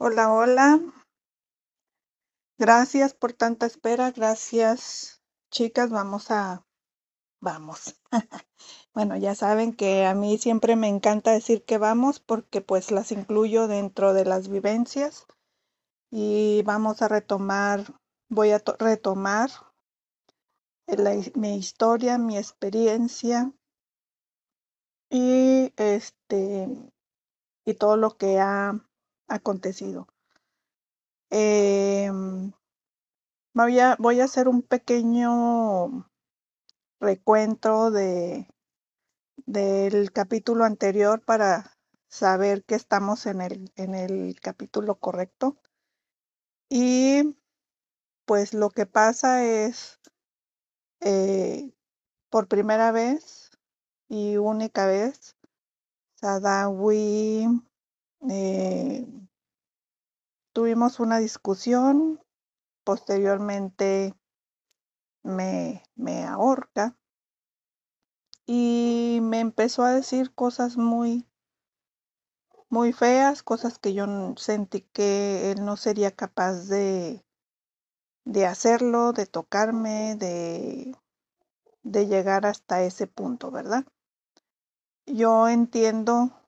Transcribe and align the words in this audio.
Hola, 0.00 0.32
hola. 0.32 0.80
Gracias 2.58 3.12
por 3.12 3.32
tanta 3.32 3.66
espera. 3.66 4.12
Gracias, 4.12 5.20
chicas. 5.50 5.90
Vamos 5.90 6.30
a... 6.30 6.64
Vamos. 7.40 7.96
Bueno, 8.94 9.16
ya 9.16 9.34
saben 9.34 9.74
que 9.74 10.06
a 10.06 10.14
mí 10.14 10.38
siempre 10.38 10.76
me 10.76 10.88
encanta 10.88 11.32
decir 11.32 11.64
que 11.64 11.78
vamos 11.78 12.20
porque 12.20 12.60
pues 12.60 12.90
las 12.90 13.12
incluyo 13.12 13.68
dentro 13.68 14.14
de 14.14 14.24
las 14.24 14.48
vivencias 14.48 15.26
y 16.10 16.62
vamos 16.64 17.02
a 17.02 17.08
retomar, 17.08 17.84
voy 18.30 18.52
a 18.52 18.60
to- 18.60 18.76
retomar 18.78 19.50
la 21.04 21.12
mi 21.36 21.56
historia, 21.56 22.18
mi 22.18 22.36
experiencia 22.36 23.50
y 25.10 25.72
este 25.76 26.68
y 27.66 27.74
todo 27.74 27.96
lo 27.96 28.16
que 28.16 28.38
ha 28.40 28.74
acontecido. 29.30 30.06
Em, 31.30 32.52
voy 33.54 33.78
a, 33.78 33.96
hacer 34.24 34.48
un 34.48 34.62
pequeño 34.62 36.10
recuento 37.00 37.90
de, 37.90 38.48
del 39.46 40.12
capítulo 40.12 40.64
anterior 40.64 41.22
para 41.24 41.78
saber 42.08 42.64
que 42.64 42.74
estamos 42.74 43.26
en 43.26 43.40
el, 43.40 43.72
en 43.76 43.94
el 43.94 44.38
capítulo 44.40 44.96
correcto. 44.96 45.56
Y 46.68 47.36
pues 48.24 48.54
lo 48.54 48.70
que 48.70 48.86
pasa 48.86 49.44
es, 49.44 50.00
eh, 51.00 51.72
por 52.28 52.48
primera 52.48 52.92
vez 52.92 53.50
y 54.08 54.36
única 54.36 54.86
vez, 54.86 55.36
Sadawi, 56.16 57.46
eh, 58.28 59.06
tuvimos 60.52 61.00
una 61.00 61.18
discusión, 61.18 62.20
posteriormente 62.84 64.14
me, 65.22 65.82
me 65.94 66.24
ahorca 66.24 66.96
y 68.46 69.20
me 69.22 69.40
empezó 69.40 69.84
a 69.84 69.92
decir 69.94 70.34
cosas 70.34 70.76
muy 70.76 71.26
muy 72.68 72.92
feas, 72.92 73.42
cosas 73.42 73.78
que 73.78 73.94
yo 73.94 74.06
sentí 74.36 74.82
que 74.82 75.50
él 75.50 75.64
no 75.64 75.76
sería 75.76 76.12
capaz 76.12 76.68
de, 76.68 77.24
de 78.24 78.46
hacerlo, 78.46 79.12
de 79.12 79.26
tocarme, 79.26 80.14
de, 80.16 80.96
de 81.82 82.06
llegar 82.06 82.46
hasta 82.46 82.82
ese 82.82 83.08
punto, 83.08 83.50
¿verdad? 83.50 83.84
Yo 85.06 85.48
entiendo 85.48 86.39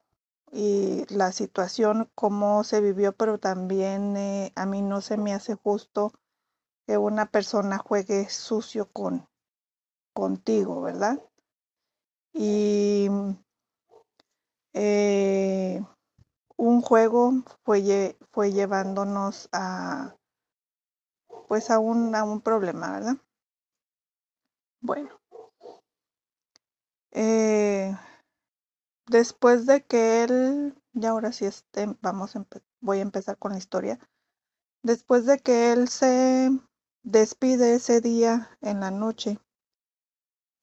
y 0.53 1.07
la 1.09 1.33
situación, 1.33 2.11
cómo 2.15 2.63
se 2.63 2.83
vivió, 2.83 3.13
pero 3.15 3.39
también 3.39 4.17
eh, 4.17 4.53
a 4.55 4.67
mí 4.67 4.83
no 4.83 5.01
se 5.01 5.17
me 5.17 5.33
hace 5.33 5.55
justo 5.55 6.13
que 6.87 6.99
una 6.99 7.27
persona 7.27 7.79
juegue 7.79 8.29
sucio 8.29 8.91
con 8.93 9.27
contigo, 10.13 10.83
¿verdad? 10.83 11.19
Y 12.35 13.09
eh, 14.75 15.83
un 16.57 16.83
juego 16.83 17.33
fue, 17.65 18.17
fue 18.31 18.53
llevándonos 18.53 19.49
a 19.53 20.17
pues 21.49 21.71
a 21.71 21.79
un, 21.79 22.15
a 22.15 22.25
un 22.25 22.41
problema, 22.41 22.93
¿verdad? 22.93 23.17
Bueno, 24.81 25.21
eh, 27.13 27.95
después 29.07 29.67
de 29.67 29.85
que 29.85 30.25
él, 30.25 30.75
ya 30.93 31.11
ahora 31.11 31.33
sí 31.33 31.45
este, 31.45 31.97
vamos 32.01 32.35
voy 32.81 32.99
a 32.99 33.03
empezar 33.03 33.39
con 33.39 33.53
la 33.53 33.59
historia. 33.59 33.99
Después 34.83 35.27
de 35.27 35.39
que 35.39 35.73
él 35.73 35.89
se 35.89 36.51
despide 37.03 37.75
ese 37.75 38.01
día 38.01 38.57
en 38.61 38.81
la 38.81 38.91
noche, 38.91 39.39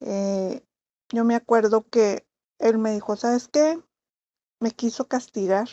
eh, 0.01 0.65
yo 1.11 1.25
me 1.25 1.35
acuerdo 1.35 1.87
que 1.89 2.27
él 2.59 2.77
me 2.77 2.91
dijo, 2.91 3.15
¿sabes 3.15 3.47
qué? 3.47 3.81
Me 4.59 4.71
quiso 4.71 5.07
castigar 5.07 5.69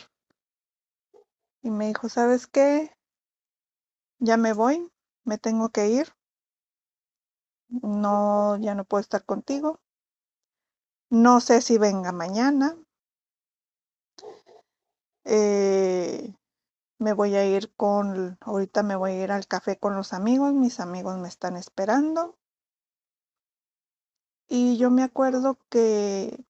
y 1.61 1.69
me 1.69 1.87
dijo, 1.87 2.09
¿sabes 2.09 2.47
qué? 2.47 2.91
Ya 4.19 4.37
me 4.37 4.53
voy, 4.53 4.91
me 5.25 5.37
tengo 5.37 5.69
que 5.69 5.89
ir, 5.89 6.13
no, 7.69 8.57
ya 8.57 8.75
no 8.75 8.85
puedo 8.85 9.01
estar 9.01 9.25
contigo, 9.25 9.79
no 11.09 11.39
sé 11.39 11.61
si 11.61 11.77
venga 11.77 12.11
mañana, 12.11 12.77
eh, 15.25 16.33
me 16.99 17.13
voy 17.13 17.35
a 17.35 17.45
ir 17.45 17.73
con, 17.75 18.37
ahorita 18.41 18.83
me 18.83 18.95
voy 18.95 19.11
a 19.11 19.23
ir 19.23 19.31
al 19.31 19.47
café 19.47 19.77
con 19.77 19.95
los 19.95 20.13
amigos, 20.13 20.53
mis 20.53 20.79
amigos 20.79 21.17
me 21.17 21.27
están 21.27 21.57
esperando. 21.57 22.37
Y 24.49 24.77
yo 24.77 24.89
me 24.89 25.03
acuerdo 25.03 25.57
que 25.69 26.45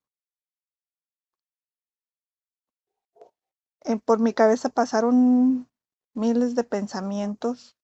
por 4.05 4.19
mi 4.19 4.33
cabeza 4.33 4.69
pasaron 4.69 5.69
miles 6.13 6.55
de 6.55 6.63
pensamientos 6.63 7.77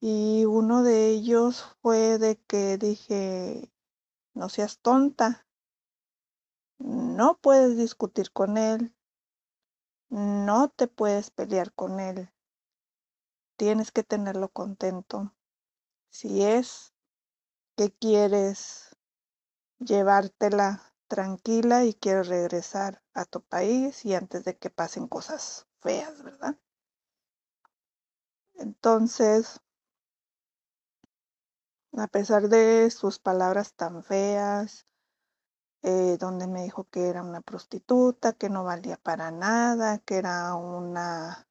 y 0.00 0.44
uno 0.44 0.82
de 0.82 1.08
ellos 1.08 1.76
fue 1.82 2.18
de 2.18 2.36
que 2.36 2.78
dije, 2.78 3.72
no 4.34 4.48
seas 4.48 4.78
tonta, 4.78 5.47
no 6.78 7.38
puedes 7.40 7.76
discutir 7.76 8.32
con 8.32 8.56
él, 8.56 8.94
no 10.08 10.68
te 10.70 10.88
puedes 10.88 11.30
pelear 11.30 11.72
con 11.72 12.00
él, 12.00 12.30
tienes 13.56 13.92
que 13.92 14.04
tenerlo 14.04 14.48
contento. 14.48 15.34
Si 16.10 16.42
es 16.42 16.94
que 17.76 17.92
quieres 17.92 18.96
llevártela 19.78 20.94
tranquila 21.08 21.84
y 21.84 21.94
quieres 21.94 22.28
regresar 22.28 23.02
a 23.14 23.24
tu 23.24 23.42
país 23.42 24.04
y 24.04 24.14
antes 24.14 24.44
de 24.44 24.56
que 24.56 24.70
pasen 24.70 25.08
cosas 25.08 25.66
feas, 25.80 26.22
¿verdad? 26.22 26.56
Entonces, 28.54 29.60
a 31.92 32.06
pesar 32.06 32.48
de 32.48 32.90
sus 32.90 33.18
palabras 33.18 33.74
tan 33.74 34.02
feas, 34.02 34.86
eh, 35.82 36.16
donde 36.20 36.46
me 36.46 36.62
dijo 36.64 36.84
que 36.90 37.08
era 37.08 37.22
una 37.22 37.40
prostituta, 37.40 38.32
que 38.34 38.48
no 38.50 38.64
valía 38.64 38.96
para 38.96 39.30
nada, 39.30 39.98
que 39.98 40.16
era 40.16 40.54
una, 40.54 41.48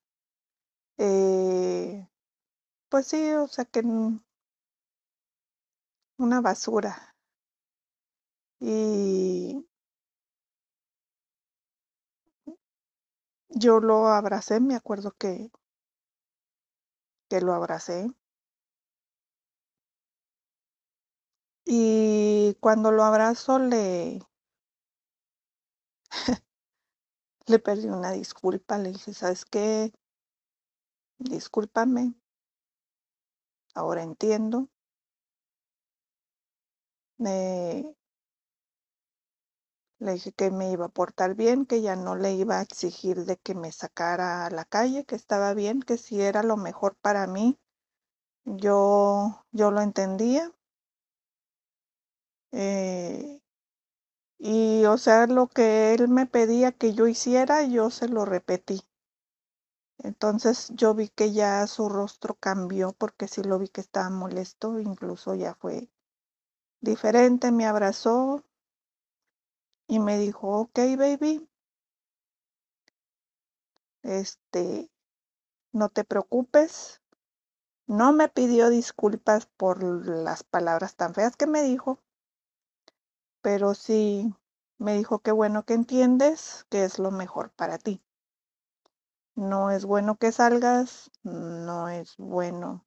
eh, 0.99 2.07
pues 2.89 3.07
sí, 3.07 3.31
o 3.33 3.47
sea, 3.47 3.65
que 3.65 3.81
una 6.19 6.41
basura. 6.41 7.15
Y 8.59 9.65
yo 13.49 13.81
lo 13.81 14.07
abracé, 14.07 14.61
me 14.61 14.75
acuerdo 14.75 15.11
que, 15.11 15.51
que 17.29 17.39
lo 17.39 17.53
abracé. 17.53 18.07
Y 21.67 22.55
cuando 22.61 22.91
lo 22.91 23.03
abrazo 23.03 23.59
le, 23.59 24.21
le 27.47 27.57
pedí 27.57 27.87
una 27.89 28.11
disculpa, 28.11 28.77
le 28.77 28.91
dije, 28.91 29.11
¿sabes 29.11 29.43
qué? 29.43 29.91
Discúlpame, 31.31 32.03
ahora 33.75 34.03
entiendo. 34.03 34.67
Me, 37.19 37.93
le 39.99 40.13
dije 40.13 40.31
que 40.31 40.49
me 40.49 40.71
iba 40.71 40.85
a 40.85 40.89
portar 40.89 41.35
bien, 41.35 41.67
que 41.67 41.83
ya 41.83 41.95
no 41.95 42.15
le 42.15 42.33
iba 42.33 42.57
a 42.57 42.63
exigir 42.63 43.25
de 43.25 43.37
que 43.37 43.53
me 43.53 43.71
sacara 43.71 44.47
a 44.47 44.49
la 44.49 44.65
calle, 44.65 45.05
que 45.05 45.13
estaba 45.13 45.53
bien, 45.53 45.81
que 45.83 45.97
si 45.99 46.19
era 46.19 46.41
lo 46.41 46.57
mejor 46.57 46.95
para 46.95 47.27
mí, 47.27 47.59
yo, 48.45 49.45
yo 49.51 49.71
lo 49.71 49.81
entendía. 49.81 50.51
Eh, 52.51 53.41
y 54.39 54.85
o 54.85 54.97
sea, 54.97 55.27
lo 55.27 55.47
que 55.47 55.93
él 55.93 56.07
me 56.07 56.25
pedía 56.25 56.71
que 56.71 56.93
yo 56.93 57.07
hiciera, 57.07 57.63
yo 57.63 57.89
se 57.89 58.07
lo 58.07 58.25
repetí. 58.25 58.81
Entonces 59.99 60.69
yo 60.75 60.93
vi 60.93 61.09
que 61.09 61.33
ya 61.33 61.65
su 61.67 61.89
rostro 61.89 62.35
cambió 62.35 62.93
porque 62.93 63.27
sí 63.27 63.43
lo 63.43 63.59
vi 63.59 63.67
que 63.67 63.81
estaba 63.81 64.09
molesto, 64.09 64.79
incluso 64.79 65.35
ya 65.35 65.55
fue 65.55 65.89
diferente, 66.81 67.51
me 67.51 67.65
abrazó 67.65 68.43
y 69.87 69.99
me 69.99 70.19
dijo, 70.19 70.49
ok, 70.59 70.79
baby, 70.97 71.49
este, 74.03 74.89
no 75.71 75.89
te 75.89 76.03
preocupes. 76.03 77.01
No 77.87 78.11
me 78.11 78.27
pidió 78.27 78.69
disculpas 78.69 79.45
por 79.45 79.81
las 79.83 80.43
palabras 80.43 80.95
tan 80.95 81.13
feas 81.13 81.37
que 81.37 81.47
me 81.47 81.63
dijo, 81.63 81.99
pero 83.47 83.75
sí 83.75 84.35
me 84.77 84.97
dijo 84.97 85.19
que 85.19 85.31
bueno 85.31 85.63
que 85.63 85.73
entiendes 85.73 86.65
que 86.69 86.83
es 86.83 86.99
lo 86.99 87.11
mejor 87.11 87.49
para 87.51 87.77
ti. 87.77 88.03
no 89.35 89.71
es 89.71 89.85
bueno 89.85 90.17
que 90.17 90.33
salgas, 90.33 91.09
no 91.23 91.87
es 91.87 92.17
bueno. 92.17 92.85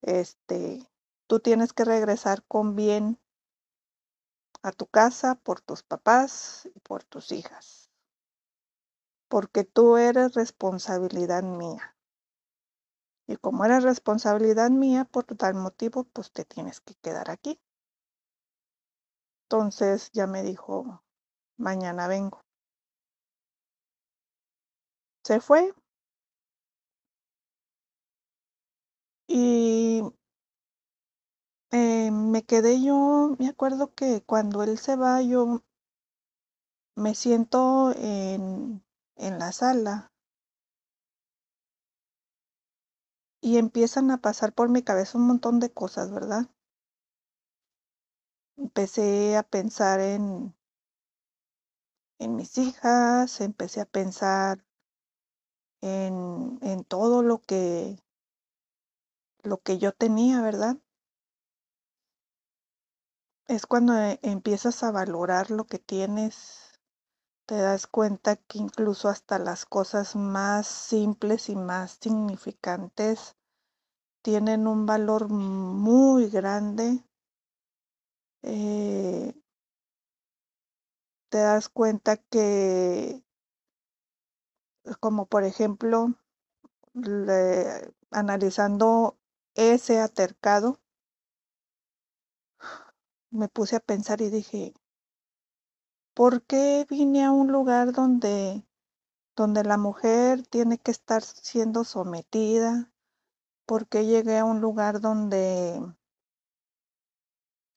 Este, 0.00 0.88
tú 1.26 1.40
tienes 1.40 1.72
que 1.72 1.84
regresar 1.84 2.44
con 2.44 2.76
bien 2.76 3.18
a 4.62 4.70
tu 4.70 4.86
casa 4.86 5.34
por 5.34 5.60
tus 5.60 5.82
papás 5.82 6.68
y 6.72 6.78
por 6.78 7.02
tus 7.02 7.32
hijas. 7.32 7.90
Porque 9.26 9.64
tú 9.64 9.96
eres 9.96 10.34
responsabilidad 10.34 11.42
mía. 11.42 11.96
Y 13.26 13.34
como 13.38 13.64
eres 13.64 13.82
responsabilidad 13.82 14.70
mía, 14.70 15.04
por 15.04 15.24
tal 15.24 15.54
motivo, 15.54 16.04
pues 16.04 16.30
te 16.30 16.44
tienes 16.44 16.80
que 16.80 16.94
quedar 16.94 17.28
aquí. 17.28 17.58
Entonces 19.52 20.08
ya 20.14 20.26
me 20.26 20.42
dijo, 20.42 21.02
mañana 21.58 22.08
vengo. 22.08 22.40
Se 25.24 25.40
fue. 25.40 25.74
Y 29.28 30.02
eh, 31.72 32.10
me 32.12 32.44
quedé 32.44 32.80
yo, 32.84 33.34
me 33.40 33.48
acuerdo 33.48 33.92
que 33.94 34.22
cuando 34.24 34.62
él 34.62 34.78
se 34.78 34.94
va, 34.94 35.20
yo 35.22 35.60
me 36.96 37.14
siento 37.14 37.92
en, 37.98 38.82
en 39.16 39.38
la 39.38 39.52
sala 39.52 40.10
y 43.42 43.58
empiezan 43.58 44.10
a 44.10 44.22
pasar 44.22 44.54
por 44.54 44.70
mi 44.70 44.82
cabeza 44.82 45.18
un 45.18 45.26
montón 45.26 45.60
de 45.60 45.70
cosas, 45.70 46.10
¿verdad? 46.10 46.46
Empecé 48.62 49.36
a 49.36 49.42
pensar 49.42 50.00
en, 50.00 50.54
en 52.18 52.36
mis 52.36 52.56
hijas, 52.56 53.42
empecé 53.42 53.82
a 53.82 53.84
pensar 53.84 54.64
en, 55.82 56.58
en 56.62 56.82
todo 56.84 57.22
lo 57.22 57.42
que, 57.42 57.98
lo 59.44 59.58
que 59.58 59.78
yo 59.78 59.92
tenía, 59.92 60.40
¿verdad? 60.42 60.78
Es 63.46 63.66
cuando 63.66 63.96
e- 63.96 64.18
empiezas 64.22 64.82
a 64.82 64.90
valorar 64.90 65.52
lo 65.52 65.64
que 65.64 65.78
tienes, 65.78 66.80
te 67.46 67.56
das 67.56 67.86
cuenta 67.86 68.36
que 68.36 68.58
incluso 68.58 69.08
hasta 69.08 69.38
las 69.38 69.66
cosas 69.66 70.16
más 70.16 70.66
simples 70.66 71.48
y 71.50 71.56
más 71.56 71.98
significantes 72.00 73.36
tienen 74.22 74.66
un 74.66 74.86
valor 74.86 75.28
muy 75.30 76.30
grande. 76.30 77.04
Eh, 78.42 79.32
te 81.30 81.38
das 81.38 81.68
cuenta 81.68 82.16
que, 82.16 83.24
como 85.00 85.26
por 85.26 85.44
ejemplo, 85.44 86.14
analizando 88.10 89.18
ese 89.54 90.00
atercado, 90.00 90.80
me 93.30 93.48
puse 93.48 93.76
a 93.76 93.80
pensar 93.80 94.20
y 94.20 94.28
dije, 94.28 94.74
¿por 96.14 96.42
qué 96.42 96.86
vine 96.88 97.24
a 97.24 97.32
un 97.32 97.50
lugar 97.50 97.92
donde, 97.92 98.66
donde 99.36 99.64
la 99.64 99.78
mujer 99.78 100.46
tiene 100.46 100.78
que 100.78 100.90
estar 100.90 101.22
siendo 101.22 101.84
sometida? 101.84 102.92
¿Por 103.66 103.88
qué 103.88 104.04
llegué 104.04 104.38
a 104.38 104.44
un 104.44 104.60
lugar 104.60 105.00
donde, 105.00 105.80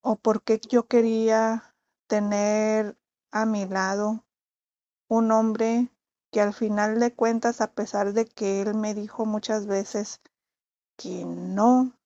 o 0.08 0.18
por 0.18 0.44
qué 0.44 0.62
yo 0.70 0.88
quería 0.88 1.76
tener 2.08 2.96
a 3.32 3.48
mi 3.48 3.66
lado 3.66 4.24
un 5.08 5.32
hombre 5.32 5.90
que 6.32 6.42
al 6.42 6.54
final 6.54 7.00
de 7.00 7.16
cuentas, 7.16 7.60
a 7.60 7.74
pesar 7.74 8.14
de 8.14 8.26
que 8.26 8.62
él 8.62 8.76
me 8.76 8.94
dijo 8.94 9.26
muchas 9.26 9.66
veces 9.66 10.22
que 10.96 11.26
no, 11.26 11.98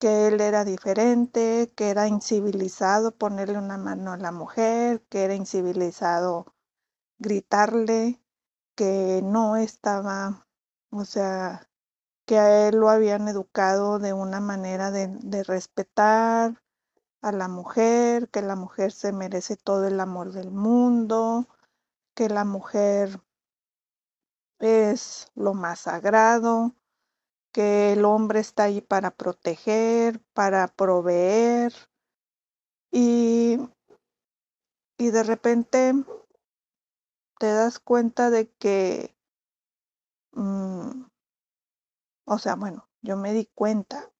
que 0.00 0.28
él 0.28 0.40
era 0.40 0.64
diferente, 0.64 1.70
que 1.76 1.90
era 1.90 2.08
incivilizado 2.08 3.14
ponerle 3.14 3.58
una 3.58 3.76
mano 3.76 4.12
a 4.12 4.16
la 4.16 4.32
mujer, 4.32 5.02
que 5.10 5.24
era 5.24 5.34
incivilizado 5.34 6.54
gritarle, 7.18 8.18
que 8.76 9.20
no 9.22 9.56
estaba, 9.56 10.48
o 10.90 11.04
sea, 11.04 11.68
que 12.24 12.38
a 12.38 12.68
él 12.68 12.76
lo 12.76 12.88
habían 12.88 13.28
educado 13.28 13.98
de 13.98 14.14
una 14.14 14.40
manera 14.40 14.90
de, 14.90 15.08
de 15.08 15.42
respetar 15.42 16.63
a 17.24 17.32
la 17.32 17.48
mujer, 17.48 18.28
que 18.28 18.42
la 18.42 18.54
mujer 18.54 18.92
se 18.92 19.10
merece 19.10 19.56
todo 19.56 19.86
el 19.86 19.98
amor 19.98 20.32
del 20.32 20.50
mundo, 20.50 21.48
que 22.14 22.28
la 22.28 22.44
mujer 22.44 23.18
es 24.58 25.32
lo 25.34 25.54
más 25.54 25.80
sagrado, 25.80 26.74
que 27.50 27.94
el 27.94 28.04
hombre 28.04 28.40
está 28.40 28.64
ahí 28.64 28.82
para 28.82 29.10
proteger, 29.10 30.20
para 30.34 30.68
proveer. 30.68 31.72
Y, 32.92 33.58
y 34.98 35.10
de 35.10 35.22
repente 35.22 35.94
te 37.38 37.46
das 37.46 37.78
cuenta 37.78 38.28
de 38.28 38.50
que, 38.50 39.16
mm, 40.32 41.06
o 42.26 42.38
sea, 42.38 42.54
bueno, 42.56 42.86
yo 43.00 43.16
me 43.16 43.32
di 43.32 43.46
cuenta 43.54 44.13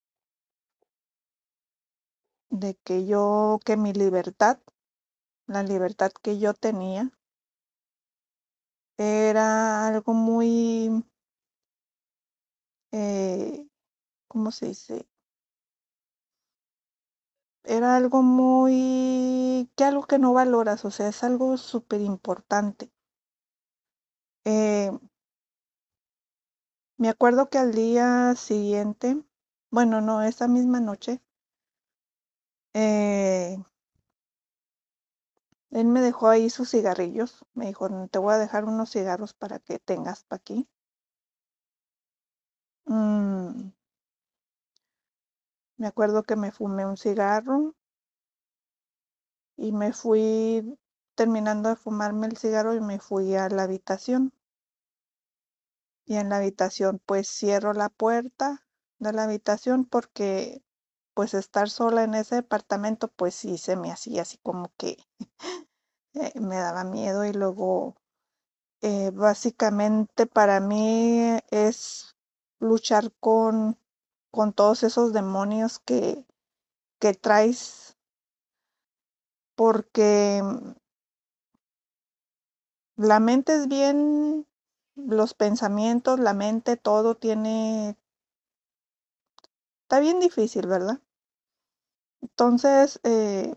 de 2.55 2.77
que 2.85 3.05
yo, 3.05 3.61
que 3.67 3.77
mi 3.77 3.93
libertad, 3.93 4.59
la 5.47 5.63
libertad 5.63 6.13
que 6.23 6.39
yo 6.39 6.55
tenía, 6.55 7.11
era 8.99 9.87
algo 9.87 10.15
muy, 10.15 11.05
eh, 12.93 13.67
¿cómo 14.29 14.51
se 14.53 14.67
dice? 14.69 15.07
Era 17.65 17.97
algo 17.97 18.23
muy, 18.23 19.69
que 19.77 19.85
algo 19.85 20.05
que 20.07 20.19
no 20.19 20.33
valoras, 20.33 20.87
o 20.87 20.91
sea, 20.91 21.09
es 21.09 21.23
algo 21.25 21.59
súper 21.59 22.01
importante. 22.01 22.91
Eh, 24.45 24.91
me 26.99 27.09
acuerdo 27.09 27.51
que 27.51 27.59
al 27.59 27.73
día 27.73 28.35
siguiente, 28.35 29.23
bueno, 29.71 30.01
no, 30.01 30.23
esa 30.25 30.49
misma 30.49 30.81
noche, 30.81 31.21
eh, 32.75 33.57
él 35.73 35.89
me 35.89 36.01
dejó 36.01 36.29
ahí 36.31 36.49
sus 36.49 36.71
cigarrillos. 36.71 37.45
Me 37.53 37.67
dijo, 37.67 37.87
te 38.09 38.19
voy 38.19 38.33
a 38.33 38.39
dejar 38.39 38.65
unos 38.65 38.91
cigarros 38.91 39.35
para 39.35 39.59
que 39.59 39.79
tengas 39.79 40.25
para 40.25 40.39
aquí. 40.41 40.67
Mm, 42.89 43.73
me 45.77 45.87
acuerdo 45.87 46.25
que 46.25 46.35
me 46.35 46.51
fumé 46.51 46.85
un 46.85 46.97
cigarro 46.97 47.77
y 49.57 49.73
me 49.73 49.93
fui 49.93 50.79
terminando 51.17 51.69
de 51.69 51.77
fumarme 51.77 52.29
el 52.29 52.37
cigarro 52.37 52.75
y 52.75 52.81
me 52.81 53.01
fui 53.01 53.35
a 53.35 53.49
la 53.49 53.65
habitación. 53.65 54.33
Y 56.07 56.17
en 56.17 56.31
la 56.31 56.39
habitación 56.39 56.99
pues 57.05 57.29
cierro 57.29 57.75
la 57.75 57.91
puerta 57.91 58.65
de 58.99 59.13
la 59.13 59.25
habitación 59.25 59.85
porque 59.85 60.64
pues 61.15 61.35
estar 61.35 61.71
sola 61.71 62.05
en 62.05 62.15
ese 62.15 62.37
departamento 62.37 63.09
pues 63.09 63.35
sí 63.35 63.59
se 63.59 63.77
me 63.77 63.93
hacía 63.93 64.23
así 64.23 64.39
como 64.39 64.73
que 64.77 64.99
eh, 66.15 66.33
me 66.41 66.57
daba 66.57 66.85
miedo 66.85 67.25
y 67.25 67.33
luego 67.33 67.97
eh, 68.83 69.11
básicamente 69.13 70.27
para 70.27 70.61
mí 70.61 71.39
es 71.51 72.17
luchar 72.61 73.13
con, 73.21 73.79
con 74.31 74.53
todos 74.53 74.83
esos 74.83 75.13
demonios 75.13 75.79
que, 75.81 76.27
que 77.01 77.15
traes 77.15 77.97
porque 79.57 80.43
la 82.97 83.21
mente 83.21 83.55
es 83.55 83.69
bien, 83.69 84.49
los 84.97 85.35
pensamientos, 85.35 86.19
la 86.19 86.35
mente, 86.35 86.77
todo 86.77 87.15
tiene, 87.17 87.97
está 89.85 90.01
bien 90.01 90.21
difícil, 90.21 90.67
¿verdad? 90.67 91.01
Entonces, 92.25 92.99
eh, 93.05 93.55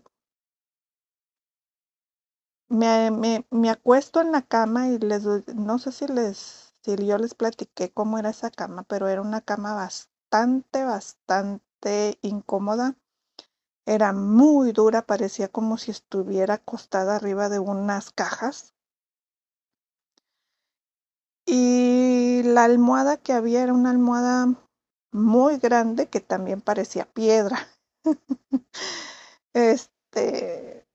me, 2.70 3.10
me, 3.10 3.46
me 3.50 3.68
acuesto 3.68 4.22
en 4.22 4.32
la 4.32 4.40
cama 4.40 4.88
y 4.88 4.98
les, 4.98 5.24
no 5.54 5.78
sé 5.78 5.92
si 5.92 6.06
les, 6.06 6.74
si 6.82 6.96
yo 7.06 7.18
les 7.18 7.34
platiqué 7.34 7.90
cómo 7.92 8.18
era 8.18 8.30
esa 8.30 8.50
cama, 8.50 8.84
pero 8.84 9.06
era 9.08 9.20
una 9.20 9.42
cama 9.42 9.74
bastante, 9.74 10.82
bastante 10.84 12.18
incómoda. 12.22 12.96
Era 13.86 14.12
muy 14.14 14.72
dura, 14.72 15.02
parecía 15.06 15.48
como 15.48 15.78
si 15.78 15.90
estuviera 15.92 16.54
acostada 16.54 17.16
arriba 17.16 17.48
de 17.48 17.58
unas 17.60 18.10
cajas. 18.12 18.74
Y 21.46 22.42
la 22.44 22.62
almohada 22.62 23.16
que 23.16 23.32
había 23.32 23.64
era 23.64 23.72
una 23.72 23.90
almohada 23.90 24.54
muy 25.10 25.58
grande 25.58 26.08
que 26.08 26.20
también 26.20 26.60
parecía 26.60 27.06
piedra. 27.12 27.58
Este, 29.54 30.86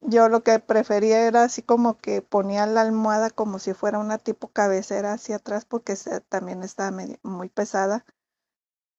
yo 0.00 0.28
lo 0.28 0.42
que 0.42 0.58
prefería 0.60 1.26
era 1.26 1.44
así 1.44 1.62
como 1.62 1.98
que 1.98 2.22
ponía 2.22 2.66
la 2.66 2.82
almohada 2.82 3.30
como 3.30 3.58
si 3.58 3.74
fuera 3.74 3.98
una 4.00 4.18
tipo 4.18 4.48
cabecera 4.48 5.14
hacia 5.14 5.36
atrás 5.36 5.64
porque 5.66 5.94
también 6.28 6.62
estaba 6.62 6.96
muy 7.24 7.48
pesada 7.50 8.04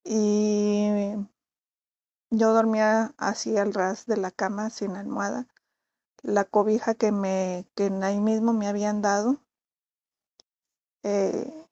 y 0.06 1.16
yo 2.30 2.54
dormía 2.54 3.16
así 3.18 3.58
al 3.58 3.74
ras 3.74 4.06
de 4.06 4.18
la 4.18 4.30
cama 4.30 4.70
sin 4.70 4.96
almohada. 4.96 5.48
La 6.24 6.46
cobija 6.46 6.96
que 6.96 7.12
me 7.12 7.68
que 7.76 7.92
ahí 8.04 8.20
mismo 8.22 8.54
me 8.54 8.68
habían 8.68 9.02
dado 9.02 9.42
eh, 11.04 11.66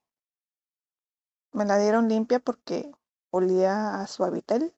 me 1.53 1.63
la 1.63 1.77
dieron 1.79 2.09
limpia 2.09 2.39
porque 2.41 2.91
olía 3.31 4.01
a 4.01 4.07
suavitel, 4.07 4.73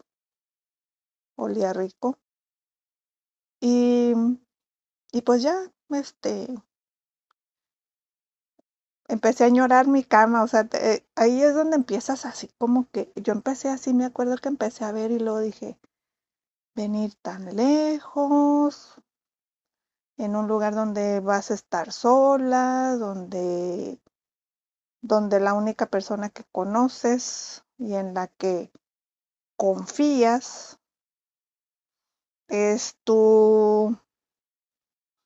olía 1.36 1.74
rico. 1.74 2.18
Y, 3.62 4.14
y 5.12 5.22
pues 5.22 5.42
ya, 5.42 5.56
este, 5.90 6.48
empecé 9.08 9.44
a 9.44 9.48
añorar 9.48 9.88
mi 9.88 10.04
cama, 10.04 10.44
o 10.44 10.48
sea, 10.48 10.68
eh, 10.74 11.06
ahí 11.16 11.42
es 11.42 11.54
donde 11.54 11.76
empiezas 11.76 12.26
así 12.26 12.50
como 12.58 12.90
que 12.92 13.12
yo 13.16 13.34
empecé 13.34 13.70
así, 13.70 13.94
me 13.94 14.06
acuerdo 14.06 14.38
que 14.38 14.50
empecé 14.50 14.86
a 14.86 14.92
ver 14.92 15.12
y 15.12 15.20
luego 15.20 15.40
dije, 15.40 15.80
venir 16.76 17.16
tan 17.22 17.56
lejos, 17.56 19.02
en 20.18 20.36
un 20.36 20.48
lugar 20.48 20.76
donde 20.76 21.20
vas 21.20 21.52
a 21.52 21.56
estar 21.56 21.92
sola, 21.92 22.96
donde, 22.98 24.00
donde 25.02 25.40
la 25.40 25.54
única 25.54 25.88
persona 25.88 26.30
que 26.30 26.44
conoces 26.52 27.64
y 27.78 27.96
en 27.96 28.14
la 28.14 28.28
que 28.28 28.72
confías 29.58 30.80
es 32.50 32.96
tu, 33.04 33.98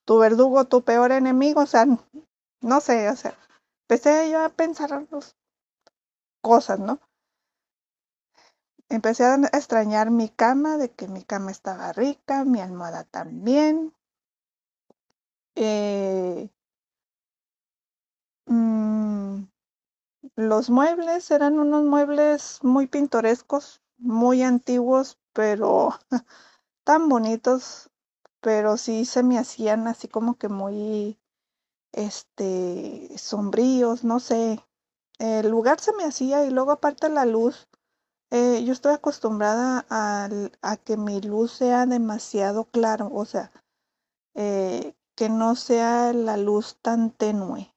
tu 0.05 0.17
verdugo, 0.19 0.65
tu 0.65 0.81
peor 0.83 1.11
enemigo, 1.13 1.61
o 1.61 1.65
sea, 1.65 1.85
no 2.61 2.81
sé, 2.81 3.09
o 3.09 3.15
sea, 3.15 3.33
empecé 3.83 4.29
yo 4.31 4.43
a 4.43 4.49
pensar 4.49 4.91
cosas, 6.41 6.79
¿no? 6.79 6.99
Empecé 8.89 9.23
a 9.23 9.35
extrañar 9.53 10.11
mi 10.11 10.27
cama, 10.27 10.75
de 10.75 10.91
que 10.91 11.07
mi 11.07 11.23
cama 11.23 11.49
estaba 11.49 11.93
rica, 11.93 12.43
mi 12.43 12.59
almohada 12.59 13.05
también. 13.05 13.93
Eh, 15.55 16.49
mm, 18.47 19.43
los 20.37 20.69
muebles 20.69 21.31
eran 21.31 21.59
unos 21.59 21.85
muebles 21.85 22.59
muy 22.63 22.87
pintorescos, 22.87 23.81
muy 23.97 24.43
antiguos, 24.43 25.19
pero 25.33 25.91
tan 26.89 27.07
bonitos, 27.07 27.91
pero 28.41 28.75
sí 28.75 29.05
se 29.05 29.21
me 29.21 29.37
hacían 29.37 29.87
así 29.87 30.07
como 30.07 30.39
que 30.39 30.49
muy, 30.49 31.19
este, 31.91 33.15
sombríos, 33.15 34.03
no 34.03 34.19
sé. 34.19 34.65
El 35.19 35.51
lugar 35.51 35.79
se 35.79 35.93
me 35.93 36.03
hacía 36.03 36.45
y 36.45 36.49
luego 36.49 36.71
aparte 36.71 37.07
la 37.09 37.25
luz, 37.25 37.67
eh, 38.31 38.63
yo 38.65 38.73
estoy 38.73 38.95
acostumbrada 38.95 39.85
a, 39.91 40.29
que 40.83 40.97
mi 40.97 41.21
luz 41.21 41.51
sea 41.51 41.85
demasiado 41.85 42.65
claro, 42.65 43.11
o 43.13 43.25
sea, 43.25 43.51
eh, 44.33 44.95
que 45.13 45.29
no 45.29 45.53
sea 45.53 46.11
la 46.11 46.37
luz 46.37 46.79
tan 46.81 47.11
tenue 47.11 47.71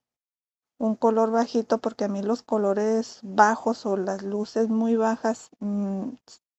un 0.78 0.94
color 0.96 1.30
bajito 1.30 1.76
porque 1.78 2.04
a 2.04 2.08
mí 2.08 2.22
los 2.22 2.42
colores 2.42 3.20
bajos 3.22 3.84
o 3.84 3.98
las 3.98 4.22
luces 4.22 4.70
muy 4.70 4.96
bajas 4.96 5.50
mm, 5.60 6.08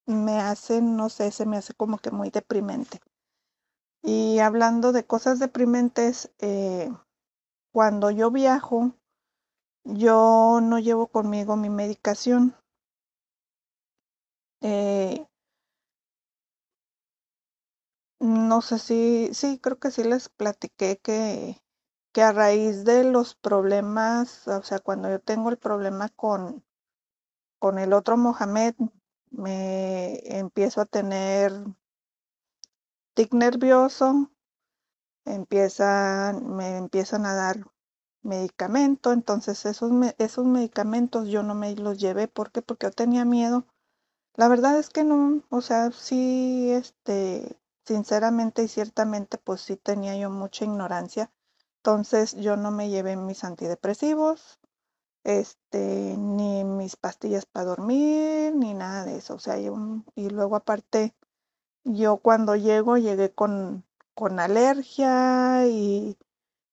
me 0.07 0.39
hacen, 0.39 0.95
no 0.95 1.09
sé, 1.09 1.31
se 1.31 1.45
me 1.45 1.57
hace 1.57 1.73
como 1.73 1.97
que 1.97 2.11
muy 2.11 2.29
deprimente. 2.29 2.99
Y 4.03 4.37
hablando 4.37 4.91
de 4.91 5.05
cosas 5.07 5.39
deprimentes, 5.39 6.31
eh, 6.39 6.91
cuando 7.73 8.11
yo 8.11 8.31
viajo, 8.31 8.95
yo 9.85 10.59
no 10.61 10.79
llevo 10.79 11.07
conmigo 11.07 11.55
mi 11.57 11.69
medicación. 11.69 12.55
Eh, 14.61 15.27
no 18.19 18.61
sé 18.61 18.79
si, 18.79 19.29
sí, 19.33 19.59
creo 19.59 19.77
que 19.79 19.91
sí 19.91 20.03
les 20.03 20.29
platiqué 20.29 20.97
que 21.03 21.57
que 22.13 22.23
a 22.23 22.31
raíz 22.31 22.85
de 22.85 23.03
los 23.03 23.35
problemas, 23.35 24.47
o 24.47 24.63
sea, 24.63 24.79
cuando 24.79 25.09
yo 25.09 25.19
tengo 25.19 25.49
el 25.51 25.57
problema 25.57 26.09
con, 26.11 26.63
con 27.59 27.79
el 27.79 27.93
otro 27.93 28.17
Mohamed, 28.17 28.75
me 29.33 30.21
empiezo 30.39 30.81
a 30.81 30.85
tener 30.85 31.51
tic 33.15 33.33
nervioso, 33.33 34.31
empiezan, 35.25 36.55
me 36.55 36.77
empiezan 36.77 37.25
a 37.25 37.33
dar 37.35 37.67
medicamento, 38.23 39.11
entonces 39.11 39.65
esos, 39.65 39.91
esos 40.17 40.45
medicamentos 40.45 41.27
yo 41.27 41.43
no 41.43 41.55
me 41.55 41.75
los 41.75 41.97
llevé, 41.99 42.27
¿por 42.29 42.51
qué? 42.51 42.61
Porque 42.61 42.87
yo 42.87 42.91
tenía 42.91 43.25
miedo. 43.25 43.67
La 44.35 44.47
verdad 44.47 44.79
es 44.79 44.89
que 44.89 45.03
no, 45.03 45.43
o 45.49 45.61
sea, 45.61 45.91
sí, 45.91 46.71
este, 46.71 47.59
sinceramente 47.85 48.63
y 48.63 48.67
ciertamente, 48.67 49.37
pues 49.37 49.61
sí 49.61 49.77
tenía 49.77 50.17
yo 50.17 50.29
mucha 50.29 50.65
ignorancia 50.65 51.31
entonces 51.83 52.33
yo 52.35 52.55
no 52.55 52.71
me 52.71 52.89
llevé 52.89 53.17
mis 53.17 53.43
antidepresivos, 53.43 54.57
este, 55.23 56.15
ni 56.17 56.63
mis 56.63 56.95
pastillas 56.95 57.45
para 57.45 57.67
dormir, 57.67 58.53
ni 58.55 58.73
nada 58.73 59.05
de 59.05 59.17
eso. 59.17 59.35
O 59.35 59.39
sea, 59.39 59.57
y 59.57 60.29
luego 60.29 60.55
aparte, 60.55 61.15
yo 61.83 62.17
cuando 62.17 62.55
llego, 62.55 62.97
llegué 62.97 63.31
con, 63.31 63.85
con 64.15 64.39
alergia 64.39 65.67
y, 65.67 66.17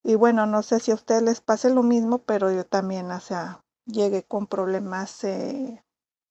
y 0.02 0.14
bueno, 0.14 0.46
no 0.46 0.62
sé 0.62 0.80
si 0.80 0.90
a 0.90 0.94
ustedes 0.94 1.22
les 1.22 1.40
pase 1.40 1.70
lo 1.70 1.82
mismo, 1.82 2.18
pero 2.18 2.52
yo 2.52 2.64
también, 2.64 3.10
o 3.10 3.20
sea, 3.20 3.64
llegué 3.86 4.24
con 4.24 4.46
problemas 4.46 5.24
eh, 5.24 5.84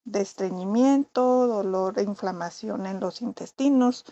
de 0.06 0.22
estreñimiento, 0.22 1.48
dolor 1.48 2.00
e 2.00 2.04
inflamación 2.04 2.86
en 2.86 3.00
los 3.00 3.22
intestinos. 3.22 4.06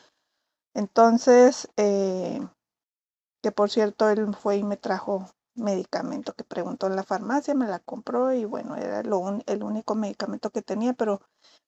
Entonces, 0.73 1.69
eh, 1.75 2.39
que 3.41 3.51
por 3.51 3.69
cierto 3.69 4.09
él 4.09 4.35
fue 4.35 4.57
y 4.57 4.63
me 4.63 4.77
trajo 4.77 5.29
medicamento 5.57 6.33
que 6.33 6.43
preguntó 6.43 6.87
en 6.87 6.95
la 6.95 7.03
farmacia, 7.03 7.53
me 7.53 7.67
la 7.67 7.79
compró 7.79 8.31
y 8.33 8.45
bueno, 8.45 8.75
era 8.75 9.03
lo 9.03 9.39
el 9.45 9.63
único 9.63 9.95
medicamento 9.95 10.51
que 10.51 10.61
tenía, 10.61 10.93
pero 10.93 11.21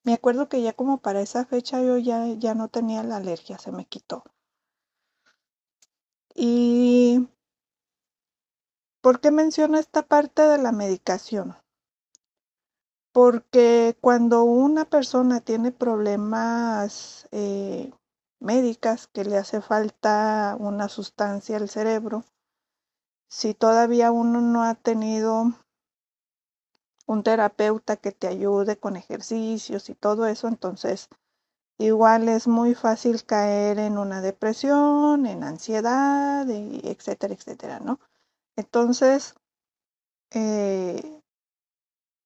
me 0.04 0.14
acuerdo 0.14 0.48
que 0.50 0.62
ya 0.62 0.74
como 0.74 1.02
para 1.02 1.22
esa 1.22 1.46
fecha 1.46 1.82
yo 1.82 1.98
ya, 1.98 2.26
ya 2.38 2.56
no 2.56 2.70
tenía 2.70 3.04
la 3.04 3.18
alergia, 3.18 3.58
se 3.60 3.72
me 3.72 3.86
quitó. 3.86 4.24
¿Y 6.36 7.28
por 9.02 9.20
qué 9.20 9.32
menciono 9.32 9.78
esta 9.78 10.04
parte 10.04 10.42
de 10.44 10.58
la 10.58 10.72
medicación? 10.72 11.58
Porque 13.12 13.98
cuando 14.02 14.44
una 14.44 14.86
persona 14.86 15.42
tiene 15.42 15.72
problemas 15.72 17.28
eh, 17.32 17.92
médicas 18.40 19.08
que 19.08 19.26
le 19.26 19.38
hace 19.38 19.62
falta 19.62 20.56
una 20.60 20.88
sustancia 20.90 21.58
al 21.58 21.70
cerebro, 21.70 22.24
si 23.30 23.54
todavía 23.54 24.12
uno 24.12 24.42
no 24.42 24.64
ha 24.64 24.76
tenido 24.76 25.54
un 27.06 27.24
terapeuta 27.24 27.96
que 27.96 28.12
te 28.12 28.28
ayude 28.28 28.78
con 28.78 28.96
ejercicios 28.96 29.90
y 29.90 29.96
todo 29.96 30.26
eso, 30.26 30.48
entonces 30.48 31.10
igual 31.78 32.28
es 32.28 32.48
muy 32.48 32.76
fácil 32.76 33.24
caer 33.24 33.80
en 33.80 33.98
una 33.98 34.22
depresión, 34.22 35.26
en 35.26 35.44
ansiedad, 35.44 36.50
etcétera, 36.50 37.34
etcétera, 37.34 37.80
¿no? 37.80 38.00
Entonces, 38.56 39.36
eh, 40.32 41.22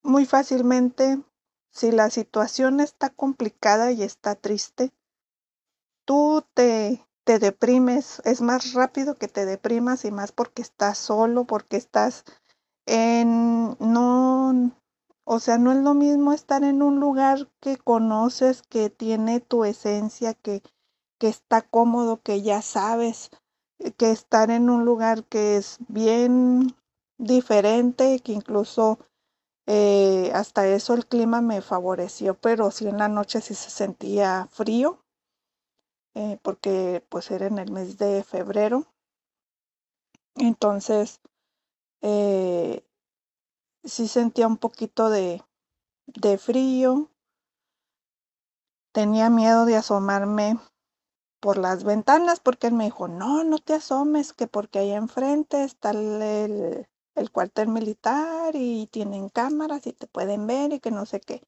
muy 0.03 0.25
fácilmente, 0.25 1.21
si 1.69 1.91
la 1.91 2.09
situación 2.09 2.79
está 2.79 3.09
complicada 3.09 3.91
y 3.91 4.03
está 4.03 4.35
triste, 4.35 4.91
tú 6.05 6.43
te, 6.53 7.05
te 7.23 7.39
deprimes, 7.39 8.21
es 8.25 8.41
más 8.41 8.73
rápido 8.73 9.15
que 9.15 9.27
te 9.27 9.45
deprimas 9.45 10.05
y 10.05 10.11
más 10.11 10.31
porque 10.31 10.61
estás 10.61 10.97
solo, 10.97 11.45
porque 11.45 11.77
estás 11.77 12.25
en, 12.85 13.77
no, 13.79 14.71
o 15.23 15.39
sea, 15.39 15.57
no 15.57 15.71
es 15.71 15.77
lo 15.77 15.93
mismo 15.93 16.33
estar 16.33 16.63
en 16.63 16.81
un 16.81 16.99
lugar 16.99 17.49
que 17.61 17.77
conoces, 17.77 18.61
que 18.61 18.89
tiene 18.89 19.39
tu 19.39 19.63
esencia, 19.63 20.33
que, 20.33 20.61
que 21.17 21.29
está 21.29 21.61
cómodo, 21.61 22.21
que 22.21 22.41
ya 22.41 22.61
sabes, 22.61 23.31
eh, 23.79 23.91
que 23.91 24.11
estar 24.11 24.51
en 24.51 24.69
un 24.69 24.83
lugar 24.83 25.23
que 25.23 25.55
es 25.57 25.77
bien 25.87 26.75
diferente, 27.17 28.19
que 28.19 28.33
incluso 28.33 28.99
eh, 29.65 30.29
hasta 30.33 30.67
eso 30.67 30.93
el 30.93 31.05
clima 31.05 31.39
me 31.39 31.61
favoreció, 31.61 32.35
pero 32.35 32.69
sí 32.69 32.87
en 32.87 32.97
la 32.97 33.07
noche 33.07 33.39
sí 33.39 33.55
se 33.55 33.69
sentía 33.69 34.49
frío 34.51 35.02
eh, 36.15 36.39
porque 36.41 37.03
pues 37.09 37.29
era 37.31 37.47
en 37.47 37.59
el 37.59 37.71
mes 37.71 37.97
de 37.97 38.23
febrero. 38.23 38.87
Entonces, 40.35 41.19
eh, 42.01 42.83
sí 43.85 44.07
sentía 44.09 44.47
un 44.47 44.57
poquito 44.57 45.09
de, 45.09 45.41
de 46.07 46.37
frío. 46.37 47.09
Tenía 48.93 49.29
miedo 49.29 49.65
de 49.65 49.75
asomarme 49.75 50.57
por 51.41 51.57
las 51.57 51.83
ventanas 51.83 52.39
porque 52.39 52.67
él 52.67 52.73
me 52.73 52.85
dijo, 52.85 53.07
no, 53.07 53.43
no 53.43 53.59
te 53.59 53.73
asomes, 53.75 54.33
que 54.33 54.47
porque 54.47 54.79
allá 54.79 54.97
enfrente 54.97 55.63
está 55.63 55.91
el, 55.91 56.87
el 57.15 57.31
cuartel 57.31 57.69
militar 57.69 58.55
y 58.55 58.87
tienen 58.87 59.29
cámaras 59.29 59.87
y 59.87 59.93
te 59.93 60.07
pueden 60.07 60.47
ver 60.47 60.73
y 60.73 60.79
que 60.79 60.91
no 60.91 61.05
sé 61.05 61.21
qué. 61.21 61.43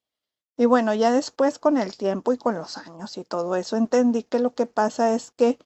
Y 0.58 0.66
bueno, 0.66 0.94
ya 0.94 1.12
después 1.12 1.60
con 1.60 1.78
el 1.78 1.98
tiempo 1.98 2.32
y 2.32 2.38
con 2.38 2.56
los 2.56 2.78
años 2.78 3.18
y 3.18 3.24
todo 3.24 3.56
eso 3.56 3.76
entendí 3.76 4.24
que 4.24 4.40
lo 4.40 4.56
que 4.56 4.66
pasa 4.66 5.14
es 5.14 5.32
que 5.32 5.60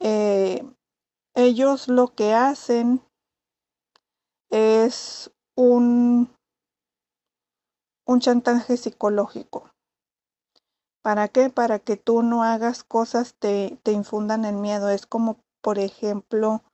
eh, 0.00 0.64
ellos 1.34 1.88
lo 1.88 2.14
que 2.14 2.34
hacen 2.34 3.02
es 4.50 5.30
un, 5.54 6.30
un 8.06 8.20
chantaje 8.20 8.76
psicológico. 8.76 9.70
¿Para 11.02 11.28
qué? 11.28 11.50
Para 11.50 11.78
que 11.78 11.96
tú 11.96 12.22
no 12.22 12.42
hagas 12.42 12.82
cosas, 12.82 13.34
te, 13.38 13.78
te 13.84 13.92
infundan 13.92 14.44
el 14.44 14.56
miedo. 14.56 14.90
Es 14.90 15.06
como, 15.06 15.38
por 15.60 15.78
ejemplo, 15.78 16.64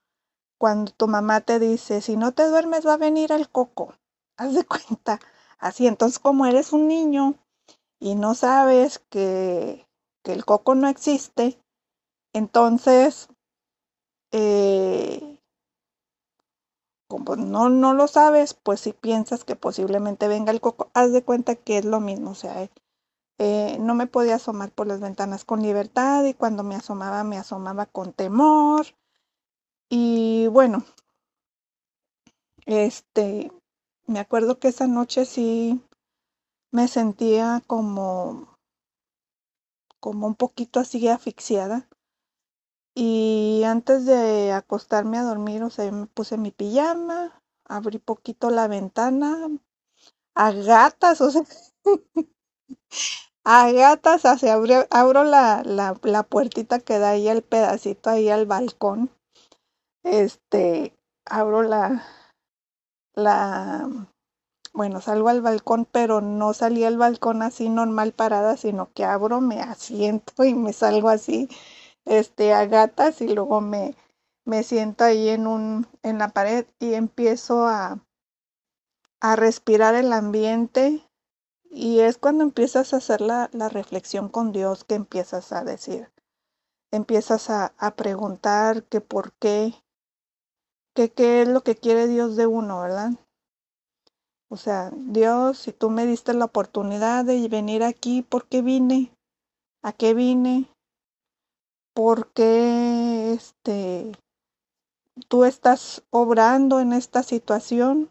cuando 0.58 0.92
tu 0.92 1.06
mamá 1.06 1.42
te 1.42 1.58
dice, 1.58 2.00
si 2.00 2.16
no 2.16 2.32
te 2.32 2.48
duermes 2.48 2.86
va 2.86 2.94
a 2.94 2.98
venir 2.98 3.30
el 3.32 3.50
coco. 3.50 3.94
Haz 4.38 4.54
de 4.54 4.64
cuenta. 4.64 5.20
Así, 5.58 5.86
entonces 5.86 6.18
como 6.18 6.46
eres 6.46 6.72
un 6.72 6.88
niño 6.88 7.34
y 8.02 8.16
no 8.16 8.34
sabes 8.34 8.98
que, 9.10 9.86
que 10.24 10.32
el 10.32 10.44
coco 10.44 10.74
no 10.74 10.88
existe, 10.88 11.56
entonces, 12.32 13.28
eh, 14.32 15.38
como 17.06 17.36
no, 17.36 17.68
no 17.68 17.94
lo 17.94 18.08
sabes, 18.08 18.54
pues 18.54 18.80
si 18.80 18.92
piensas 18.92 19.44
que 19.44 19.54
posiblemente 19.54 20.26
venga 20.26 20.50
el 20.50 20.60
coco, 20.60 20.90
haz 20.94 21.12
de 21.12 21.22
cuenta 21.22 21.54
que 21.54 21.78
es 21.78 21.84
lo 21.84 22.00
mismo. 22.00 22.32
O 22.32 22.34
sea, 22.34 22.68
eh, 23.38 23.76
no 23.78 23.94
me 23.94 24.08
podía 24.08 24.34
asomar 24.34 24.72
por 24.72 24.88
las 24.88 25.00
ventanas 25.00 25.44
con 25.44 25.62
libertad 25.62 26.24
y 26.24 26.34
cuando 26.34 26.64
me 26.64 26.74
asomaba, 26.74 27.22
me 27.22 27.38
asomaba 27.38 27.86
con 27.86 28.12
temor 28.12 28.84
y 29.88 30.48
bueno, 30.48 30.84
este, 32.66 33.52
me 34.08 34.18
acuerdo 34.18 34.58
que 34.58 34.68
esa 34.68 34.88
noche 34.88 35.24
sí 35.24 35.80
me 36.72 36.88
sentía 36.88 37.62
como, 37.66 38.56
como 40.00 40.26
un 40.26 40.34
poquito 40.34 40.80
así 40.80 41.06
asfixiada. 41.08 41.88
Y 42.94 43.62
antes 43.64 44.04
de 44.04 44.52
acostarme 44.52 45.18
a 45.18 45.22
dormir, 45.22 45.62
o 45.62 45.70
sea, 45.70 45.90
me 45.92 46.06
puse 46.06 46.36
mi 46.36 46.50
pijama, 46.50 47.40
abrí 47.64 47.98
poquito 47.98 48.50
la 48.50 48.68
ventana, 48.68 49.48
a 50.34 50.52
gatas, 50.52 51.20
o 51.20 51.30
sea, 51.30 51.42
a 53.44 53.70
gatas, 53.72 54.24
hacia 54.26 54.54
abro, 54.90 55.24
la, 55.24 55.62
la, 55.64 55.98
la 56.02 56.22
puertita 56.24 56.80
que 56.80 56.98
da 56.98 57.10
ahí 57.10 57.28
el 57.28 57.42
pedacito 57.42 58.10
ahí 58.10 58.28
al 58.28 58.46
balcón 58.46 59.10
este, 60.04 60.96
abro 61.24 61.62
la, 61.62 62.04
la, 63.14 64.08
bueno, 64.72 65.00
salgo 65.00 65.28
al 65.28 65.42
balcón, 65.42 65.86
pero 65.90 66.20
no 66.20 66.54
salí 66.54 66.84
al 66.84 66.96
balcón 66.96 67.42
así 67.42 67.68
normal 67.68 68.12
parada, 68.12 68.56
sino 68.56 68.92
que 68.92 69.04
abro, 69.04 69.40
me 69.40 69.60
asiento 69.60 70.44
y 70.44 70.54
me 70.54 70.72
salgo 70.72 71.08
así, 71.08 71.48
este, 72.04 72.54
a 72.54 72.66
gatas 72.66 73.20
y 73.20 73.28
luego 73.28 73.60
me, 73.60 73.94
me 74.44 74.62
siento 74.62 75.04
ahí 75.04 75.28
en 75.28 75.46
un, 75.46 75.86
en 76.02 76.18
la 76.18 76.28
pared 76.30 76.66
y 76.78 76.94
empiezo 76.94 77.66
a, 77.66 78.00
a 79.20 79.36
respirar 79.36 79.94
el 79.94 80.12
ambiente 80.12 81.08
y 81.70 82.00
es 82.00 82.18
cuando 82.18 82.44
empiezas 82.44 82.92
a 82.92 82.98
hacer 82.98 83.20
la, 83.20 83.48
la 83.52 83.68
reflexión 83.68 84.28
con 84.28 84.52
Dios 84.52 84.84
que 84.84 84.94
empiezas 84.94 85.52
a 85.52 85.64
decir, 85.64 86.10
empiezas 86.90 87.50
a, 87.50 87.74
a 87.78 87.94
preguntar 87.94 88.84
que 88.84 89.00
por 89.00 89.32
qué, 89.34 89.74
que 90.94 91.12
qué 91.12 91.42
es 91.42 91.48
lo 91.48 91.62
que 91.62 91.76
quiere 91.76 92.08
Dios 92.08 92.36
de 92.36 92.46
uno, 92.46 92.80
¿verdad? 92.80 93.12
O 94.52 94.58
sea, 94.58 94.90
Dios, 94.94 95.56
si 95.56 95.72
tú 95.72 95.88
me 95.88 96.04
diste 96.04 96.34
la 96.34 96.44
oportunidad 96.44 97.24
de 97.24 97.48
venir 97.48 97.82
aquí, 97.82 98.20
¿por 98.20 98.44
qué 98.44 98.60
vine? 98.60 99.10
¿A 99.82 99.94
qué 99.94 100.12
vine? 100.12 100.68
¿Por 101.94 102.30
qué 102.34 103.32
este, 103.32 104.12
tú 105.28 105.46
estás 105.46 106.02
obrando 106.10 106.80
en 106.80 106.92
esta 106.92 107.22
situación? 107.22 108.10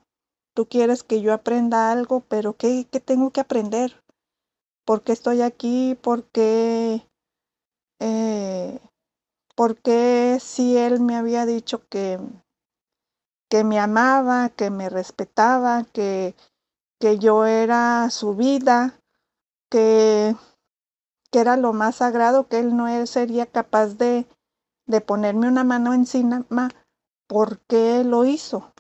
Tú 0.56 0.66
quieres 0.66 1.04
que 1.04 1.22
yo 1.22 1.32
aprenda 1.32 1.92
algo, 1.92 2.22
pero 2.22 2.54
¿qué, 2.54 2.88
tengo 3.06 3.30
que 3.30 3.42
aprender? 3.42 4.02
¿Por 4.84 5.04
qué 5.04 5.12
estoy 5.12 5.44
aquí? 5.44 5.96
¿Por 6.02 6.24
qué, 6.24 7.08
eh, 8.00 8.80
¿por 9.56 9.78
qué 9.78 10.40
si 10.42 10.76
Él 10.76 11.02
me 11.02 11.16
había 11.16 11.46
dicho 11.46 11.88
que 11.88 12.18
que 13.52 13.66
me 13.66 13.80
amaba, 13.80 14.48
que 14.48 14.70
me 14.70 14.88
respetaba, 14.88 15.84
que, 15.84 16.36
que 17.02 17.20
yo 17.20 17.46
era 17.46 18.10
su 18.10 18.34
vida, 18.34 18.98
que, 19.70 20.38
que 21.30 21.40
era 21.40 21.58
lo 21.58 21.74
más 21.74 21.98
sagrado, 21.98 22.48
que 22.48 22.60
él 22.60 22.78
no 22.78 23.06
sería 23.06 23.46
capaz 23.46 23.98
de, 23.98 24.26
de 24.86 25.02
ponerme 25.02 25.50
una 25.50 25.66
mano 25.66 25.94
encima, 25.94 26.46
¿por 27.28 27.60
qué 27.68 28.06
lo 28.06 28.24
hizo? 28.24 28.72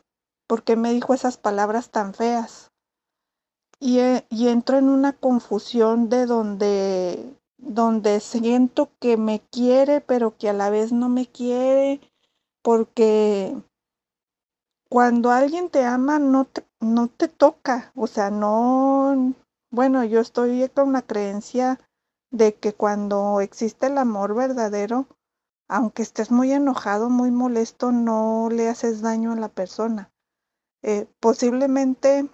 ¿Por 0.47 0.63
qué 0.63 0.77
me 0.77 0.93
dijo 0.93 1.13
esas 1.13 1.35
palabras 1.35 1.89
tan 1.89 2.13
feas? 2.13 2.71
Y, 3.77 3.99
eh, 3.99 4.25
y 4.29 4.47
entro 4.47 4.77
en 4.77 4.87
una 4.87 5.11
confusión 5.11 6.07
de 6.07 6.25
donde, 6.25 7.37
donde 7.57 8.21
siento 8.21 8.89
que 9.01 9.17
me 9.17 9.41
quiere, 9.41 9.99
pero 9.99 10.37
que 10.37 10.47
a 10.47 10.53
la 10.53 10.69
vez 10.69 10.93
no 10.93 11.09
me 11.09 11.25
quiere, 11.25 11.99
porque 12.61 13.53
cuando 14.91 15.31
alguien 15.31 15.69
te 15.69 15.85
ama 15.85 16.19
no 16.19 16.43
te, 16.43 16.65
no 16.81 17.07
te 17.07 17.29
toca, 17.29 17.93
o 17.95 18.07
sea, 18.07 18.29
no, 18.29 19.33
bueno, 19.71 20.03
yo 20.03 20.19
estoy 20.19 20.67
con 20.67 20.91
la 20.91 21.01
creencia 21.01 21.79
de 22.29 22.55
que 22.55 22.73
cuando 22.73 23.39
existe 23.39 23.87
el 23.87 23.97
amor 23.97 24.35
verdadero, 24.35 25.07
aunque 25.69 26.01
estés 26.01 26.29
muy 26.29 26.51
enojado, 26.51 27.09
muy 27.09 27.31
molesto, 27.31 27.93
no 27.93 28.49
le 28.51 28.67
haces 28.67 28.99
daño 28.99 29.31
a 29.31 29.37
la 29.37 29.47
persona. 29.47 30.11
Eh, 30.83 31.07
posiblemente, 31.21 32.27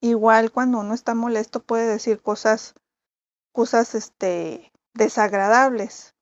igual 0.00 0.50
cuando 0.50 0.80
uno 0.80 0.92
está 0.92 1.14
molesto 1.14 1.62
puede 1.62 1.86
decir 1.86 2.20
cosas, 2.20 2.74
cosas, 3.52 3.94
este, 3.94 4.72
desagradables 4.92 6.16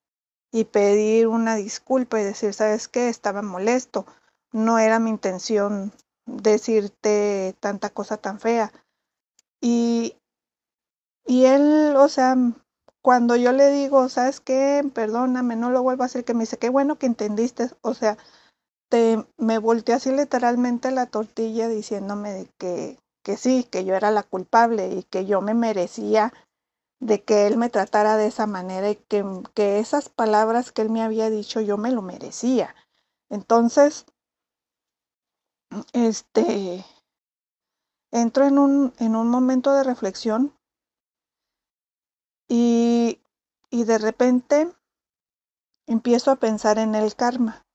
y 0.52 0.64
pedir 0.64 1.26
una 1.26 1.56
disculpa 1.56 2.20
y 2.20 2.24
decir, 2.24 2.52
¿sabes 2.52 2.86
qué? 2.86 3.08
Estaba 3.08 3.40
molesto 3.40 4.04
no 4.52 4.78
era 4.78 4.98
mi 4.98 5.10
intención 5.10 5.92
decirte 6.26 7.56
tanta 7.60 7.90
cosa 7.90 8.16
tan 8.16 8.40
fea. 8.40 8.72
Y, 9.60 10.16
y 11.26 11.44
él, 11.44 11.94
o 11.96 12.08
sea, 12.08 12.36
cuando 13.02 13.36
yo 13.36 13.52
le 13.52 13.70
digo, 13.70 14.08
¿sabes 14.08 14.40
qué? 14.40 14.82
Perdóname, 14.94 15.56
no 15.56 15.70
lo 15.70 15.82
vuelvo 15.82 16.02
a 16.02 16.06
hacer, 16.06 16.24
que 16.24 16.34
me 16.34 16.40
dice, 16.40 16.58
qué 16.58 16.68
bueno 16.68 16.98
que 16.98 17.06
entendiste, 17.06 17.70
o 17.82 17.94
sea, 17.94 18.18
te, 18.90 19.24
me 19.38 19.58
volteé 19.58 19.94
así 19.94 20.12
literalmente 20.12 20.90
la 20.90 21.06
tortilla 21.06 21.68
diciéndome 21.68 22.48
que, 22.58 22.98
que 23.22 23.36
sí, 23.36 23.64
que 23.64 23.84
yo 23.84 23.94
era 23.94 24.10
la 24.10 24.22
culpable 24.22 24.88
y 24.88 25.04
que 25.04 25.26
yo 25.26 25.40
me 25.40 25.54
merecía 25.54 26.32
de 27.00 27.22
que 27.22 27.46
él 27.46 27.56
me 27.56 27.70
tratara 27.70 28.16
de 28.16 28.26
esa 28.26 28.46
manera 28.46 28.90
y 28.90 28.96
que, 28.96 29.24
que 29.54 29.78
esas 29.78 30.08
palabras 30.08 30.72
que 30.72 30.82
él 30.82 30.90
me 30.90 31.02
había 31.02 31.30
dicho 31.30 31.60
yo 31.60 31.78
me 31.78 31.92
lo 31.92 32.02
merecía. 32.02 32.74
Entonces, 33.30 34.06
este, 35.92 36.84
entro 38.12 38.46
en 38.46 38.58
un, 38.58 38.92
en 38.98 39.16
un 39.16 39.28
momento 39.28 39.72
de 39.72 39.84
reflexión 39.84 40.56
y, 42.48 43.20
y 43.70 43.84
de 43.84 43.98
repente 43.98 44.72
empiezo 45.86 46.30
a 46.30 46.36
pensar 46.36 46.78
en 46.78 46.94
el 46.94 47.14
karma. 47.14 47.66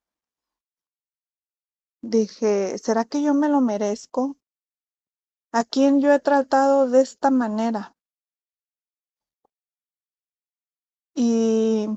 Dije, 2.01 2.77
¿será 2.77 3.05
que 3.05 3.23
yo 3.23 3.33
me 3.33 3.49
lo 3.49 3.61
merezco? 3.61 4.37
¿A 5.51 5.63
quién 5.63 6.01
yo 6.01 6.13
he 6.13 6.19
tratado 6.19 6.89
de 6.89 7.01
esta 7.01 7.31
manera? 7.31 7.95
Y 11.15 11.87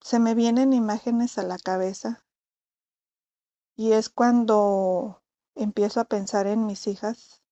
se 0.00 0.18
me 0.20 0.34
vienen 0.34 0.72
imágenes 0.72 1.38
a 1.38 1.42
la 1.42 1.58
cabeza. 1.58 2.24
Y 3.76 3.92
es 3.92 4.08
cuando 4.08 5.19
empiezo 5.54 6.00
a 6.00 6.04
pensar 6.04 6.46
en 6.46 6.66
mis 6.66 6.86
hijas, 6.86 7.42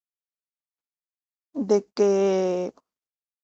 de 1.55 1.85
que 1.87 2.75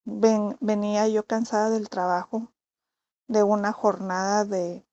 venía 0.05 1.09
yo 1.09 1.27
cansada 1.27 1.71
del 1.71 1.89
trabajo, 1.89 2.53
de 3.29 3.43
una 3.43 3.73
jornada 3.73 4.45
de 4.45 4.87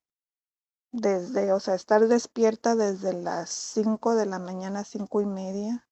desde, 0.91 1.53
o 1.53 1.59
sea, 1.59 1.75
estar 1.75 2.07
despierta 2.07 2.75
desde 2.75 3.13
las 3.13 3.49
cinco 3.49 4.15
de 4.15 4.25
la 4.25 4.39
mañana, 4.39 4.83
cinco 4.83 5.21
y 5.21 5.25
media, 5.25 5.87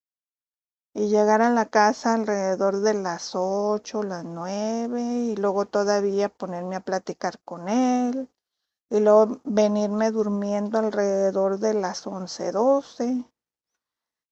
y 0.94 1.08
llegar 1.08 1.42
a 1.42 1.50
la 1.50 1.66
casa 1.66 2.16
alrededor 2.16 2.82
de 2.82 2.96
las 2.96 3.32
ocho, 3.34 4.04
las 4.04 4.26
nueve 4.26 5.02
y 5.02 5.36
luego 5.36 5.66
todavía 5.66 6.30
ponerme 6.30 6.76
a 6.76 6.82
platicar 6.82 7.40
con 7.46 7.70
él 7.70 8.30
y 8.90 9.00
luego 9.00 9.40
venirme 9.44 10.12
durmiendo 10.12 10.80
alrededor 10.80 11.60
de 11.60 11.76
las 11.76 12.06
once, 12.08 12.52
doce 12.52 13.24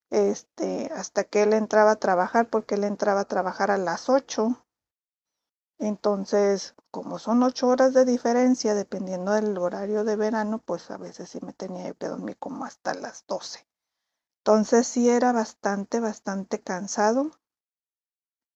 este, 0.09 0.91
hasta 0.93 1.23
que 1.23 1.43
él 1.43 1.53
entraba 1.53 1.91
a 1.91 1.99
trabajar, 1.99 2.49
porque 2.49 2.75
él 2.75 2.83
entraba 2.83 3.21
a 3.21 3.27
trabajar 3.27 3.71
a 3.71 3.77
las 3.77 4.09
ocho. 4.09 4.65
Entonces, 5.79 6.75
como 6.91 7.19
son 7.19 7.43
ocho 7.43 7.67
horas 7.67 7.93
de 7.93 8.05
diferencia, 8.05 8.73
dependiendo 8.73 9.31
del 9.33 9.57
horario 9.57 10.03
de 10.03 10.15
verano, 10.15 10.59
pues 10.59 10.89
a 10.89 10.97
veces 10.97 11.29
sí 11.29 11.39
me 11.41 11.53
tenía 11.53 11.93
que 11.93 12.07
dormir 12.07 12.37
como 12.37 12.65
hasta 12.65 12.93
las 12.93 13.25
doce. 13.27 13.67
Entonces 14.39 14.87
sí 14.87 15.09
era 15.09 15.33
bastante, 15.33 15.99
bastante 15.99 16.61
cansado. 16.61 17.31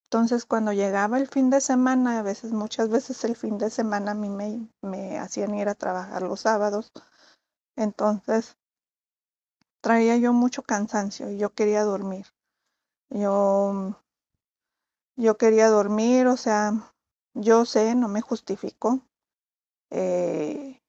Entonces 0.05 0.45
cuando 0.45 0.73
llegaba 0.73 1.17
el 1.17 1.27
fin 1.27 1.49
de 1.49 1.61
semana, 1.61 2.19
a 2.19 2.21
veces, 2.21 2.51
muchas 2.53 2.89
veces 2.89 3.23
el 3.23 3.35
fin 3.35 3.57
de 3.57 3.69
semana 3.69 4.11
a 4.11 4.15
mí 4.15 4.29
me, 4.29 4.67
me 4.81 5.19
hacían 5.19 5.53
ir 5.55 5.69
a 5.69 5.75
trabajar 5.75 6.21
los 6.21 6.41
sábados. 6.41 6.91
Entonces 7.75 8.57
traía 9.81 10.17
yo 10.17 10.33
mucho 10.33 10.63
cansancio 10.63 11.29
y 11.31 11.37
yo 11.37 11.53
quería 11.53 11.83
dormir. 11.83 12.27
Yo, 13.09 13.95
yo 15.17 15.37
quería 15.37 15.69
dormir, 15.69 16.27
o 16.27 16.37
sea, 16.37 16.93
yo 17.33 17.65
sé, 17.65 17.95
no 17.95 18.07
me 18.07 18.21
justifico. 18.21 19.01
Eh, 19.89 20.81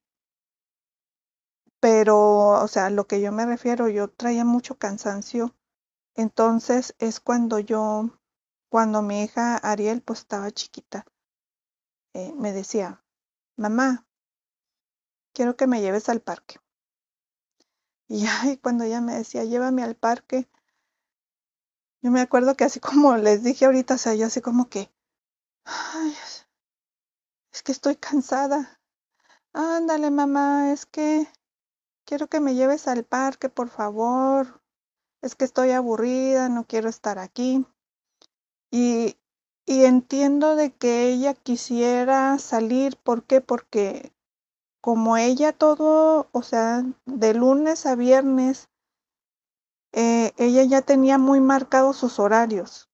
pero, 1.80 2.62
o 2.62 2.68
sea, 2.68 2.90
lo 2.90 3.06
que 3.06 3.20
yo 3.20 3.32
me 3.32 3.44
refiero, 3.46 3.88
yo 3.88 4.08
traía 4.08 4.44
mucho 4.44 4.78
cansancio. 4.78 5.56
Entonces 6.14 6.94
es 6.98 7.20
cuando 7.20 7.58
yo, 7.58 8.10
cuando 8.68 9.02
mi 9.02 9.22
hija 9.22 9.56
Ariel, 9.56 10.02
pues 10.02 10.20
estaba 10.20 10.50
chiquita, 10.50 11.06
eh, 12.14 12.32
me 12.36 12.52
decía, 12.52 13.02
mamá, 13.56 14.06
quiero 15.34 15.56
que 15.56 15.66
me 15.66 15.80
lleves 15.80 16.08
al 16.08 16.20
parque. 16.20 16.56
Y 18.12 18.26
ay, 18.26 18.58
cuando 18.58 18.84
ella 18.84 19.00
me 19.00 19.14
decía, 19.14 19.42
llévame 19.44 19.82
al 19.82 19.96
parque, 19.96 20.46
yo 22.02 22.10
me 22.10 22.20
acuerdo 22.20 22.54
que 22.56 22.64
así 22.64 22.78
como 22.78 23.16
les 23.16 23.42
dije 23.42 23.64
ahorita, 23.64 23.94
o 23.94 23.98
sea, 23.98 24.14
yo 24.14 24.26
así 24.26 24.42
como 24.42 24.68
que, 24.68 24.92
ay, 25.64 26.14
es 27.50 27.62
que 27.62 27.72
estoy 27.72 27.96
cansada. 27.96 28.78
Ándale, 29.54 30.10
mamá, 30.10 30.72
es 30.72 30.84
que 30.84 31.26
quiero 32.04 32.26
que 32.26 32.40
me 32.40 32.54
lleves 32.54 32.86
al 32.86 33.02
parque, 33.02 33.48
por 33.48 33.70
favor. 33.70 34.60
Es 35.22 35.34
que 35.34 35.46
estoy 35.46 35.70
aburrida, 35.70 36.50
no 36.50 36.66
quiero 36.66 36.90
estar 36.90 37.18
aquí. 37.18 37.64
Y, 38.70 39.16
y 39.64 39.84
entiendo 39.86 40.54
de 40.54 40.74
que 40.74 41.08
ella 41.08 41.32
quisiera 41.32 42.38
salir, 42.38 42.98
¿por 42.98 43.24
qué? 43.24 43.40
Porque 43.40 44.11
como 44.82 45.16
ella 45.16 45.52
todo, 45.52 46.28
o 46.32 46.42
sea, 46.42 46.82
de 47.06 47.34
lunes 47.34 47.86
a 47.86 47.94
viernes, 47.94 48.68
eh, 49.92 50.32
ella 50.38 50.64
ya 50.64 50.82
tenía 50.82 51.18
muy 51.18 51.40
marcados 51.40 51.96
sus 51.96 52.18
horarios. 52.18 52.90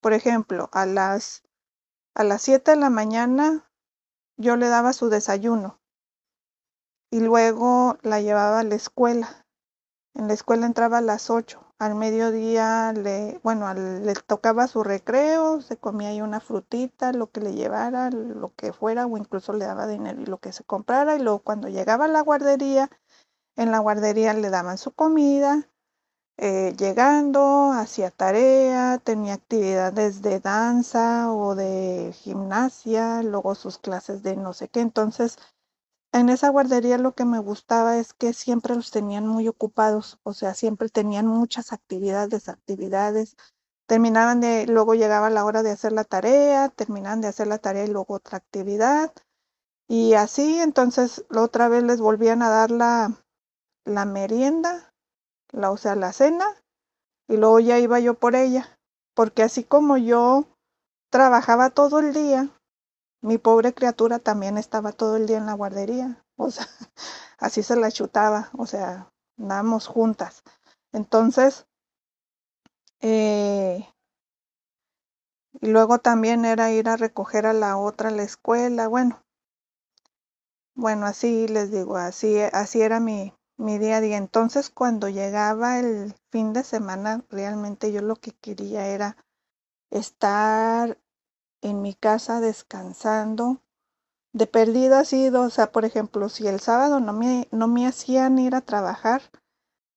Por 0.00 0.12
ejemplo, 0.12 0.70
a 0.72 0.86
las, 0.86 1.42
a 2.14 2.22
las 2.22 2.42
7 2.42 2.70
de 2.70 2.76
la 2.76 2.90
mañana 2.90 3.68
yo 4.36 4.54
le 4.54 4.68
daba 4.68 4.92
su 4.92 5.08
desayuno 5.08 5.80
y 7.10 7.18
luego 7.18 7.98
la 8.02 8.20
llevaba 8.20 8.60
a 8.60 8.64
la 8.64 8.76
escuela. 8.76 9.46
En 10.14 10.28
la 10.28 10.34
escuela 10.34 10.64
entraba 10.64 10.98
a 10.98 11.02
las 11.02 11.28
8. 11.28 11.65
Al 11.78 11.94
mediodía 11.94 12.92
le, 12.94 13.38
bueno, 13.42 13.72
le 13.74 14.14
tocaba 14.14 14.66
su 14.66 14.82
recreo, 14.82 15.60
se 15.60 15.76
comía 15.76 16.08
ahí 16.08 16.22
una 16.22 16.40
frutita, 16.40 17.12
lo 17.12 17.30
que 17.30 17.40
le 17.40 17.52
llevara, 17.54 18.10
lo 18.10 18.54
que 18.54 18.72
fuera, 18.72 19.06
o 19.06 19.16
incluso 19.18 19.52
le 19.52 19.66
daba 19.66 19.86
dinero 19.86 20.20
y 20.22 20.26
lo 20.26 20.38
que 20.38 20.52
se 20.52 20.64
comprara. 20.64 21.16
Y 21.16 21.18
luego 21.18 21.40
cuando 21.40 21.68
llegaba 21.68 22.06
a 22.06 22.08
la 22.08 22.22
guardería, 22.22 22.90
en 23.56 23.72
la 23.72 23.80
guardería 23.80 24.32
le 24.34 24.50
daban 24.50 24.78
su 24.78 24.92
comida. 24.92 25.68
Eh, 26.38 26.74
llegando, 26.78 27.72
hacía 27.72 28.10
tarea, 28.10 28.98
tenía 29.04 29.34
actividades 29.34 30.22
de 30.22 30.40
danza 30.40 31.32
o 31.32 31.54
de 31.54 32.12
gimnasia, 32.14 33.22
luego 33.22 33.54
sus 33.54 33.78
clases 33.78 34.22
de 34.22 34.36
no 34.36 34.52
sé 34.52 34.68
qué. 34.68 34.80
Entonces, 34.80 35.38
en 36.20 36.28
esa 36.28 36.48
guardería 36.50 36.98
lo 36.98 37.14
que 37.14 37.24
me 37.24 37.38
gustaba 37.38 37.98
es 37.98 38.12
que 38.12 38.32
siempre 38.32 38.74
los 38.74 38.90
tenían 38.90 39.26
muy 39.26 39.48
ocupados, 39.48 40.18
o 40.22 40.32
sea, 40.32 40.54
siempre 40.54 40.88
tenían 40.88 41.26
muchas 41.26 41.72
actividades, 41.72 42.48
actividades. 42.48 43.36
Terminaban 43.86 44.40
de, 44.40 44.66
luego 44.66 44.94
llegaba 44.94 45.30
la 45.30 45.44
hora 45.44 45.62
de 45.62 45.70
hacer 45.70 45.92
la 45.92 46.04
tarea, 46.04 46.68
terminaban 46.70 47.20
de 47.20 47.28
hacer 47.28 47.46
la 47.46 47.58
tarea 47.58 47.84
y 47.84 47.88
luego 47.88 48.14
otra 48.14 48.38
actividad. 48.38 49.12
Y 49.88 50.14
así, 50.14 50.58
entonces, 50.58 51.24
otra 51.34 51.68
vez 51.68 51.82
les 51.84 52.00
volvían 52.00 52.42
a 52.42 52.50
dar 52.50 52.70
la, 52.70 53.12
la 53.84 54.04
merienda, 54.04 54.92
la, 55.52 55.70
o 55.70 55.76
sea, 55.76 55.94
la 55.94 56.12
cena, 56.12 56.46
y 57.28 57.36
luego 57.36 57.60
ya 57.60 57.78
iba 57.78 58.00
yo 58.00 58.14
por 58.14 58.34
ella, 58.34 58.78
porque 59.14 59.42
así 59.42 59.64
como 59.64 59.96
yo 59.96 60.46
trabajaba 61.10 61.70
todo 61.70 62.00
el 62.00 62.12
día, 62.12 62.50
mi 63.26 63.38
pobre 63.38 63.74
criatura 63.74 64.18
también 64.20 64.56
estaba 64.56 64.92
todo 64.92 65.16
el 65.16 65.26
día 65.26 65.38
en 65.38 65.46
la 65.46 65.54
guardería, 65.54 66.24
o 66.36 66.50
sea, 66.50 66.66
así 67.38 67.62
se 67.62 67.76
la 67.76 67.90
chutaba, 67.90 68.50
o 68.56 68.66
sea, 68.66 69.10
andábamos 69.38 69.86
juntas. 69.88 70.42
Entonces, 70.92 71.66
eh, 73.00 73.84
y 75.60 75.66
luego 75.66 75.98
también 75.98 76.44
era 76.44 76.70
ir 76.70 76.88
a 76.88 76.96
recoger 76.96 77.46
a 77.46 77.52
la 77.52 77.76
otra 77.76 78.10
a 78.10 78.12
la 78.12 78.22
escuela, 78.22 78.88
bueno, 78.88 79.22
bueno, 80.76 81.06
así 81.06 81.48
les 81.48 81.72
digo, 81.72 81.96
así, 81.96 82.38
así 82.52 82.82
era 82.82 83.00
mi, 83.00 83.32
mi 83.56 83.78
día 83.78 83.96
a 83.96 84.00
día. 84.00 84.18
Entonces, 84.18 84.70
cuando 84.70 85.08
llegaba 85.08 85.78
el 85.78 86.14
fin 86.30 86.52
de 86.52 86.62
semana, 86.64 87.24
realmente 87.30 87.92
yo 87.92 88.02
lo 88.02 88.16
que 88.16 88.32
quería 88.32 88.86
era 88.86 89.16
estar 89.90 90.98
en 91.62 91.82
mi 91.82 91.94
casa 91.94 92.40
descansando. 92.40 93.60
De 94.32 94.46
perdida 94.46 95.00
ha 95.00 95.04
sido, 95.04 95.42
o 95.42 95.50
sea, 95.50 95.72
por 95.72 95.84
ejemplo, 95.84 96.28
si 96.28 96.46
el 96.46 96.60
sábado 96.60 97.00
no 97.00 97.12
me, 97.12 97.48
no 97.52 97.68
me 97.68 97.86
hacían 97.86 98.38
ir 98.38 98.54
a 98.54 98.60
trabajar, 98.60 99.22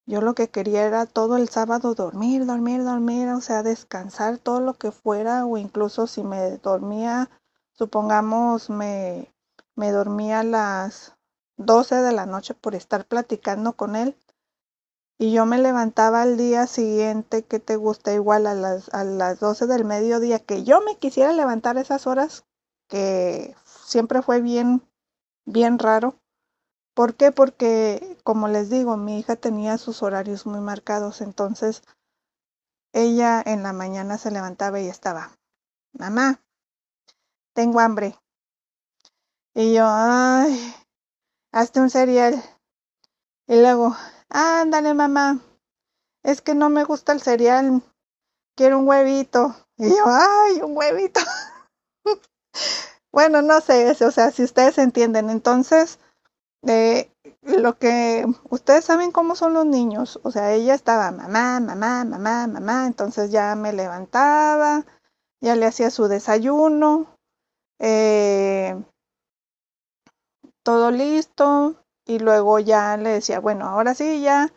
yo 0.06 0.22
lo 0.22 0.34
que 0.34 0.50
quería 0.50 0.86
era 0.86 1.06
todo 1.06 1.38
el 1.38 1.50
sábado 1.50 1.94
dormir, 1.94 2.46
dormir, 2.46 2.84
dormir, 2.84 3.30
o 3.30 3.42
sea, 3.42 3.62
descansar 3.62 4.38
todo 4.40 4.60
lo 4.60 4.74
que 4.74 4.92
fuera, 4.92 5.46
o 5.46 5.58
incluso 5.58 6.08
si 6.08 6.24
me 6.24 6.58
dormía, 6.58 7.30
supongamos, 7.74 8.70
me, 8.70 9.32
me 9.76 9.92
dormía 9.92 10.40
a 10.40 10.44
las 10.44 11.16
12 11.58 11.96
de 11.96 12.12
la 12.12 12.26
noche 12.26 12.54
por 12.56 12.74
estar 12.74 13.06
platicando 13.06 13.74
con 13.74 13.96
él, 13.96 14.16
y 15.22 15.34
yo 15.34 15.46
me 15.46 15.58
levantaba 15.58 16.22
al 16.22 16.38
día 16.38 16.66
siguiente, 16.66 17.44
que 17.44 17.60
te 17.60 17.76
gusta? 17.76 18.14
Igual 18.14 18.48
a 18.48 18.54
las, 18.54 18.88
a 18.94 19.04
las 19.04 19.42
12 19.42 19.68
del 19.68 19.84
mediodía, 19.84 20.40
que 20.40 20.64
yo 20.64 20.80
me 20.80 20.96
quisiera 20.96 21.34
levantar 21.34 21.78
esas 21.78 22.08
horas, 22.08 22.46
que 22.88 23.54
siempre 23.66 24.22
fue 24.22 24.40
bien, 24.40 24.82
bien 25.46 25.78
raro. 25.78 26.16
¿Por 26.94 27.16
qué? 27.16 27.34
Porque, 27.34 28.18
como 28.24 28.48
les 28.48 28.70
digo, 28.70 28.96
mi 28.96 29.20
hija 29.20 29.36
tenía 29.36 29.78
sus 29.78 30.02
horarios 30.04 30.46
muy 30.46 30.62
marcados, 30.62 31.20
entonces 31.20 31.84
ella 32.94 33.44
en 33.46 33.62
la 33.62 33.74
mañana 33.74 34.18
se 34.18 34.32
levantaba 34.32 34.80
y 34.80 34.88
estaba, 34.88 35.38
mamá, 35.92 36.42
tengo 37.54 37.82
hambre. 37.82 38.16
Y 39.54 39.74
yo, 39.74 39.84
ay, 39.86 40.74
hazte 41.52 41.82
un 41.82 41.90
cereal. 41.90 42.42
Y 43.48 43.60
luego, 43.60 43.98
Ándale, 44.30 44.94
mamá. 44.94 45.40
Es 46.24 46.42
que 46.42 46.54
no 46.54 46.70
me 46.70 46.84
gusta 46.84 47.14
el 47.14 47.22
cereal. 47.22 47.82
Quiero 48.56 48.80
un 48.80 48.88
huevito. 48.88 49.56
Y 49.78 49.90
yo, 49.90 50.04
ay, 50.06 50.62
un 50.62 50.78
huevito. 50.78 51.22
bueno, 53.12 53.42
no 53.42 53.62
sé, 53.62 53.92
o 53.92 54.12
sea, 54.12 54.32
si 54.32 54.44
ustedes 54.44 54.78
entienden. 54.78 55.30
Entonces, 55.30 56.00
eh, 56.68 57.12
lo 57.42 57.78
que 57.80 58.26
ustedes 58.50 58.86
saben 58.86 59.12
cómo 59.12 59.36
son 59.36 59.54
los 59.54 59.66
niños. 59.66 60.20
O 60.24 60.32
sea, 60.32 60.54
ella 60.54 60.74
estaba 60.74 61.12
mamá, 61.12 61.60
mamá, 61.60 62.06
mamá, 62.06 62.48
mamá. 62.48 62.88
Entonces 62.88 63.32
ya 63.32 63.56
me 63.56 63.74
levantaba, 63.74 64.86
ya 65.42 65.56
le 65.56 65.66
hacía 65.66 65.90
su 65.90 66.08
desayuno. 66.08 67.08
Eh, 67.80 68.76
todo 70.64 70.92
listo, 70.92 71.76
y 72.10 72.20
luego 72.20 72.60
ya 72.60 72.98
le 72.98 73.12
decía, 73.12 73.40
bueno, 73.40 73.68
ahora 73.68 73.94
sí, 73.94 74.22
ya, 74.22 74.52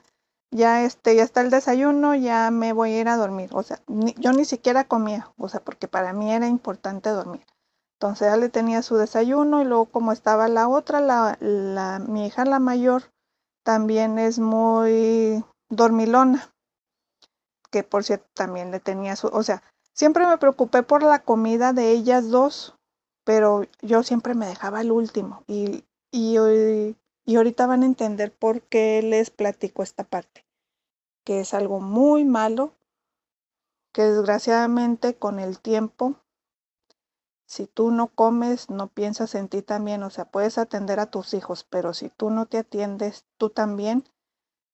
ya 0.51 0.85
este, 0.85 1.15
ya 1.17 1.23
está 1.23 1.43
el 1.43 1.51
desayuno, 1.51 2.15
ya 2.15 2.51
me 2.51 2.73
voy 2.73 2.93
a 2.93 3.01
ir 3.01 3.09
a 3.09 3.17
dormir. 3.19 3.51
O 3.53 3.62
sea, 3.62 3.81
yo 4.19 4.33
ni 4.33 4.45
siquiera 4.47 4.85
comía, 4.85 5.31
o 5.37 5.49
sea, 5.49 5.61
porque 5.61 5.87
para 5.88 6.12
mí 6.15 6.33
era 6.33 6.47
importante 6.49 7.11
dormir. 7.11 7.45
Entonces 8.01 8.29
ya 8.29 8.37
le 8.38 8.49
tenía 8.49 8.83
su 8.83 8.97
desayuno 8.97 9.61
y 9.62 9.65
luego 9.65 9.87
como 9.87 10.12
estaba 10.12 10.49
la 10.49 10.69
otra, 10.69 11.01
la, 11.01 11.37
la, 11.41 11.99
mi 12.01 12.27
hija 12.27 12.45
la 12.47 12.59
mayor, 12.59 13.05
también 13.65 14.19
es 14.19 14.38
muy 14.38 15.45
dormilona. 15.71 16.51
que 17.71 17.83
por 17.83 18.05
cierto 18.05 18.27
también 18.35 18.71
le 18.71 18.81
tenía 18.81 19.17
su, 19.17 19.29
o 19.29 19.43
sea, 19.43 19.62
siempre 19.95 20.27
me 20.27 20.38
preocupé 20.38 20.83
por 20.83 21.03
la 21.03 21.21
comida 21.21 21.73
de 21.73 21.91
ellas 21.91 22.29
dos, 22.31 22.75
pero 23.25 23.65
yo 23.81 24.03
siempre 24.03 24.35
me 24.35 24.47
dejaba 24.47 24.81
el 24.81 24.93
último 24.93 25.43
y, 25.47 25.85
y, 26.11 26.38
y 26.38 26.97
ahorita 27.26 27.66
van 27.66 27.82
a 27.82 27.87
entender 27.87 28.32
por 28.32 28.62
qué 28.62 29.02
les 29.02 29.30
platico 29.30 29.82
esta 29.82 30.04
parte, 30.04 30.44
que 31.24 31.40
es 31.40 31.54
algo 31.54 31.80
muy 31.80 32.24
malo, 32.24 32.74
que 33.92 34.02
desgraciadamente 34.02 35.16
con 35.16 35.38
el 35.38 35.61
tiempo 35.61 36.22
si 37.52 37.66
tú 37.66 37.90
no 37.90 38.08
comes, 38.08 38.70
no 38.70 38.88
piensas 38.88 39.35
en 39.35 39.46
ti 39.46 39.61
también, 39.61 40.02
o 40.04 40.08
sea, 40.08 40.24
puedes 40.24 40.56
atender 40.56 40.98
a 41.00 41.11
tus 41.11 41.35
hijos, 41.35 41.64
pero 41.64 41.92
si 41.92 42.08
tú 42.08 42.30
no 42.30 42.46
te 42.46 42.56
atiendes 42.56 43.26
tú 43.37 43.50
también, 43.50 44.08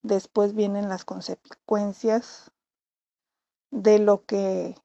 después 0.04 0.54
vienen 0.54 0.88
las 0.88 1.04
consecuencias 1.04 2.52
de 3.72 3.98
lo 3.98 4.24
que, 4.26 4.76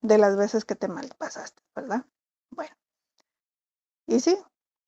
de 0.00 0.18
las 0.18 0.36
veces 0.36 0.64
que 0.64 0.76
te 0.76 0.86
malpasaste, 0.86 1.60
¿verdad? 1.74 2.04
Bueno, 2.52 2.76
y 4.06 4.20
sí, 4.20 4.38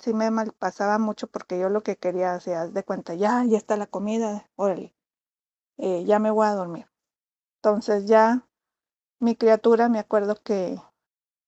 sí 0.02 0.12
me 0.14 0.30
malpasaba 0.30 0.98
mucho 0.98 1.28
porque 1.28 1.58
yo 1.58 1.70
lo 1.70 1.82
que 1.82 1.96
quería, 1.96 2.34
o 2.34 2.40
sea, 2.40 2.66
de 2.68 2.84
cuenta, 2.84 3.14
ya, 3.14 3.44
ya 3.46 3.56
está 3.58 3.76
la 3.78 3.86
comida, 3.86 4.50
órale, 4.56 4.94
eh, 5.78 6.04
ya 6.04 6.18
me 6.18 6.30
voy 6.30 6.46
a 6.46 6.52
dormir. 6.54 6.86
Entonces 7.58 8.06
ya 8.06 8.48
mi 9.20 9.36
criatura, 9.36 9.88
me 9.88 9.98
acuerdo 10.00 10.36
que 10.42 10.78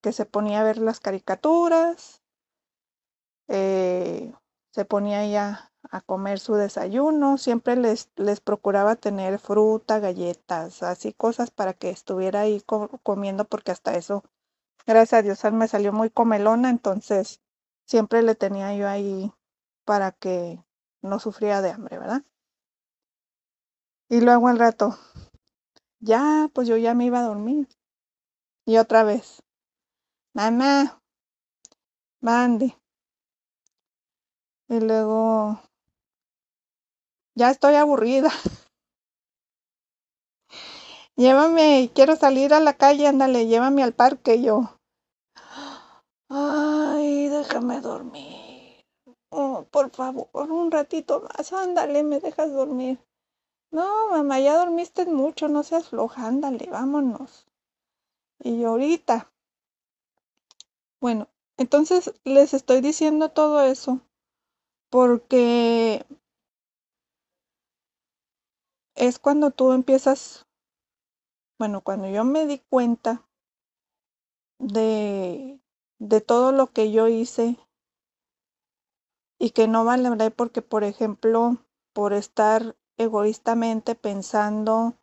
que 0.04 0.12
se 0.12 0.26
ponía 0.26 0.60
a 0.60 0.64
ver 0.64 0.76
las 0.76 1.00
caricaturas, 1.00 2.22
eh, 3.48 4.34
se 4.70 4.84
ponía 4.84 5.26
ya 5.26 5.72
a 5.90 6.02
comer 6.02 6.38
su 6.38 6.56
desayuno, 6.56 7.38
siempre 7.38 7.74
les, 7.74 8.10
les 8.16 8.40
procuraba 8.40 8.96
tener 8.96 9.38
fruta, 9.38 10.00
galletas, 10.00 10.82
así 10.82 11.14
cosas 11.14 11.50
para 11.50 11.72
que 11.72 11.88
estuviera 11.88 12.40
ahí 12.40 12.62
comiendo, 13.02 13.46
porque 13.46 13.72
hasta 13.72 13.96
eso, 13.96 14.24
gracias 14.86 15.20
a 15.20 15.22
Dios, 15.22 15.42
me 15.54 15.68
salió 15.68 15.94
muy 15.94 16.10
comelona, 16.10 16.68
entonces 16.68 17.40
siempre 17.86 18.22
le 18.22 18.34
tenía 18.34 18.74
yo 18.74 18.88
ahí 18.88 19.32
para 19.84 20.12
que 20.12 20.62
no 21.02 21.18
sufría 21.18 21.62
de 21.62 21.70
hambre, 21.70 21.98
¿verdad? 21.98 22.22
Y 24.08 24.20
luego 24.20 24.48
al 24.48 24.58
rato, 24.58 24.98
ya, 26.00 26.50
pues 26.52 26.68
yo 26.68 26.76
ya 26.76 26.94
me 26.94 27.06
iba 27.06 27.20
a 27.20 27.28
dormir. 27.28 27.68
Y 28.66 28.78
otra 28.78 29.04
vez, 29.04 29.42
Mamá, 30.34 31.00
mande. 32.20 32.76
Y 34.68 34.80
luego, 34.80 35.60
ya 37.36 37.50
estoy 37.50 37.76
aburrida. 37.76 38.30
Llévame, 41.16 41.92
quiero 41.94 42.16
salir 42.16 42.52
a 42.52 42.58
la 42.58 42.72
calle, 42.72 43.06
ándale, 43.06 43.46
llévame 43.46 43.84
al 43.84 43.92
parque 43.92 44.42
yo. 44.42 44.80
Ay, 46.28 46.63
déjame 47.44 47.80
dormir. 47.80 48.84
Oh, 49.30 49.66
por 49.70 49.90
favor, 49.90 50.28
un 50.32 50.70
ratito 50.70 51.20
más, 51.20 51.52
ándale, 51.52 52.02
me 52.02 52.20
dejas 52.20 52.52
dormir. 52.52 52.98
No, 53.70 54.10
mamá, 54.10 54.40
ya 54.40 54.56
dormiste 54.56 55.04
mucho, 55.06 55.48
no 55.48 55.62
seas 55.62 55.88
floja, 55.88 56.26
ándale, 56.26 56.68
vámonos. 56.70 57.46
Y 58.38 58.64
ahorita, 58.64 59.32
bueno, 61.00 61.28
entonces 61.56 62.14
les 62.24 62.54
estoy 62.54 62.80
diciendo 62.80 63.30
todo 63.30 63.62
eso 63.62 64.00
porque 64.90 66.04
es 68.94 69.18
cuando 69.18 69.50
tú 69.50 69.72
empiezas, 69.72 70.46
bueno, 71.58 71.80
cuando 71.82 72.08
yo 72.08 72.24
me 72.24 72.46
di 72.46 72.58
cuenta 72.58 73.26
de, 74.58 75.60
de 75.98 76.20
todo 76.20 76.52
lo 76.52 76.72
que 76.72 76.90
yo 76.92 77.08
hice 77.08 77.58
y 79.38 79.50
que 79.50 79.68
no 79.68 79.84
vale 79.84 80.30
porque, 80.30 80.62
por 80.62 80.84
ejemplo, 80.84 81.58
por 81.92 82.12
estar 82.12 82.76
egoístamente 82.96 83.94
pensando 83.94 84.94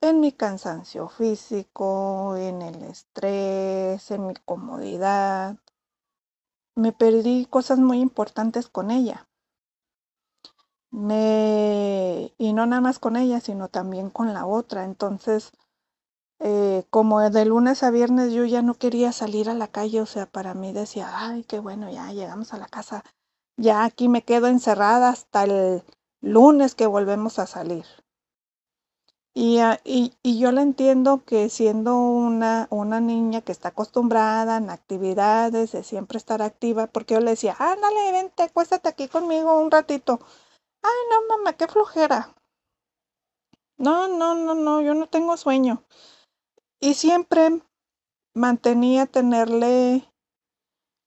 en 0.00 0.20
mi 0.20 0.32
cansancio 0.32 1.08
físico, 1.08 2.36
en 2.36 2.62
el 2.62 2.82
estrés, 2.82 4.10
en 4.10 4.26
mi 4.26 4.34
comodidad. 4.34 5.56
Me 6.74 6.92
perdí 6.92 7.46
cosas 7.46 7.78
muy 7.78 8.00
importantes 8.00 8.68
con 8.68 8.90
ella. 8.90 9.28
Me... 10.90 12.34
Y 12.38 12.52
no 12.52 12.66
nada 12.66 12.80
más 12.82 12.98
con 12.98 13.16
ella, 13.16 13.40
sino 13.40 13.68
también 13.68 14.10
con 14.10 14.34
la 14.34 14.46
otra. 14.46 14.84
Entonces, 14.84 15.52
eh, 16.40 16.84
como 16.90 17.20
de 17.20 17.44
lunes 17.44 17.82
a 17.82 17.90
viernes 17.90 18.32
yo 18.32 18.44
ya 18.44 18.62
no 18.62 18.74
quería 18.74 19.12
salir 19.12 19.48
a 19.48 19.54
la 19.54 19.68
calle, 19.68 20.00
o 20.00 20.06
sea, 20.06 20.26
para 20.26 20.54
mí 20.54 20.72
decía, 20.72 21.10
ay, 21.12 21.44
qué 21.44 21.58
bueno, 21.58 21.90
ya 21.90 22.12
llegamos 22.12 22.52
a 22.52 22.58
la 22.58 22.66
casa, 22.68 23.04
ya 23.56 23.84
aquí 23.84 24.08
me 24.08 24.22
quedo 24.22 24.46
encerrada 24.48 25.08
hasta 25.10 25.44
el 25.44 25.82
lunes 26.20 26.74
que 26.74 26.86
volvemos 26.86 27.38
a 27.38 27.46
salir. 27.46 27.84
Ah, 29.38 29.78
y, 29.84 30.14
y, 30.22 30.38
yo 30.38 30.50
la 30.50 30.62
entiendo 30.62 31.24
que 31.26 31.50
siendo 31.50 31.96
una, 31.98 32.68
una 32.70 33.00
niña 33.00 33.42
que 33.42 33.52
está 33.52 33.68
acostumbrada 33.68 34.56
en 34.56 34.70
actividades, 34.70 35.72
de 35.72 35.84
siempre 35.84 36.16
estar 36.16 36.40
activa, 36.40 36.86
porque 36.86 37.14
yo 37.14 37.20
le 37.20 37.32
decía, 37.32 37.54
ándale, 37.58 38.12
vente, 38.12 38.44
acuéstate 38.44 38.88
aquí 38.88 39.08
conmigo 39.08 39.60
un 39.60 39.70
ratito. 39.70 40.20
Ay, 40.82 40.90
no, 41.10 41.36
mamá, 41.36 41.52
qué 41.54 41.66
flojera. 41.68 42.34
No, 43.78 44.08
no, 44.08 44.34
no, 44.34 44.54
no, 44.54 44.80
yo 44.80 44.94
no 44.94 45.06
tengo 45.08 45.36
sueño. 45.36 45.82
Y 46.80 46.94
siempre 46.94 47.62
mantenía 48.34 49.06
tenerle 49.06 50.04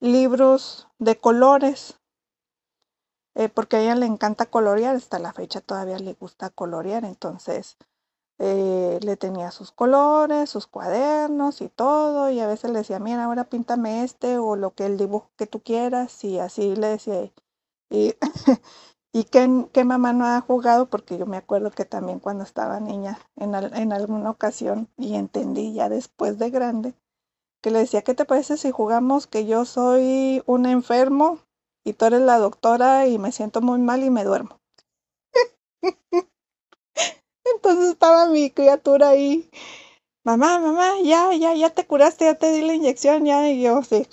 libros 0.02 0.88
de 0.98 1.20
colores, 1.20 2.00
eh, 3.36 3.50
porque 3.50 3.78
a 3.78 3.82
ella 3.82 3.96
le 3.96 4.06
encanta 4.08 4.48
colorear, 4.48 4.96
hasta 4.96 5.20
la 5.20 5.34
fecha 5.34 5.62
todavía 5.62 6.00
le 6.00 6.14
gusta 6.14 6.50
colorear, 6.50 7.06
entonces 7.06 7.78
eh, 8.40 9.00
le 9.04 9.18
tenía 9.18 9.52
sus 9.52 9.72
colores, 9.72 10.50
sus 10.50 10.68
cuadernos 10.68 11.62
y 11.62 11.70
todo, 11.70 12.30
y 12.32 12.40
a 12.40 12.48
veces 12.48 12.72
le 12.72 12.80
decía, 12.80 13.00
mira, 13.00 13.26
ahora 13.26 13.46
píntame 13.46 14.04
este 14.04 14.40
o 14.40 14.56
lo 14.56 14.74
que 14.74 14.86
el 14.88 14.98
dibujo 14.98 15.32
que 15.38 15.48
tú 15.48 15.62
quieras, 15.62 16.24
y 16.24 16.40
así 16.40 16.76
le 16.76 16.88
decía, 16.88 17.32
y, 17.90 18.16
y 19.14 19.26
que, 19.26 19.48
mamá 19.86 20.14
no 20.14 20.26
ha 20.26 20.42
jugado, 20.42 20.90
porque 20.90 21.18
yo 21.18 21.26
me 21.28 21.38
acuerdo 21.38 21.72
que 21.72 21.86
también 21.86 22.20
cuando 22.20 22.44
estaba 22.44 22.80
niña, 22.80 23.20
en, 23.36 23.54
en 23.56 23.94
alguna 23.94 24.32
ocasión, 24.32 24.90
y 24.98 25.16
entendí 25.16 25.74
ya 25.74 25.90
después 25.90 26.40
de 26.40 26.50
grande, 26.50 26.94
que 27.62 27.72
le 27.72 27.80
decía, 27.80 28.04
¿qué 28.04 28.14
te 28.16 28.26
parece 28.26 28.58
si 28.58 28.72
jugamos 28.72 29.28
que 29.28 29.46
yo 29.46 29.66
soy 29.66 30.44
un 30.48 30.66
enfermo 30.66 31.40
y 31.86 31.94
tú 31.94 32.06
eres 32.06 32.22
la 32.22 32.40
doctora 32.40 33.08
y 33.08 33.20
me 33.20 33.32
siento 33.32 33.62
muy 33.62 33.80
mal 33.80 34.04
y 34.04 34.10
me 34.12 34.24
duermo? 34.26 34.60
Entonces 37.56 37.90
estaba 37.92 38.28
mi 38.28 38.50
criatura 38.52 39.10
ahí, 39.10 39.50
mamá, 40.26 40.60
mamá, 40.60 40.94
ya, 41.04 41.34
ya, 41.34 41.54
ya 41.56 41.70
te 41.72 41.86
curaste, 41.88 42.26
ya 42.26 42.36
te 42.36 42.52
di 42.54 42.62
la 42.64 42.74
inyección, 42.76 43.26
ya, 43.26 43.50
y 43.50 43.64
yo 43.64 43.84
sí. 43.84 44.08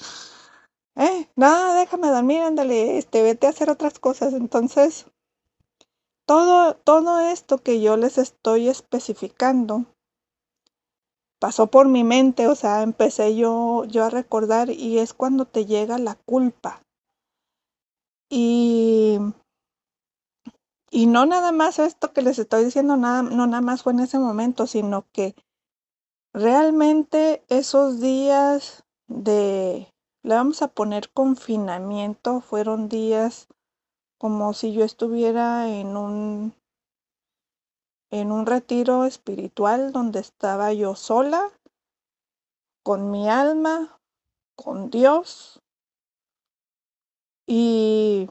Eh, 0.97 1.29
no, 1.37 1.75
déjame 1.75 2.09
dormir, 2.09 2.43
ándale, 2.43 2.99
este, 2.99 3.23
vete 3.23 3.47
a 3.47 3.51
hacer 3.51 3.71
otras 3.71 3.99
cosas. 3.99 4.33
Entonces, 4.35 5.07
todo, 6.27 6.75
todo 6.75 7.21
esto 7.21 7.59
que 7.59 7.81
yo 7.81 7.97
les 7.97 8.19
estoy 8.19 8.69
especificando 8.69 9.85
pasó 11.39 11.67
por 11.67 11.87
mi 11.89 12.03
mente, 12.03 12.49
o 12.49 12.55
sea, 12.55 12.83
empecé 12.83 13.37
yo, 13.37 13.85
yo 13.85 14.05
a 14.05 14.11
recordar 14.11 14.71
y 14.71 14.99
es 14.99 15.13
cuando 15.13 15.45
te 15.45 15.67
llega 15.67 15.99
la 15.99 16.15
culpa. 16.15 16.83
Y 18.31 19.19
y 20.91 21.07
no 21.07 21.27
nada 21.27 21.53
más 21.53 21.79
esto 21.79 22.13
que 22.13 22.23
les 22.23 22.39
estoy 22.39 22.65
diciendo, 22.65 22.97
nada, 22.97 23.23
no 23.23 23.47
nada 23.47 23.61
más 23.61 23.83
fue 23.83 23.93
en 23.93 24.01
ese 24.01 24.19
momento, 24.19 24.67
sino 24.67 25.05
que 25.13 25.35
realmente 26.33 27.45
esos 27.49 28.01
días 28.01 28.85
de, 29.07 29.93
le 30.27 30.35
vamos 30.35 30.61
a 30.61 30.67
poner 30.67 31.13
confinamiento, 31.13 32.41
fueron 32.41 32.89
días 32.89 33.47
como 34.19 34.55
si 34.55 34.73
yo 34.73 34.83
estuviera 34.83 35.69
en 35.69 35.97
un 35.97 36.53
en 38.11 38.33
un 38.33 38.45
retiro 38.45 39.05
espiritual 39.05 39.93
donde 39.93 40.19
estaba 40.19 40.73
yo 40.73 40.97
sola, 40.97 41.53
con 42.83 43.13
mi 43.13 43.29
alma, 43.29 44.01
con 44.57 44.91
Dios, 44.91 45.63
y 47.47 48.29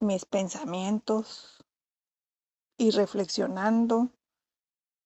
mis 0.00 0.26
pensamientos 0.26 1.64
y 2.78 2.92
reflexionando 2.92 4.10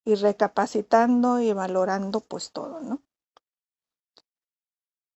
y 0.05 0.16
recapacitando 0.16 1.40
y 1.40 1.55
valorando 1.55 2.20
pues 2.20 2.52
todo, 2.52 2.83
¿no? 2.83 3.00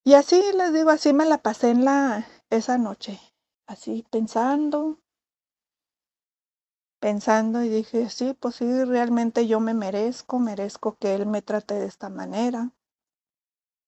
Y 0.06 0.14
así 0.14 0.40
les 0.52 0.72
digo, 0.72 0.90
así 0.90 1.12
me 1.12 1.24
la 1.24 1.38
pasé 1.38 1.70
en 1.70 1.84
la 1.84 2.28
esa 2.48 2.78
noche, 2.78 3.18
así 3.66 4.06
pensando 4.08 5.00
pensando 7.00 7.64
y 7.64 7.68
dije, 7.68 8.08
sí, 8.08 8.32
pues 8.38 8.54
sí, 8.54 8.84
realmente 8.84 9.48
yo 9.48 9.58
me 9.58 9.74
merezco, 9.74 10.38
merezco 10.38 10.96
que 10.96 11.16
él 11.16 11.26
me 11.26 11.42
trate 11.42 11.74
de 11.74 11.86
esta 11.86 12.08
manera. 12.08 12.70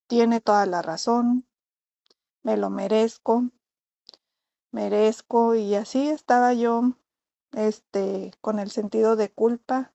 Tiene 0.07 0.41
toda 0.41 0.65
la 0.65 0.81
razón, 0.81 1.47
me 2.43 2.57
lo 2.57 2.69
merezco, 2.69 3.49
merezco 4.73 5.55
y 5.55 5.75
así 5.75 6.09
estaba 6.09 6.53
yo 6.53 6.97
este 7.53 8.33
con 8.41 8.59
el 8.59 8.71
sentido 8.71 9.15
de 9.15 9.31
culpa 9.31 9.93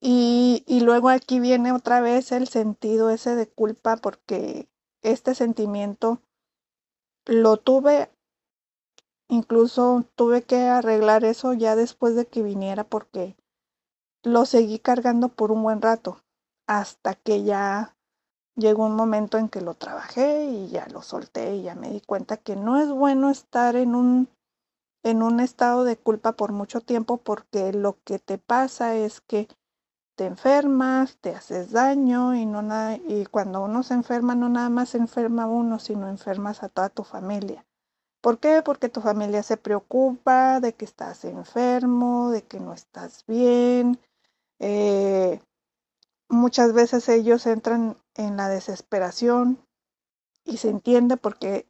y, 0.00 0.64
y 0.66 0.80
luego 0.80 1.08
aquí 1.08 1.38
viene 1.38 1.70
otra 1.70 2.00
vez 2.00 2.32
el 2.32 2.48
sentido 2.48 3.10
ese 3.10 3.36
de 3.36 3.48
culpa 3.48 3.96
porque 3.96 4.68
este 5.02 5.34
sentimiento 5.34 6.20
lo 7.26 7.56
tuve 7.56 8.10
incluso 9.28 10.04
tuve 10.14 10.42
que 10.42 10.64
arreglar 10.64 11.24
eso 11.24 11.52
ya 11.54 11.76
después 11.76 12.14
de 12.14 12.26
que 12.26 12.42
viniera 12.42 12.84
porque 12.84 13.36
lo 14.22 14.46
seguí 14.46 14.78
cargando 14.78 15.28
por 15.28 15.50
un 15.52 15.62
buen 15.62 15.82
rato 15.82 16.22
hasta 16.66 17.14
que 17.14 17.42
ya 17.42 17.96
llegó 18.56 18.84
un 18.84 18.94
momento 18.94 19.38
en 19.38 19.48
que 19.48 19.60
lo 19.60 19.74
trabajé 19.74 20.44
y 20.44 20.68
ya 20.68 20.86
lo 20.88 21.02
solté 21.02 21.56
y 21.56 21.62
ya 21.62 21.74
me 21.74 21.90
di 21.90 22.00
cuenta 22.00 22.36
que 22.36 22.56
no 22.56 22.80
es 22.80 22.90
bueno 22.90 23.30
estar 23.30 23.76
en 23.76 23.94
un 23.94 24.28
en 25.04 25.22
un 25.22 25.40
estado 25.40 25.82
de 25.84 25.96
culpa 25.96 26.32
por 26.32 26.52
mucho 26.52 26.80
tiempo 26.80 27.16
porque 27.16 27.72
lo 27.72 27.98
que 28.04 28.18
te 28.18 28.38
pasa 28.38 28.94
es 28.94 29.20
que 29.20 29.48
te 30.22 30.28
enfermas, 30.28 31.16
te 31.16 31.34
haces 31.34 31.72
daño 31.72 32.32
y 32.36 32.46
no 32.46 32.62
nada, 32.62 32.94
y 32.94 33.26
cuando 33.26 33.64
uno 33.64 33.82
se 33.82 33.94
enferma 33.94 34.36
no 34.36 34.48
nada 34.48 34.68
más 34.68 34.90
se 34.90 34.98
enferma 34.98 35.48
uno, 35.48 35.80
sino 35.80 36.08
enfermas 36.08 36.62
a 36.62 36.68
toda 36.68 36.90
tu 36.90 37.02
familia. 37.02 37.66
¿Por 38.20 38.38
qué? 38.38 38.62
Porque 38.64 38.88
tu 38.88 39.00
familia 39.00 39.42
se 39.42 39.56
preocupa 39.56 40.60
de 40.60 40.74
que 40.74 40.84
estás 40.84 41.24
enfermo, 41.24 42.30
de 42.30 42.42
que 42.42 42.60
no 42.60 42.72
estás 42.72 43.24
bien. 43.26 43.98
Eh, 44.60 45.40
muchas 46.28 46.72
veces 46.72 47.08
ellos 47.08 47.44
entran 47.48 47.96
en 48.14 48.36
la 48.36 48.48
desesperación 48.48 49.58
y 50.44 50.58
se 50.58 50.68
entiende 50.68 51.16
porque 51.16 51.66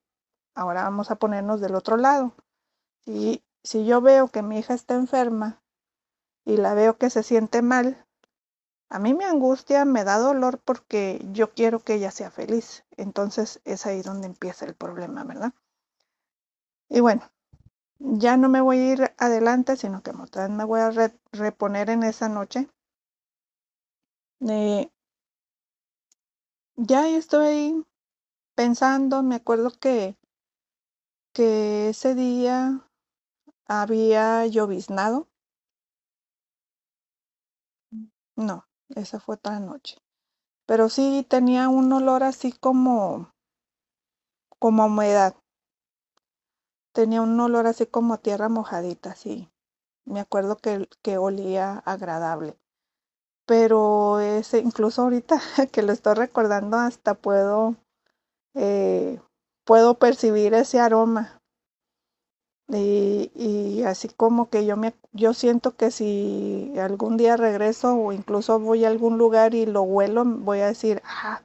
ahora 0.54 0.82
vamos 0.82 1.10
a 1.10 1.16
ponernos 1.16 1.62
del 1.62 1.74
otro 1.74 1.96
lado. 1.96 2.34
Si, 3.06 3.42
si 3.64 3.86
yo 3.86 4.02
veo 4.02 4.28
que 4.28 4.42
mi 4.42 4.58
hija 4.58 4.74
está 4.74 4.92
enferma 4.92 5.62
y 6.44 6.58
la 6.58 6.74
veo 6.74 6.98
que 6.98 7.08
se 7.08 7.22
siente 7.22 7.62
mal, 7.62 8.04
a 8.94 8.98
mí 9.00 9.14
me 9.14 9.24
angustia, 9.24 9.84
me 9.84 10.04
da 10.04 10.18
dolor 10.18 10.60
porque 10.64 11.20
yo 11.32 11.52
quiero 11.52 11.80
que 11.80 11.94
ella 11.94 12.10
sea 12.12 12.30
feliz. 12.30 12.84
Entonces 12.96 13.60
es 13.64 13.86
ahí 13.86 14.02
donde 14.02 14.26
empieza 14.28 14.66
el 14.66 14.74
problema, 14.74 15.24
¿verdad? 15.24 15.52
Y 16.88 17.00
bueno, 17.00 17.22
ya 17.98 18.36
no 18.36 18.48
me 18.48 18.60
voy 18.60 18.78
a 18.78 18.92
ir 18.94 19.14
adelante, 19.18 19.76
sino 19.76 20.02
que 20.02 20.12
me 20.50 20.64
voy 20.64 20.80
a 20.80 20.90
re 20.90 21.14
reponer 21.32 21.90
en 21.90 22.02
esa 22.04 22.28
noche. 22.28 22.68
Eh, 24.48 24.90
ya 26.76 27.08
estoy 27.08 27.82
pensando, 28.56 29.22
me 29.22 29.36
acuerdo 29.36 29.70
que, 29.80 30.16
que 31.34 31.90
ese 31.90 32.14
día 32.14 32.88
había 33.66 34.46
lloviznado. 34.46 35.28
No, 38.36 38.64
esa 38.96 39.20
fue 39.20 39.36
otra 39.36 39.60
noche. 39.60 39.96
Pero 40.66 40.88
sí 40.88 41.26
tenía 41.28 41.68
un 41.68 41.92
olor 41.92 42.22
así 42.22 42.52
como, 42.52 43.32
como 44.58 44.86
humedad. 44.86 45.34
Tenía 46.94 47.22
un 47.22 47.38
olor 47.40 47.66
así 47.66 47.86
como 47.86 48.18
tierra 48.20 48.48
mojadita, 48.48 49.14
sí. 49.14 49.50
Me 50.04 50.20
acuerdo 50.20 50.56
que, 50.56 50.88
que 51.02 51.18
olía 51.18 51.78
agradable. 51.78 52.58
Pero 53.46 54.20
ese, 54.20 54.60
incluso 54.60 55.02
ahorita 55.02 55.40
que 55.72 55.82
lo 55.82 55.92
estoy 55.92 56.14
recordando, 56.14 56.78
hasta 56.78 57.14
puedo, 57.14 57.76
eh, 58.54 59.20
puedo 59.64 59.98
percibir 59.98 60.54
ese 60.54 60.80
aroma. 60.80 61.41
Y, 62.68 63.30
y, 63.34 63.82
así 63.84 64.08
como 64.08 64.48
que 64.48 64.64
yo 64.64 64.76
me 64.76 64.94
yo 65.12 65.34
siento 65.34 65.76
que 65.76 65.90
si 65.90 66.72
algún 66.78 67.16
día 67.16 67.36
regreso 67.36 67.94
o 67.96 68.12
incluso 68.12 68.58
voy 68.60 68.84
a 68.84 68.88
algún 68.88 69.18
lugar 69.18 69.54
y 69.54 69.66
lo 69.66 69.82
huelo, 69.82 70.24
voy 70.24 70.60
a 70.60 70.68
decir, 70.68 71.02
ah, 71.04 71.42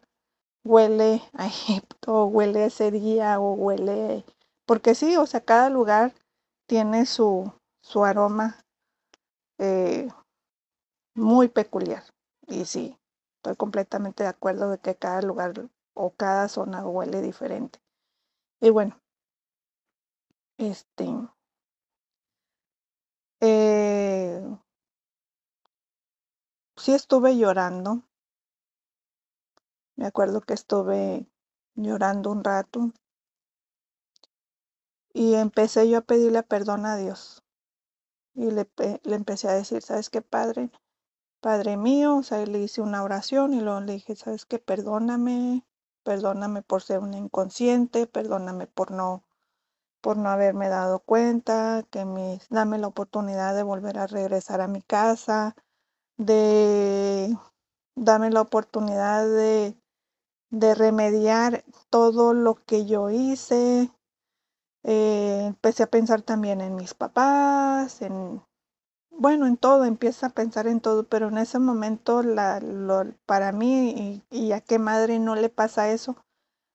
huele 0.63 1.21
a 1.33 1.47
Egipto, 1.47 2.25
huele 2.25 2.65
ese 2.65 2.91
día, 2.91 3.39
o 3.39 3.53
huele, 3.53 4.25
porque 4.65 4.95
sí, 4.95 5.17
o 5.17 5.25
sea, 5.25 5.41
cada 5.41 5.69
lugar 5.69 6.13
tiene 6.67 7.05
su, 7.05 7.51
su 7.81 8.03
aroma 8.05 8.57
eh, 9.57 10.09
muy 11.15 11.47
peculiar. 11.47 12.03
Y 12.47 12.65
sí, 12.65 12.97
estoy 13.37 13.55
completamente 13.55 14.23
de 14.23 14.29
acuerdo 14.29 14.69
de 14.69 14.77
que 14.77 14.95
cada 14.95 15.21
lugar 15.21 15.53
o 15.93 16.11
cada 16.11 16.47
zona 16.47 16.85
huele 16.85 17.21
diferente. 17.21 17.79
Y 18.61 18.69
bueno, 18.69 18.97
este, 20.57 21.05
eh, 23.41 24.41
sí 26.75 26.93
estuve 26.93 27.37
llorando. 27.37 28.03
Me 29.95 30.07
acuerdo 30.07 30.41
que 30.41 30.53
estuve 30.53 31.27
llorando 31.75 32.31
un 32.31 32.43
rato. 32.43 32.91
Y 35.13 35.35
empecé 35.35 35.89
yo 35.89 35.99
a 35.99 36.01
pedirle 36.01 36.43
perdón 36.43 36.85
a 36.85 36.97
Dios. 36.97 37.43
Y 38.35 38.51
le, 38.51 38.69
le 39.03 39.15
empecé 39.15 39.47
a 39.49 39.53
decir, 39.53 39.81
¿sabes 39.81 40.09
qué, 40.09 40.21
Padre? 40.21 40.69
Padre 41.41 41.77
mío, 41.77 42.17
o 42.17 42.23
sea, 42.23 42.45
le 42.45 42.59
hice 42.59 42.81
una 42.81 43.03
oración 43.03 43.53
y 43.53 43.61
luego 43.61 43.79
le 43.81 43.93
dije, 43.93 44.15
¿sabes 44.15 44.45
qué? 44.45 44.59
Perdóname, 44.59 45.65
perdóname 46.03 46.61
por 46.61 46.83
ser 46.83 46.99
una 46.99 47.17
inconsciente, 47.17 48.07
perdóname 48.07 48.67
por 48.67 48.91
no 48.91 49.26
por 50.07 50.15
no 50.15 50.29
haberme 50.29 50.69
dado 50.69 50.99
cuenta, 50.99 51.83
que 51.91 52.05
me 52.05 52.39
dame 52.49 52.77
la 52.77 52.87
oportunidad 52.87 53.53
de 53.53 53.63
volver 53.63 53.99
a 53.99 54.07
regresar 54.07 54.61
a 54.61 54.69
mi 54.69 54.81
casa, 54.81 55.53
de 56.15 57.37
dame 57.93 58.29
la 58.29 58.39
oportunidad 58.39 59.27
de, 59.27 59.75
de 60.49 60.75
remediar 60.75 61.65
todo 61.89 62.33
lo 62.33 62.55
que 62.55 62.85
yo 62.85 63.09
hice. 63.09 63.91
Eh, 64.83 65.43
empecé 65.47 65.83
a 65.83 65.91
pensar 65.91 66.21
también 66.21 66.61
en 66.61 66.75
mis 66.75 66.93
papás, 66.93 68.01
en, 68.01 68.41
bueno, 69.11 69.45
en 69.45 69.57
todo, 69.57 69.83
empieza 69.83 70.27
a 70.27 70.29
pensar 70.29 70.67
en 70.67 70.79
todo, 70.79 71.03
pero 71.03 71.27
en 71.27 71.37
ese 71.37 71.59
momento 71.59 72.23
la, 72.23 72.61
para 73.25 73.51
mí, 73.51 74.23
y, 74.31 74.53
a 74.53 74.61
qué 74.61 74.79
madre 74.79 75.19
no 75.19 75.35
le 75.35 75.49
pasa 75.49 75.91
eso, 75.91 76.15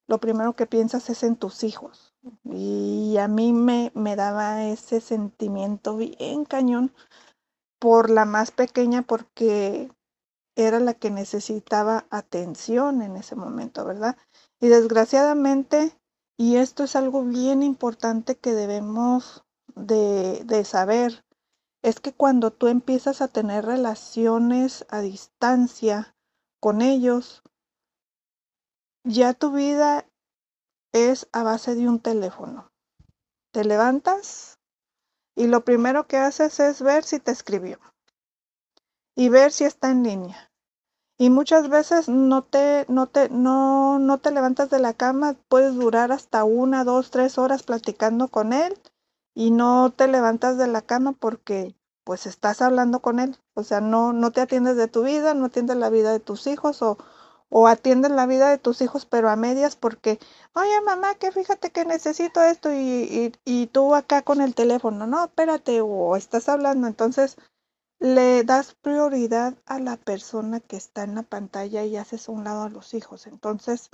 lo 0.07 0.19
primero 0.19 0.53
que 0.53 0.67
piensas 0.67 1.09
es 1.09 1.23
en 1.23 1.37
tus 1.37 1.65
hijos. 1.65 2.12
Y 2.45 3.17
a 3.19 3.29
mí 3.29 3.53
me, 3.53 3.91
me 3.95 4.17
daba 4.17 4.65
ese 4.65 5.01
sentimiento 5.01 5.97
bien 5.97 6.45
cañón 6.45 6.93
por 7.81 8.11
la 8.11 8.25
más 8.25 8.53
pequeña 8.53 9.03
porque 9.03 9.91
era 10.55 10.81
la 10.81 10.95
que 10.95 11.11
necesitaba 11.11 12.07
atención 12.11 13.03
en 13.03 13.17
ese 13.17 13.35
momento, 13.35 13.85
¿verdad? 13.85 14.17
Y 14.61 14.69
desgraciadamente, 14.69 15.99
y 16.37 16.57
esto 16.57 16.85
es 16.85 16.95
algo 16.95 17.25
bien 17.25 17.63
importante 17.63 18.37
que 18.37 18.53
debemos 18.53 19.45
de, 19.75 20.45
de 20.45 20.65
saber, 20.65 21.25
es 21.83 21.99
que 21.99 22.13
cuando 22.13 22.53
tú 22.53 22.69
empiezas 22.69 23.21
a 23.21 23.29
tener 23.29 23.65
relaciones 23.65 24.87
a 24.89 25.01
distancia 25.01 26.15
con 26.61 26.83
ellos, 26.83 27.43
ya 29.05 29.35
tu 29.35 29.51
vida 29.51 30.07
es 30.93 31.29
a 31.33 31.43
base 31.43 31.75
de 31.75 31.89
un 31.89 31.99
teléfono. 31.99 32.71
Te 33.53 33.65
levantas 33.65 34.59
y 35.35 35.47
lo 35.47 35.65
primero 35.65 36.07
que 36.07 36.19
haces 36.19 36.61
es 36.61 36.83
ver 36.83 37.05
si 37.05 37.19
te 37.19 37.33
escribió 37.33 37.79
y 39.15 39.29
ver 39.29 39.53
si 39.53 39.65
está 39.65 39.91
en 39.91 40.03
línea. 40.03 40.51
Y 41.19 41.31
muchas 41.31 41.69
veces 41.69 42.09
no 42.09 42.43
te, 42.43 42.85
no 42.89 43.07
te, 43.07 43.29
no, 43.29 43.99
no 43.99 44.19
te 44.19 44.31
levantas 44.31 44.71
de 44.71 44.81
la 44.81 44.95
cama, 44.95 45.37
puedes 45.49 45.75
durar 45.75 46.11
hasta 46.11 46.45
una, 46.45 46.85
dos, 46.85 47.11
tres 47.11 47.39
horas 47.39 47.63
platicando 47.63 48.29
con 48.29 48.53
él 48.53 48.79
y 49.35 49.51
no 49.51 49.93
te 49.95 50.09
levantas 50.09 50.59
de 50.59 50.67
la 50.67 50.83
cama 50.83 51.13
porque 51.13 51.77
pues 52.05 52.27
estás 52.27 52.61
hablando 52.61 53.01
con 53.01 53.21
él. 53.21 53.37
O 53.55 53.63
sea, 53.63 53.81
no, 53.81 54.13
no 54.13 54.33
te 54.33 54.41
atiendes 54.41 54.77
de 54.77 54.89
tu 54.89 55.05
vida, 55.05 55.35
no 55.35 55.47
atiendes 55.47 55.77
la 55.77 55.91
vida 55.91 56.11
de 56.11 56.21
tus 56.21 56.47
hijos 56.47 56.83
o, 56.83 56.99
o 57.55 57.69
atiendes 57.69 58.11
la 58.11 58.27
vida 58.27 58.49
de 58.49 58.57
tus 58.57 58.81
hijos 58.81 59.05
pero 59.05 59.29
a 59.29 59.37
medias 59.37 59.77
porque, 59.77 60.19
oye 60.55 60.81
mamá, 60.87 61.15
que 61.17 61.33
fíjate 61.33 61.71
que 61.71 61.85
necesito 61.85 62.43
esto 62.43 62.73
y, 62.73 63.33
y, 63.45 63.67
tú 63.67 63.95
acá 63.95 64.23
con 64.23 64.41
el 64.41 64.55
teléfono, 64.55 65.07
no, 65.07 65.25
espérate, 65.27 65.83
o 65.83 66.17
estás 66.17 66.49
hablando, 66.49 66.87
entonces 66.87 67.37
le 68.01 68.43
das 68.45 68.75
prioridad 68.75 69.55
a 69.67 69.79
la 69.81 69.99
persona 69.99 70.61
que 70.61 70.77
está 70.77 71.05
en 71.05 71.15
la 71.15 71.25
pantalla 71.25 71.85
y 71.85 71.97
haces 71.97 72.29
un 72.31 72.43
lado 72.45 72.63
a 72.63 72.71
los 72.71 72.95
hijos. 72.95 73.27
Entonces, 73.27 73.91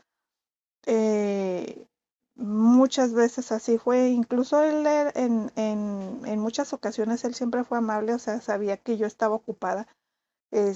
eh, 0.87 1.89
muchas 2.37 3.13
veces 3.13 3.51
así 3.53 3.77
fue, 3.79 4.11
incluso 4.11 4.63
él 4.63 4.87
en, 5.15 5.51
en, 5.57 6.21
en 6.25 6.39
muchas 6.39 6.73
ocasiones 6.73 7.25
él 7.25 7.35
siempre 7.35 7.65
fue 7.65 7.79
amable, 7.79 8.15
o 8.15 8.19
sea, 8.21 8.41
sabía 8.41 8.77
que 8.77 8.97
yo 8.97 9.07
estaba 9.07 9.35
ocupada 9.35 9.89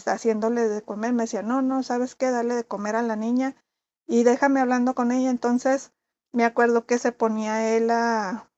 haciéndole 0.06 0.68
de 0.68 0.82
comer, 0.82 1.12
me 1.12 1.24
decía, 1.24 1.42
no, 1.42 1.62
no, 1.62 1.82
¿sabes 1.82 2.14
qué? 2.14 2.30
Dale 2.30 2.54
de 2.54 2.64
comer 2.64 2.96
a 2.96 3.02
la 3.02 3.16
niña 3.16 3.56
y 4.06 4.24
déjame 4.24 4.60
hablando 4.60 4.94
con 4.94 5.12
ella. 5.12 5.30
Entonces 5.30 5.92
me 6.32 6.44
acuerdo 6.44 6.86
que 6.86 6.98
se 6.98 7.12
ponía 7.12 7.76
él 7.76 7.90
a, 7.90 8.50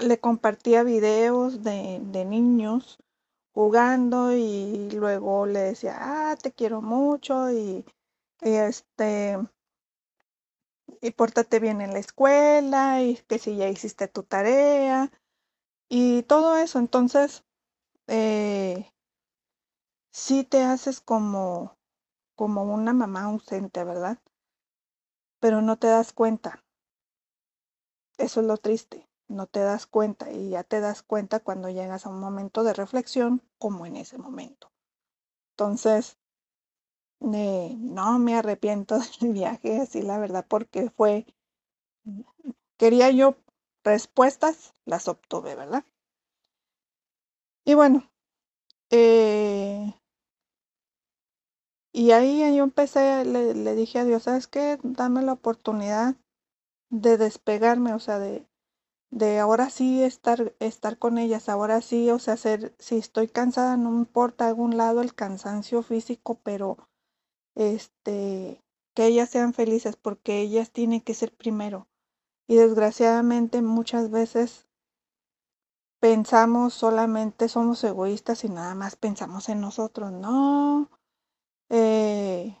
le 0.00 0.18
compartía 0.20 0.82
videos 0.82 1.62
de, 1.62 2.00
de 2.02 2.24
niños 2.24 2.98
jugando 3.52 4.32
y 4.32 4.90
luego 4.92 5.46
le 5.46 5.60
decía, 5.60 5.96
ah, 5.98 6.36
te 6.36 6.52
quiero 6.52 6.80
mucho 6.80 7.50
y, 7.50 7.84
y 8.42 8.50
este 8.50 9.38
y 11.00 11.10
pórtate 11.12 11.60
bien 11.60 11.80
en 11.80 11.92
la 11.92 11.98
escuela 11.98 13.02
y 13.02 13.16
que 13.28 13.38
si 13.38 13.56
ya 13.56 13.68
hiciste 13.68 14.08
tu 14.08 14.22
tarea 14.22 15.10
y 15.88 16.22
todo 16.24 16.56
eso. 16.58 16.78
Entonces, 16.78 17.44
eh, 18.08 18.92
sí 20.18 20.42
te 20.42 20.64
haces 20.64 21.00
como, 21.00 21.78
como 22.36 22.62
una 22.64 22.92
mamá 22.92 23.24
ausente, 23.24 23.84
¿verdad? 23.84 24.18
Pero 25.40 25.62
no 25.62 25.76
te 25.78 25.88
das 25.88 26.12
cuenta. 26.12 26.64
Eso 28.18 28.40
es 28.40 28.46
lo 28.46 28.58
triste. 28.58 29.08
No 29.28 29.46
te 29.46 29.60
das 29.60 29.86
cuenta 29.86 30.30
y 30.30 30.50
ya 30.50 30.62
te 30.62 30.80
das 30.80 31.02
cuenta 31.02 31.40
cuando 31.40 31.70
llegas 31.70 32.04
a 32.04 32.10
un 32.10 32.20
momento 32.20 32.62
de 32.62 32.74
reflexión 32.74 33.42
como 33.58 33.86
en 33.86 33.96
ese 33.96 34.18
momento. 34.18 34.70
Entonces, 35.52 36.18
no 37.20 38.18
me 38.18 38.34
arrepiento 38.34 38.98
del 39.20 39.32
viaje, 39.32 39.80
así 39.80 40.02
la 40.02 40.18
verdad, 40.18 40.44
porque 40.48 40.90
fue, 40.90 41.26
quería 42.78 43.10
yo 43.10 43.36
respuestas, 43.84 44.74
las 44.86 45.06
obtuve, 45.08 45.54
¿verdad? 45.54 45.84
Y 47.64 47.74
bueno, 47.74 48.10
eh, 48.90 49.94
y 51.92 52.12
ahí 52.12 52.40
yo 52.56 52.64
empecé, 52.64 53.24
le, 53.24 53.54
le 53.54 53.74
dije 53.74 53.98
a 53.98 54.04
Dios, 54.04 54.24
¿sabes 54.24 54.46
qué? 54.48 54.78
Dame 54.82 55.22
la 55.22 55.32
oportunidad 55.34 56.16
de 56.90 57.18
despegarme, 57.18 57.94
o 57.94 58.00
sea, 58.00 58.18
de, 58.18 58.46
de 59.10 59.38
ahora 59.40 59.70
sí 59.70 60.02
estar, 60.02 60.54
estar 60.60 60.98
con 60.98 61.18
ellas, 61.18 61.48
ahora 61.48 61.80
sí, 61.82 62.10
o 62.10 62.18
sea, 62.18 62.34
hacer, 62.34 62.74
si 62.78 62.96
estoy 62.98 63.28
cansada, 63.28 63.76
no 63.76 63.90
me 63.92 63.98
importa 64.00 64.48
algún 64.48 64.76
lado 64.76 65.02
el 65.02 65.14
cansancio 65.14 65.82
físico, 65.82 66.40
pero 66.44 66.78
este, 67.56 68.62
que 68.94 69.06
ellas 69.06 69.30
sean 69.30 69.54
felices 69.54 69.96
porque 69.96 70.40
ellas 70.40 70.70
tienen 70.72 71.00
que 71.02 71.14
ser 71.14 71.34
primero. 71.36 71.88
Y 72.48 72.56
desgraciadamente 72.56 73.62
muchas 73.62 74.10
veces 74.10 74.68
pensamos 76.00 76.74
solamente, 76.74 77.48
somos 77.48 77.82
egoístas 77.84 78.42
y 78.44 78.48
nada 78.48 78.74
más 78.74 78.96
pensamos 78.96 79.48
en 79.48 79.60
nosotros. 79.60 80.10
No, 80.12 80.90
eh, 81.70 82.56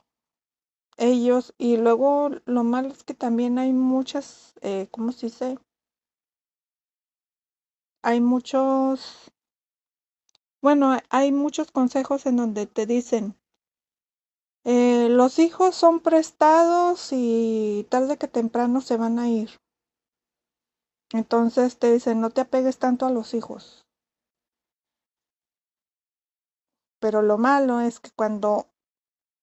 ellos, 0.96 1.54
y 1.58 1.76
luego 1.76 2.30
lo 2.44 2.64
malo 2.64 2.88
es 2.88 3.04
que 3.04 3.14
también 3.14 3.58
hay 3.58 3.72
muchas, 3.72 4.54
eh, 4.62 4.88
¿cómo 4.90 5.12
se 5.12 5.26
dice? 5.26 5.58
Hay 8.02 8.20
muchos, 8.20 9.30
bueno, 10.60 10.98
hay 11.10 11.32
muchos 11.32 11.70
consejos 11.70 12.26
en 12.26 12.36
donde 12.36 12.66
te 12.66 12.86
dicen, 12.86 13.36
eh, 14.64 15.08
los 15.08 15.38
hijos 15.38 15.74
son 15.74 16.00
prestados 16.00 17.08
y 17.12 17.86
tarde 17.90 18.18
que 18.18 18.28
temprano 18.28 18.80
se 18.80 18.96
van 18.96 19.18
a 19.18 19.28
ir. 19.28 19.50
Entonces 21.12 21.78
te 21.78 21.92
dicen, 21.92 22.20
no 22.20 22.30
te 22.30 22.42
apegues 22.42 22.78
tanto 22.78 23.06
a 23.06 23.10
los 23.10 23.32
hijos. 23.32 23.86
Pero 27.00 27.22
lo 27.22 27.38
malo 27.38 27.80
es 27.80 28.00
que 28.00 28.10
cuando, 28.10 28.66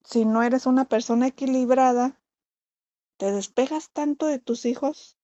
si 0.05 0.23
no 0.23 0.43
eres 0.43 0.65
una 0.65 0.85
persona 0.85 1.27
equilibrada, 1.27 2.21
te 3.17 3.31
despegas 3.31 3.89
tanto 3.89 4.27
de 4.27 4.39
tus 4.39 4.65
hijos 4.65 5.17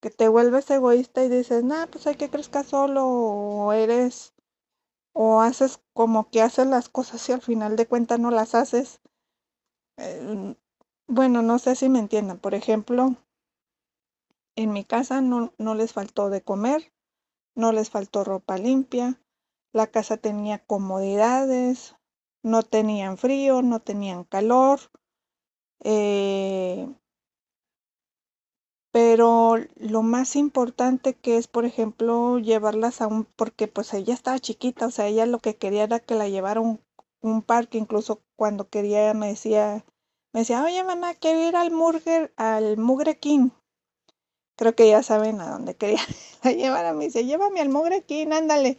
que 0.00 0.10
te 0.10 0.28
vuelves 0.28 0.70
egoísta 0.70 1.24
y 1.24 1.28
dices, 1.28 1.64
nah, 1.64 1.86
pues 1.86 2.06
hay 2.06 2.16
que 2.16 2.30
crezca 2.30 2.62
solo 2.64 3.06
o 3.06 3.72
eres 3.72 4.34
o 5.12 5.40
haces 5.40 5.80
como 5.92 6.30
que 6.30 6.42
haces 6.42 6.66
las 6.66 6.88
cosas 6.88 7.28
y 7.28 7.32
al 7.32 7.42
final 7.42 7.76
de 7.76 7.86
cuentas 7.86 8.18
no 8.18 8.30
las 8.30 8.54
haces. 8.54 9.00
Eh, 9.96 10.56
bueno, 11.06 11.42
no 11.42 11.58
sé 11.58 11.76
si 11.76 11.88
me 11.88 11.98
entiendan. 11.98 12.38
Por 12.38 12.54
ejemplo, 12.54 13.16
en 14.56 14.72
mi 14.72 14.84
casa 14.84 15.20
no, 15.20 15.52
no 15.58 15.74
les 15.74 15.92
faltó 15.92 16.30
de 16.30 16.42
comer, 16.42 16.92
no 17.54 17.72
les 17.72 17.90
faltó 17.90 18.24
ropa 18.24 18.58
limpia, 18.58 19.20
la 19.72 19.86
casa 19.86 20.16
tenía 20.16 20.58
comodidades, 20.64 21.94
no 22.42 22.62
tenían 22.62 23.18
frío, 23.18 23.62
no 23.62 23.80
tenían 23.80 24.24
calor. 24.24 24.80
Eh, 25.84 26.88
pero 28.92 29.56
lo 29.76 30.02
más 30.02 30.36
importante 30.36 31.14
que 31.14 31.38
es, 31.38 31.48
por 31.48 31.64
ejemplo, 31.64 32.38
llevarlas 32.38 33.00
a 33.00 33.06
un, 33.06 33.24
porque 33.24 33.66
pues 33.66 33.92
ella 33.94 34.12
estaba 34.14 34.38
chiquita, 34.38 34.86
o 34.86 34.90
sea, 34.90 35.06
ella 35.06 35.24
lo 35.26 35.38
que 35.38 35.56
quería 35.56 35.84
era 35.84 35.98
que 35.98 36.14
la 36.14 36.28
llevara 36.28 36.60
un, 36.60 36.80
parque, 37.46 37.78
incluso 37.78 38.22
cuando 38.36 38.68
quería 38.68 39.14
me 39.14 39.28
decía, 39.28 39.84
me 40.32 40.40
decía, 40.40 40.62
oye 40.64 40.84
mamá, 40.84 41.14
quiero 41.14 41.40
ir 41.48 41.56
al 41.56 41.70
Murger, 41.70 42.32
al 42.36 42.76
Mugre 42.76 43.18
King. 43.18 43.50
Creo 44.56 44.74
que 44.74 44.88
ya 44.88 45.02
saben 45.02 45.40
a 45.40 45.50
dónde 45.50 45.74
quería 45.76 46.00
llevar 46.44 46.86
a 46.86 46.92
mí. 46.92 47.06
Dice, 47.06 47.24
llévame 47.24 47.60
al 47.60 47.68
Mugre 47.68 48.04
King, 48.04 48.28
ándale. 48.32 48.78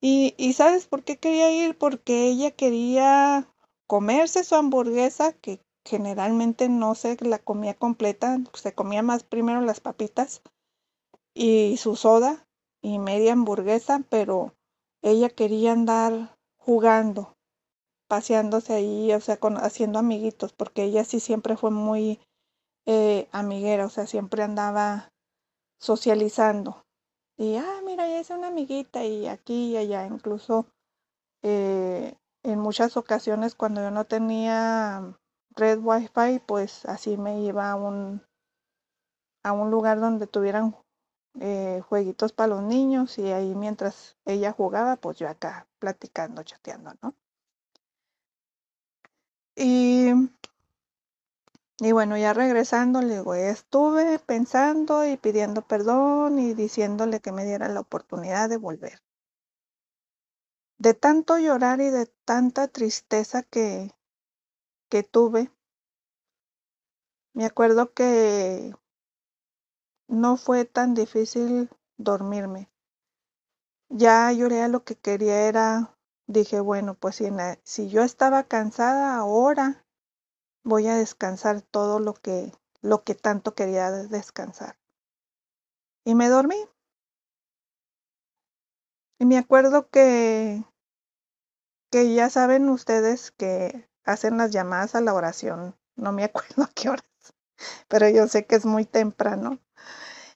Y, 0.00 0.34
y 0.38 0.52
¿sabes 0.52 0.86
por 0.86 1.04
qué 1.04 1.18
quería 1.18 1.50
ir? 1.50 1.76
Porque 1.76 2.26
ella 2.28 2.50
quería 2.50 3.48
comerse 3.86 4.44
su 4.44 4.54
hamburguesa, 4.54 5.32
que 5.32 5.60
generalmente 5.84 6.68
no 6.68 6.94
se 6.94 7.16
la 7.24 7.38
comía 7.38 7.74
completa, 7.74 8.38
se 8.54 8.74
comía 8.74 9.02
más 9.02 9.22
primero 9.22 9.60
las 9.60 9.80
papitas 9.80 10.42
y 11.34 11.76
su 11.76 11.96
soda 11.96 12.46
y 12.82 12.98
media 12.98 13.32
hamburguesa, 13.32 14.02
pero 14.08 14.54
ella 15.02 15.30
quería 15.30 15.72
andar 15.72 16.36
jugando, 16.58 17.34
paseándose 18.08 18.74
ahí, 18.74 19.12
o 19.12 19.20
sea, 19.20 19.38
con, 19.38 19.56
haciendo 19.58 19.98
amiguitos, 19.98 20.52
porque 20.52 20.84
ella 20.84 21.04
sí 21.04 21.20
siempre 21.20 21.56
fue 21.56 21.70
muy 21.70 22.20
eh, 22.86 23.28
amiguera, 23.32 23.86
o 23.86 23.90
sea, 23.90 24.06
siempre 24.06 24.42
andaba 24.42 25.10
socializando. 25.80 26.85
Y, 27.38 27.56
ah, 27.56 27.80
mira, 27.84 28.08
ya 28.08 28.20
es 28.20 28.30
una 28.30 28.48
amiguita 28.48 29.04
y 29.04 29.26
aquí 29.26 29.72
y 29.72 29.76
allá, 29.76 30.06
incluso 30.06 30.66
eh, 31.42 32.14
en 32.42 32.58
muchas 32.58 32.96
ocasiones 32.96 33.54
cuando 33.54 33.82
yo 33.82 33.90
no 33.90 34.04
tenía 34.04 35.18
red 35.50 35.78
wifi, 35.82 36.40
pues 36.46 36.84
así 36.86 37.16
me 37.16 37.42
iba 37.42 37.70
a 37.70 37.76
un, 37.76 38.22
a 39.42 39.52
un 39.52 39.70
lugar 39.70 40.00
donde 40.00 40.26
tuvieran 40.26 40.76
eh, 41.40 41.82
jueguitos 41.88 42.32
para 42.32 42.48
los 42.48 42.62
niños 42.62 43.18
y 43.18 43.30
ahí 43.32 43.54
mientras 43.54 44.16
ella 44.24 44.52
jugaba, 44.52 44.96
pues 44.96 45.18
yo 45.18 45.28
acá 45.28 45.68
platicando, 45.78 46.42
chateando, 46.42 46.94
¿no? 47.02 47.14
Y, 49.54 50.12
y 51.78 51.92
bueno, 51.92 52.16
ya 52.16 52.32
regresando, 52.32 53.02
le 53.02 53.16
digo, 53.16 53.34
estuve 53.34 54.18
pensando 54.18 55.06
y 55.06 55.16
pidiendo 55.16 55.62
perdón 55.62 56.38
y 56.38 56.54
diciéndole 56.54 57.20
que 57.20 57.32
me 57.32 57.44
diera 57.44 57.68
la 57.68 57.80
oportunidad 57.80 58.48
de 58.48 58.56
volver. 58.56 59.02
De 60.78 60.94
tanto 60.94 61.38
llorar 61.38 61.80
y 61.80 61.90
de 61.90 62.06
tanta 62.24 62.68
tristeza 62.68 63.42
que, 63.42 63.94
que 64.88 65.02
tuve, 65.02 65.50
me 67.34 67.44
acuerdo 67.44 67.92
que 67.92 68.72
no 70.08 70.36
fue 70.36 70.64
tan 70.64 70.94
difícil 70.94 71.68
dormirme. 71.98 72.70
Ya 73.88 74.32
lloré 74.32 74.62
a 74.62 74.68
lo 74.68 74.84
que 74.84 74.96
quería 74.96 75.42
era 75.42 75.96
dije, 76.26 76.60
bueno, 76.60 76.94
pues 76.94 77.16
si, 77.16 77.28
si 77.62 77.88
yo 77.88 78.02
estaba 78.02 78.44
cansada 78.44 79.16
ahora, 79.16 79.85
voy 80.66 80.88
a 80.88 80.96
descansar 80.96 81.62
todo 81.62 82.00
lo 82.00 82.12
que, 82.12 82.52
lo 82.82 83.04
que 83.04 83.14
tanto 83.14 83.54
quería 83.54 83.90
descansar. 83.90 84.76
Y 86.04 86.16
me 86.16 86.28
dormí. 86.28 86.56
Y 89.20 89.26
me 89.26 89.38
acuerdo 89.38 89.88
que, 89.88 90.64
que 91.90 92.14
ya 92.14 92.28
saben 92.30 92.68
ustedes 92.68 93.30
que 93.30 93.88
hacen 94.04 94.38
las 94.38 94.50
llamadas 94.50 94.96
a 94.96 95.00
la 95.00 95.14
oración. 95.14 95.76
No 95.94 96.10
me 96.12 96.24
acuerdo 96.24 96.64
a 96.64 96.70
qué 96.74 96.88
horas, 96.90 97.06
pero 97.86 98.08
yo 98.08 98.26
sé 98.26 98.44
que 98.44 98.56
es 98.56 98.66
muy 98.66 98.84
temprano. 98.84 99.60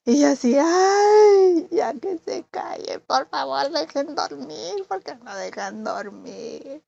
Y 0.05 0.25
así, 0.25 0.57
ay, 0.57 1.69
ya 1.73 1.93
que 1.95 2.19
se 2.19 2.45
calle, 2.51 3.01
por 3.01 3.29
favor, 3.29 3.71
dejen 3.71 4.15
dormir, 4.15 4.87
porque 4.89 5.17
no 5.17 5.37
dejan 5.37 5.85
dormir. 5.85 6.83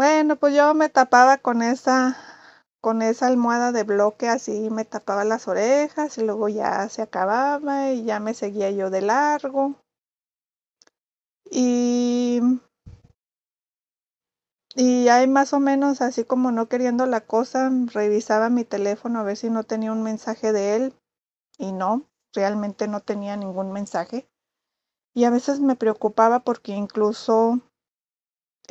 Bueno, 0.00 0.36
pues 0.36 0.54
yo 0.54 0.72
me 0.72 0.88
tapaba 0.88 1.36
con 1.36 1.60
esa, 1.60 2.16
con 2.80 3.02
esa 3.02 3.26
almohada 3.26 3.70
de 3.70 3.82
bloque 3.82 4.30
así 4.30 4.70
me 4.70 4.86
tapaba 4.86 5.26
las 5.26 5.46
orejas 5.46 6.16
y 6.16 6.22
luego 6.24 6.48
ya 6.48 6.88
se 6.88 7.02
acababa 7.02 7.90
y 7.90 8.04
ya 8.04 8.18
me 8.18 8.32
seguía 8.32 8.70
yo 8.70 8.88
de 8.88 9.02
largo. 9.02 9.74
Y, 11.50 12.40
y 14.74 15.08
ahí 15.08 15.26
más 15.26 15.52
o 15.52 15.60
menos 15.60 16.00
así 16.00 16.24
como 16.24 16.50
no 16.50 16.66
queriendo 16.66 17.04
la 17.04 17.20
cosa, 17.20 17.70
revisaba 17.92 18.48
mi 18.48 18.64
teléfono 18.64 19.18
a 19.20 19.24
ver 19.24 19.36
si 19.36 19.50
no 19.50 19.64
tenía 19.64 19.92
un 19.92 20.02
mensaje 20.02 20.54
de 20.54 20.76
él 20.76 20.94
y 21.58 21.72
no, 21.72 22.06
realmente 22.32 22.88
no 22.88 23.00
tenía 23.00 23.36
ningún 23.36 23.70
mensaje. 23.70 24.26
Y 25.14 25.24
a 25.24 25.30
veces 25.30 25.60
me 25.60 25.76
preocupaba 25.76 26.40
porque 26.40 26.72
incluso 26.72 27.60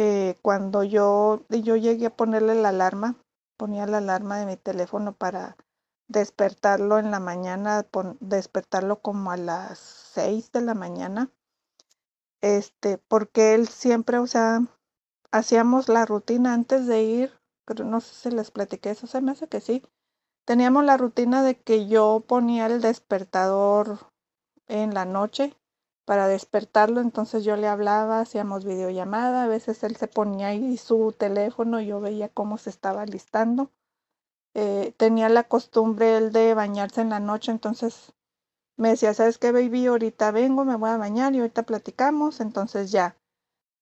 eh, 0.01 0.37
cuando 0.41 0.83
yo, 0.83 1.45
yo 1.49 1.75
llegué 1.75 2.05
a 2.05 2.15
ponerle 2.15 2.55
la 2.55 2.69
alarma, 2.69 3.17
ponía 3.57 3.85
la 3.85 3.97
alarma 3.97 4.37
de 4.39 4.45
mi 4.45 4.55
teléfono 4.55 5.11
para 5.11 5.57
despertarlo 6.07 6.99
en 6.99 7.11
la 7.11 7.19
mañana, 7.19 7.85
despertarlo 8.21 9.01
como 9.01 9.31
a 9.31 9.35
las 9.35 9.77
6 9.77 10.53
de 10.53 10.61
la 10.61 10.73
mañana, 10.73 11.29
este, 12.39 12.97
porque 12.97 13.53
él 13.55 13.67
siempre, 13.67 14.19
o 14.19 14.25
sea, 14.25 14.61
hacíamos 15.33 15.89
la 15.89 16.05
rutina 16.05 16.53
antes 16.53 16.87
de 16.87 17.03
ir, 17.03 17.33
pero 17.65 17.83
no 17.83 17.99
sé 17.99 18.15
si 18.15 18.33
les 18.33 18.51
platiqué 18.51 18.91
eso, 18.91 19.05
se 19.05 19.19
me 19.19 19.33
hace 19.33 19.49
que 19.49 19.59
sí. 19.59 19.83
Teníamos 20.45 20.85
la 20.85 20.95
rutina 20.95 21.43
de 21.43 21.59
que 21.59 21.89
yo 21.89 22.23
ponía 22.25 22.67
el 22.67 22.79
despertador 22.79 23.99
en 24.67 24.93
la 24.93 25.03
noche 25.03 25.57
para 26.09 26.27
despertarlo, 26.27 27.01
entonces 27.01 27.43
yo 27.43 27.55
le 27.55 27.67
hablaba, 27.67 28.21
hacíamos 28.21 28.65
videollamada, 28.65 29.43
a 29.43 29.47
veces 29.47 29.83
él 29.83 29.95
se 29.95 30.07
ponía 30.07 30.47
ahí 30.47 30.75
su 30.75 31.13
teléfono, 31.15 31.79
y 31.79 31.85
yo 31.85 32.01
veía 32.01 32.29
cómo 32.29 32.57
se 32.57 32.71
estaba 32.71 33.05
listando. 33.05 33.69
Eh, 34.55 34.91
tenía 34.97 35.29
la 35.29 35.43
costumbre 35.43 36.17
él 36.17 36.31
de 36.31 36.55
bañarse 36.55 37.01
en 37.01 37.11
la 37.11 37.19
noche, 37.19 37.51
entonces 37.51 38.13
me 38.75 38.89
decía, 38.89 39.13
¿sabes 39.13 39.37
qué, 39.37 39.51
baby? 39.51 39.85
Ahorita 39.85 40.31
vengo, 40.31 40.65
me 40.65 40.77
voy 40.77 40.89
a 40.89 40.97
bañar 40.97 41.35
y 41.35 41.41
ahorita 41.41 41.61
platicamos, 41.61 42.39
entonces 42.39 42.89
ya, 42.89 43.15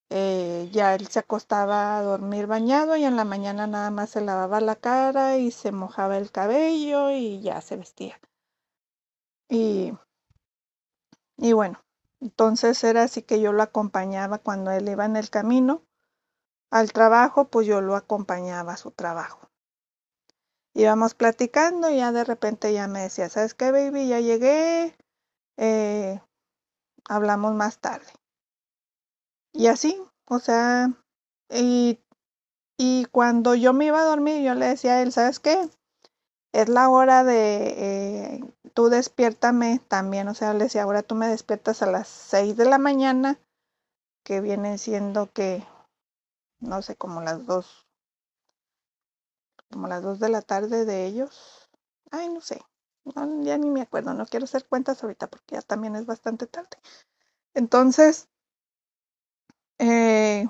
eh, 0.10 0.68
ya 0.74 0.96
él 0.96 1.08
se 1.08 1.20
acostaba 1.20 1.98
a 1.98 2.04
dormir 2.04 2.46
bañado 2.46 2.98
y 2.98 3.06
en 3.06 3.16
la 3.16 3.24
mañana 3.24 3.68
nada 3.68 3.90
más 3.90 4.10
se 4.10 4.20
lavaba 4.20 4.60
la 4.60 4.76
cara 4.76 5.38
y 5.38 5.52
se 5.52 5.72
mojaba 5.72 6.18
el 6.18 6.30
cabello 6.30 7.10
y 7.10 7.40
ya 7.40 7.62
se 7.62 7.78
vestía. 7.78 8.20
Y, 9.48 9.94
y 11.38 11.54
bueno, 11.54 11.80
entonces 12.22 12.84
era 12.84 13.04
así 13.04 13.22
que 13.22 13.40
yo 13.40 13.54
lo 13.54 13.64
acompañaba 13.64 14.40
cuando 14.40 14.72
él 14.72 14.90
iba 14.90 15.06
en 15.06 15.16
el 15.16 15.30
camino 15.30 15.84
al 16.72 16.92
trabajo, 16.92 17.50
pues 17.50 17.68
yo 17.68 17.82
lo 17.82 17.96
acompañaba 17.96 18.74
a 18.74 18.78
su 18.78 18.92
trabajo. 18.92 19.50
Íbamos 20.74 21.16
platicando 21.16 21.90
y 21.90 21.98
ya 21.98 22.12
de 22.12 22.24
repente 22.24 22.72
ya 22.74 22.88
me 22.88 23.02
decía, 23.02 23.30
¿sabes 23.30 23.54
qué, 23.54 23.72
baby? 23.72 24.08
Ya 24.08 24.20
llegué, 24.20 24.96
eh, 25.58 26.22
hablamos 27.08 27.56
más 27.56 27.80
tarde. 27.80 28.12
Y 29.54 29.68
así, 29.68 30.00
o 30.28 30.40
sea, 30.40 30.94
y, 31.50 32.00
y 32.78 33.06
cuando 33.06 33.56
yo 33.56 33.74
me 33.74 33.86
iba 33.86 34.02
a 34.02 34.06
dormir, 34.06 34.44
yo 34.44 34.54
le 34.54 34.68
decía 34.68 34.96
a 34.96 35.02
él, 35.02 35.12
¿sabes 35.12 35.40
qué? 35.40 35.70
Es 36.52 36.68
la 36.68 36.90
hora 36.90 37.24
de 37.24 37.68
eh, 38.38 38.54
tú 38.74 38.90
despiértame 38.90 39.80
también, 39.88 40.28
o 40.28 40.34
sea, 40.34 40.54
le 40.54 40.66
decía, 40.66 40.84
ahora 40.84 41.02
tú 41.04 41.16
me 41.16 41.28
despiertas 41.28 41.82
a 41.82 41.86
las 41.90 42.08
6 42.10 42.58
de 42.58 42.66
la 42.66 42.78
mañana, 42.78 43.40
que 44.24 44.42
viene 44.42 44.78
siendo 44.78 45.32
que, 45.32 45.66
no 46.60 46.82
sé, 46.82 46.96
como 46.96 47.22
las 47.22 47.46
2, 47.48 47.88
como 49.72 49.88
las 49.88 50.04
2 50.04 50.20
de 50.20 50.28
la 50.30 50.42
tarde 50.42 50.84
de 50.84 51.06
ellos. 51.06 51.70
Ay, 52.12 52.28
no 52.30 52.42
sé, 52.42 52.62
ya 53.44 53.58
ni 53.58 53.70
me 53.70 53.82
acuerdo, 53.82 54.14
no 54.14 54.26
quiero 54.26 54.44
hacer 54.46 54.66
cuentas 54.68 55.02
ahorita 55.04 55.28
porque 55.28 55.56
ya 55.56 55.62
también 55.62 55.96
es 55.96 56.06
bastante 56.06 56.48
tarde. 56.48 56.78
Entonces, 57.56 58.30
eh, 59.80 60.48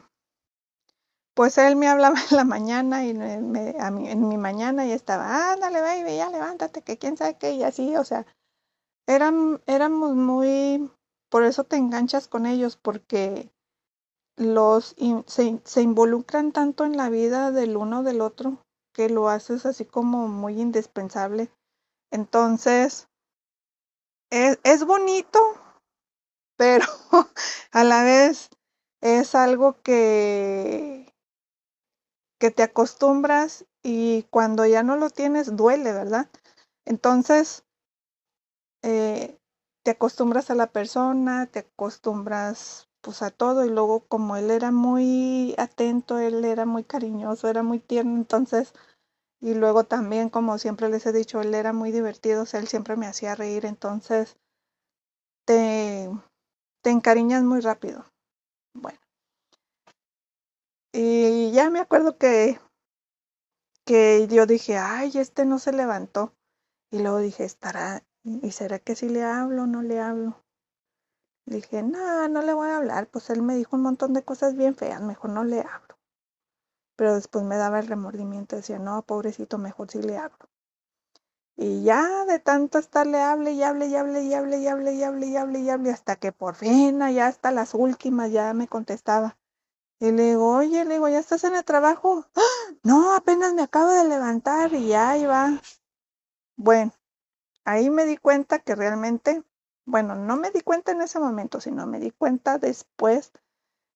pues 1.37 1.59
él 1.59 1.75
me 1.75 1.87
hablaba 1.87 2.17
en 2.31 2.35
la 2.35 2.43
mañana 2.45 3.05
y 3.05 3.11
en 3.11 4.27
mi 4.27 4.37
mañana 4.37 4.87
y 4.87 4.91
estaba, 4.91 5.53
ándale, 5.53 5.81
baby, 5.81 6.17
ya 6.17 6.31
levántate, 6.31 6.81
que 6.81 6.97
quién 6.97 7.15
sabe 7.15 7.37
qué, 7.37 7.51
y 7.51 7.61
así, 7.61 7.95
o 7.95 8.03
sea, 8.03 8.25
eran, 9.05 9.61
éramos 9.67 10.15
muy, 10.15 10.89
por 11.29 11.43
eso 11.43 11.63
te 11.63 11.75
enganchas 11.75 12.27
con 12.27 12.47
ellos, 12.47 12.75
porque 12.75 13.51
los 14.35 14.95
se, 15.27 15.79
involucran 15.79 16.53
tanto 16.53 16.85
en 16.85 16.97
la 16.97 17.09
vida 17.09 17.51
del 17.51 17.77
uno 17.77 18.01
del 18.01 18.21
otro 18.21 18.63
que 18.91 19.07
lo 19.07 19.29
haces 19.29 19.67
así 19.67 19.85
como 19.85 20.27
muy 20.27 20.59
indispensable. 20.59 21.51
Entonces, 22.09 23.09
es, 24.31 24.59
es 24.63 24.85
bonito, 24.85 25.39
pero 26.57 26.87
a 27.71 27.83
la 27.83 28.03
vez 28.03 28.49
es 29.01 29.35
algo 29.35 29.79
que 29.83 31.06
que 32.39 32.51
te 32.51 32.63
acostumbras 32.63 33.65
y 33.83 34.23
cuando 34.29 34.65
ya 34.65 34.83
no 34.83 34.97
lo 34.97 35.09
tienes 35.09 35.55
duele, 35.55 35.93
¿verdad? 35.93 36.29
Entonces, 36.85 37.65
eh, 38.83 39.37
te 39.83 39.91
acostumbras 39.91 40.49
a 40.49 40.55
la 40.55 40.67
persona, 40.71 41.45
te 41.47 41.59
acostumbras 41.59 42.89
pues 43.01 43.21
a 43.21 43.29
todo 43.31 43.63
y 43.65 43.69
luego 43.69 44.01
como 44.07 44.35
él 44.35 44.51
era 44.51 44.71
muy 44.71 45.55
atento, 45.57 46.19
él 46.19 46.43
era 46.43 46.65
muy 46.65 46.83
cariñoso, 46.83 47.47
era 47.47 47.63
muy 47.63 47.79
tierno, 47.79 48.15
entonces, 48.17 48.73
y 49.41 49.55
luego 49.55 49.85
también 49.85 50.29
como 50.29 50.57
siempre 50.59 50.89
les 50.89 51.05
he 51.07 51.13
dicho, 51.13 51.41
él 51.41 51.55
era 51.55 51.73
muy 51.73 51.91
divertido, 51.91 52.43
o 52.43 52.45
sea, 52.47 52.59
él 52.61 52.67
siempre 52.67 52.97
me 52.97 53.07
hacía 53.07 53.35
reír, 53.35 53.65
entonces 53.65 54.37
te, 55.45 56.09
te 56.83 56.91
encariñas 56.91 57.43
muy 57.43 57.61
rápido. 57.61 58.05
Bueno. 58.73 58.99
Y 60.91 61.51
ya 61.51 61.69
me 61.69 61.79
acuerdo 61.79 62.17
que, 62.17 62.59
que 63.85 64.27
yo 64.29 64.45
dije, 64.45 64.77
ay, 64.77 65.11
este 65.15 65.45
no 65.45 65.59
se 65.59 65.71
levantó. 65.71 66.33
Y 66.91 66.99
luego 66.99 67.19
dije, 67.19 67.43
estará, 67.45 68.03
¿y 68.23 68.51
será 68.51 68.79
que 68.79 68.95
si 68.95 69.09
le 69.09 69.23
hablo 69.23 69.63
o 69.63 69.67
no 69.67 69.81
le 69.81 69.99
hablo? 69.99 70.43
Dije, 71.45 71.81
no, 71.81 72.27
no 72.27 72.41
le 72.41 72.53
voy 72.53 72.69
a 72.69 72.77
hablar, 72.77 73.07
pues 73.07 73.29
él 73.29 73.41
me 73.41 73.55
dijo 73.55 73.75
un 73.77 73.81
montón 73.83 74.13
de 74.13 74.23
cosas 74.23 74.55
bien 74.55 74.75
feas, 74.75 75.01
mejor 75.01 75.31
no 75.31 75.45
le 75.45 75.61
hablo. 75.61 75.97
Pero 76.97 77.15
después 77.15 77.45
me 77.45 77.55
daba 77.57 77.79
el 77.79 77.87
remordimiento, 77.87 78.57
decía, 78.57 78.79
no, 78.79 79.01
pobrecito, 79.03 79.57
mejor 79.57 79.89
si 79.89 80.01
le 80.01 80.17
hablo. 80.17 80.49
Y 81.55 81.83
ya 81.83 82.25
de 82.25 82.39
tanto 82.39 82.79
estarle 82.79 83.21
hable 83.21 83.51
y 83.53 83.63
hable 83.63 83.87
y 83.87 83.95
hable 83.95 84.23
y 84.23 84.33
hable 84.33 84.57
y 84.59 84.67
hable 84.67 84.93
y 84.93 85.03
hable 85.03 85.27
y 85.27 85.37
hable 85.37 85.59
y 85.59 85.69
hable 85.69 85.91
hasta 85.91 86.15
que 86.17 86.31
por 86.31 86.55
fin, 86.55 86.99
ya 87.13 87.27
hasta 87.27 87.51
las 87.51 87.73
últimas, 87.73 88.31
ya 88.31 88.53
me 88.53 88.67
contestaba. 88.67 89.36
Y 89.99 90.11
le 90.11 90.23
digo, 90.23 90.55
oye, 90.55 90.85
le 90.85 90.95
digo, 90.95 91.07
¿ya 91.09 91.19
estás 91.19 91.43
en 91.43 91.55
el 91.55 91.65
trabajo? 91.65 92.25
¡Ah! 92.35 92.73
No, 92.83 93.15
apenas 93.15 93.53
me 93.53 93.63
acabo 93.63 93.91
de 93.91 94.07
levantar 94.07 94.73
y 94.73 94.93
ahí 94.93 95.25
va. 95.25 95.59
Bueno, 96.55 96.93
ahí 97.65 97.89
me 97.89 98.05
di 98.05 98.17
cuenta 98.17 98.59
que 98.59 98.75
realmente, 98.75 99.43
bueno, 99.85 100.15
no 100.15 100.37
me 100.37 100.51
di 100.51 100.61
cuenta 100.61 100.91
en 100.91 101.01
ese 101.01 101.19
momento, 101.19 101.61
sino 101.61 101.87
me 101.87 101.99
di 101.99 102.11
cuenta 102.11 102.59
después 102.59 103.31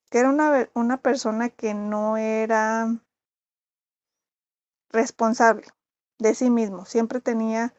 que 0.10 0.20
era 0.20 0.30
una, 0.30 0.70
una 0.74 0.97
persona 0.97 1.49
que 1.49 1.74
no 1.74 2.18
era 2.18 2.88
responsable 4.89 5.68
de 6.20 6.36
sí 6.36 6.49
mismo. 6.49 6.86
Siempre 6.86 7.22
tenía 7.22 7.74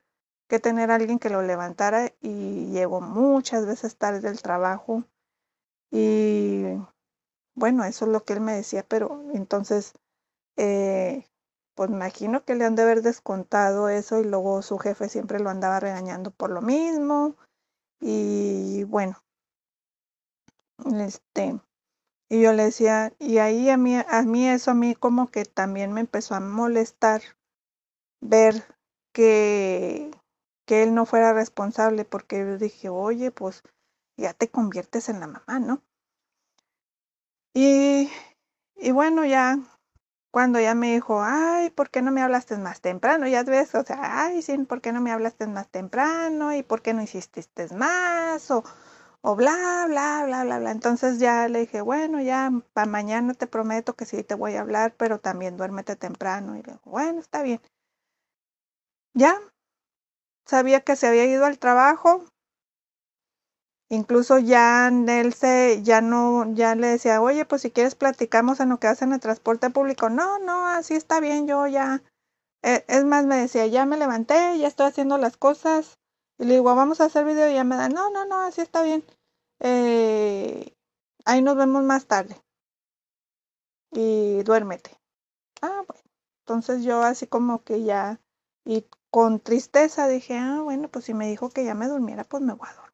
que 0.48 0.58
tener 0.58 0.90
a 0.90 0.94
alguien 0.94 1.18
que 1.18 1.30
lo 1.30 1.42
levantara 1.42 2.12
y 2.20 2.70
llegó 2.70 3.00
muchas 3.00 3.66
veces 3.66 3.96
tarde 3.96 4.20
del 4.20 4.42
trabajo 4.42 5.04
y 5.90 6.64
bueno, 7.54 7.84
eso 7.84 8.04
es 8.06 8.10
lo 8.12 8.24
que 8.24 8.34
él 8.34 8.40
me 8.40 8.54
decía, 8.54 8.84
pero 8.88 9.22
entonces, 9.34 9.94
eh, 10.56 11.26
pues 11.74 11.90
imagino 11.90 12.44
que 12.44 12.54
le 12.54 12.64
han 12.66 12.76
de 12.76 12.82
haber 12.82 13.02
descontado 13.02 13.88
eso 13.88 14.20
y 14.20 14.24
luego 14.24 14.62
su 14.62 14.78
jefe 14.78 15.08
siempre 15.08 15.40
lo 15.40 15.50
andaba 15.50 15.80
regañando 15.80 16.30
por 16.32 16.50
lo 16.50 16.62
mismo. 16.62 17.36
Y 18.00 18.84
bueno, 18.84 19.22
este, 21.00 21.60
y 22.30 22.42
yo 22.42 22.52
le 22.52 22.64
decía, 22.64 23.12
y 23.18 23.38
ahí 23.38 23.70
a 23.70 23.76
mí, 23.76 23.96
a 23.96 24.22
mí 24.22 24.48
eso 24.48 24.72
a 24.72 24.74
mí 24.74 24.94
como 24.94 25.30
que 25.30 25.44
también 25.44 25.92
me 25.92 26.00
empezó 26.00 26.34
a 26.34 26.40
molestar 26.40 27.22
ver 28.22 28.64
que, 29.12 30.10
que 30.66 30.82
él 30.82 30.94
no 30.94 31.04
fuera 31.06 31.32
responsable, 31.34 32.04
porque 32.04 32.38
yo 32.38 32.58
dije, 32.58 32.88
oye, 32.88 33.30
pues 33.30 33.62
ya 34.16 34.32
te 34.34 34.50
conviertes 34.50 35.08
en 35.08 35.20
la 35.20 35.26
mamá, 35.26 35.58
¿no? 35.60 35.82
Y, 37.54 38.10
y 38.76 38.90
bueno, 38.92 39.24
ya 39.24 39.58
cuando 40.32 40.60
ya 40.60 40.74
me 40.74 40.94
dijo, 40.94 41.22
ay, 41.22 41.70
¿por 41.70 41.90
qué 41.90 42.02
no 42.02 42.12
me 42.12 42.22
hablaste 42.22 42.56
más 42.58 42.80
temprano? 42.82 43.26
Ya 43.28 43.44
ves, 43.44 43.74
o 43.74 43.84
sea, 43.84 44.24
ay, 44.24 44.42
sí, 44.42 44.58
¿por 44.60 44.80
qué 44.82 44.92
no 44.92 45.00
me 45.02 45.12
hablaste 45.12 45.46
más 45.48 45.68
temprano? 45.70 46.54
¿Y 46.54 46.62
por 46.62 46.82
qué 46.82 46.94
no 46.94 47.02
hiciste 47.02 47.44
más? 47.76 48.50
O, 48.50 48.64
o 49.22 49.36
bla, 49.36 49.86
bla, 49.88 50.24
bla, 50.26 50.44
bla, 50.44 50.58
bla. 50.60 50.70
Entonces 50.72 51.18
ya 51.20 51.48
le 51.48 51.60
dije, 51.60 51.82
bueno, 51.82 52.20
ya 52.22 52.52
para 52.74 52.86
mañana 52.90 53.34
te 53.34 53.46
prometo 53.48 53.94
que 53.96 54.06
sí 54.06 54.24
te 54.24 54.34
voy 54.36 54.54
a 54.56 54.62
hablar, 54.62 54.94
pero 54.98 55.20
también 55.20 55.56
duérmete 55.58 55.96
temprano. 55.96 56.54
Y 56.56 56.62
le 56.62 56.72
digo, 56.74 56.80
bueno, 56.86 57.20
está 57.20 57.42
bien. 57.42 57.60
ya 59.14 59.32
sabía 60.46 60.80
que 60.82 60.94
se 60.94 61.08
había 61.08 61.24
ido 61.24 61.44
al 61.44 61.58
trabajo. 61.58 62.24
Incluso 63.92 64.38
ya 64.38 64.88
él 64.88 65.34
se, 65.34 65.82
ya 65.82 66.00
no, 66.00 66.50
ya 66.54 66.74
le 66.74 66.86
decía, 66.86 67.20
oye, 67.20 67.44
pues 67.44 67.60
si 67.60 67.70
quieres 67.70 67.94
platicamos 67.94 68.58
en 68.60 68.70
lo 68.70 68.80
que 68.80 68.86
hacen 68.86 69.12
el 69.12 69.20
transporte 69.20 69.68
público. 69.68 70.08
No, 70.08 70.38
no, 70.38 70.66
así 70.66 70.94
está 70.94 71.20
bien, 71.20 71.46
yo 71.46 71.66
ya. 71.66 72.02
Eh, 72.62 72.86
es 72.88 73.04
más, 73.04 73.26
me 73.26 73.36
decía, 73.36 73.66
ya 73.66 73.84
me 73.84 73.98
levanté, 73.98 74.58
ya 74.58 74.66
estoy 74.66 74.86
haciendo 74.86 75.18
las 75.18 75.36
cosas. 75.36 75.98
Y 76.38 76.46
le 76.46 76.54
digo, 76.54 76.74
vamos 76.74 77.02
a 77.02 77.04
hacer 77.04 77.26
video 77.26 77.50
y 77.50 77.54
ya 77.54 77.64
me 77.64 77.76
da, 77.76 77.90
no, 77.90 78.08
no, 78.08 78.24
no, 78.24 78.40
así 78.40 78.62
está 78.62 78.82
bien. 78.82 79.04
Eh, 79.60 80.74
ahí 81.26 81.42
nos 81.42 81.56
vemos 81.56 81.84
más 81.84 82.06
tarde. 82.06 82.34
Y 83.92 84.42
duérmete. 84.44 84.98
Ah, 85.62 85.82
bueno. 85.86 86.02
Entonces 86.46 86.82
yo 86.82 87.02
así 87.02 87.26
como 87.26 87.62
que 87.62 87.82
ya, 87.82 88.20
y 88.64 88.86
con 89.10 89.38
tristeza 89.40 90.08
dije, 90.08 90.38
ah, 90.38 90.62
bueno, 90.62 90.88
pues 90.88 91.04
si 91.04 91.14
me 91.14 91.28
dijo 91.28 91.50
que 91.50 91.64
ya 91.64 91.74
me 91.74 91.88
durmiera, 91.88 92.24
pues 92.24 92.42
me 92.42 92.54
voy 92.54 92.68
a 92.70 92.74
dormir. 92.74 92.91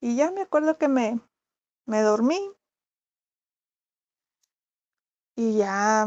Y 0.00 0.16
ya 0.16 0.30
me 0.30 0.42
acuerdo 0.42 0.78
que 0.78 0.88
me, 0.88 1.20
me 1.86 2.00
dormí. 2.02 2.38
Y 5.36 5.58
ya, 5.58 6.06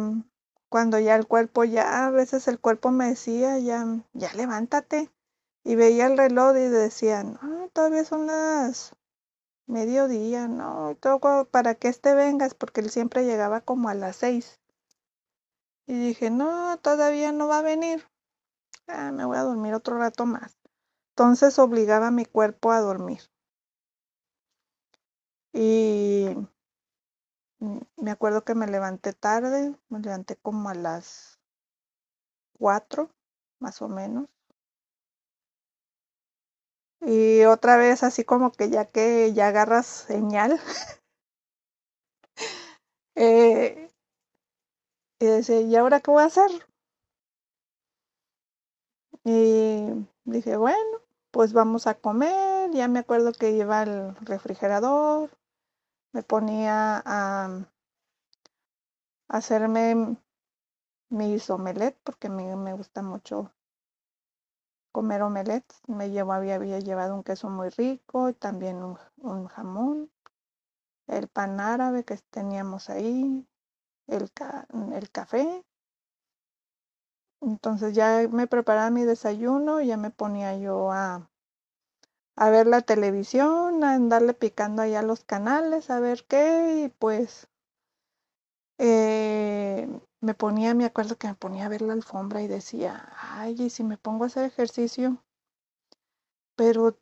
cuando 0.70 1.00
ya 1.00 1.16
el 1.16 1.28
cuerpo, 1.28 1.64
ya 1.64 2.08
a 2.08 2.12
veces 2.12 2.48
el 2.48 2.60
cuerpo 2.60 2.92
me 2.92 3.10
decía, 3.10 3.60
ya, 3.60 3.86
ya 4.14 4.34
levántate. 4.34 5.12
Y 5.64 5.76
veía 5.76 6.08
el 6.08 6.18
reloj 6.18 6.56
y 6.58 6.68
decía, 6.68 7.24
no, 7.24 7.70
todavía 7.74 8.06
son 8.06 8.28
las 8.28 8.94
mediodía, 9.68 10.48
no, 10.48 10.98
todo 11.00 11.46
para 11.46 11.76
que 11.76 11.88
este 11.88 12.16
vengas, 12.16 12.56
porque 12.56 12.82
él 12.82 12.90
siempre 12.90 13.26
llegaba 13.26 13.62
como 13.62 13.88
a 13.90 13.94
las 13.94 14.18
seis. 14.18 14.60
Y 15.88 15.94
dije, 15.94 16.30
no, 16.30 16.78
todavía 16.80 17.32
no 17.32 17.48
va 17.48 17.60
a 17.60 17.64
venir. 17.64 18.04
Ah, 18.88 19.12
me 19.12 19.26
voy 19.26 19.38
a 19.38 19.44
dormir 19.44 19.74
otro 19.74 19.98
rato 19.98 20.26
más. 20.26 20.58
Entonces 21.12 21.60
obligaba 21.60 22.08
a 22.08 22.12
mi 22.12 22.26
cuerpo 22.26 22.72
a 22.72 22.82
dormir. 22.82 23.22
Y 25.54 26.28
me 27.98 28.12
acuerdo 28.12 28.44
que 28.44 28.56
me 28.56 28.68
levanté 28.68 29.14
tarde, 29.14 29.76
me 29.90 30.00
levanté 30.00 30.36
como 30.38 30.70
a 30.70 30.76
las 30.76 31.40
cuatro, 32.58 33.10
más 33.60 33.82
o 33.82 33.88
menos. 33.90 34.28
Y 37.02 37.44
otra 37.46 37.78
vez 37.78 38.04
así 38.04 38.24
como 38.24 38.52
que 38.52 38.70
ya 38.70 38.86
que 38.86 39.34
ya 39.34 39.48
agarras 39.48 39.86
señal, 39.86 40.60
eh, 43.16 43.90
y 45.20 45.26
dice, 45.26 45.62
¿y 45.62 45.76
ahora 45.76 46.00
qué 46.02 46.12
voy 46.12 46.24
a 46.24 46.28
hacer? 46.28 46.50
Y 49.24 50.08
dije, 50.26 50.58
bueno, 50.58 51.00
pues 51.32 51.54
vamos 51.54 51.88
a 51.88 51.94
comer. 51.96 52.72
Ya 52.72 52.88
me 52.88 53.00
acuerdo 53.00 53.32
que 53.34 53.52
iba 53.52 53.82
al 53.82 54.16
refrigerador, 54.18 55.30
me 56.14 56.24
ponía 56.24 57.02
a 57.06 57.50
hacerme 59.30 60.18
mis 61.10 61.50
omelette 61.50 62.00
porque 62.04 62.30
me, 62.30 62.56
me 62.56 62.74
gusta 62.74 63.02
mucho 63.02 63.54
comer 64.92 65.22
omelette. 65.24 65.74
Me 65.88 66.10
llevo, 66.12 66.34
había, 66.34 66.56
había 66.56 66.80
llevado 66.80 67.16
un 67.16 67.24
queso 67.24 67.50
muy 67.50 67.70
rico 67.70 68.30
y 68.30 68.34
también 68.34 68.84
un, 68.84 68.98
un 69.18 69.48
jamón, 69.48 70.12
el 71.08 71.28
pan 71.28 71.60
árabe 71.60 72.06
que 72.06 72.18
teníamos 72.32 72.90
ahí, 72.90 73.48
el, 74.08 74.32
el 74.94 75.12
café. 75.12 75.66
Entonces 77.42 77.96
ya 77.96 78.28
me 78.32 78.48
preparaba 78.48 78.90
mi 78.92 79.04
desayuno, 79.04 79.82
ya 79.82 79.98
me 79.98 80.10
ponía 80.10 80.58
yo 80.58 80.92
a, 80.92 81.29
a 82.40 82.50
ver 82.50 82.68
la 82.68 82.82
televisión, 82.82 83.84
a 83.84 83.94
andarle 83.96 84.34
picando 84.34 84.82
ahí 84.82 84.96
a 84.96 85.02
los 85.02 85.26
canales, 85.26 85.90
a 85.90 86.00
ver 86.00 86.24
qué, 86.26 86.86
y 86.86 86.88
pues 86.88 87.50
eh, 88.78 89.90
me 90.22 90.34
ponía, 90.34 90.74
me 90.74 90.86
acuerdo 90.86 91.18
que 91.18 91.28
me 91.28 91.36
ponía 91.36 91.66
a 91.66 91.70
ver 91.70 91.82
la 91.82 91.92
alfombra 91.92 92.42
y 92.42 92.48
decía, 92.48 93.12
ay, 93.20 93.56
y 93.60 93.70
si 93.70 93.84
me 93.84 93.98
pongo 93.98 94.24
a 94.24 94.28
hacer 94.28 94.46
ejercicio, 94.46 95.22
pero 96.56 96.98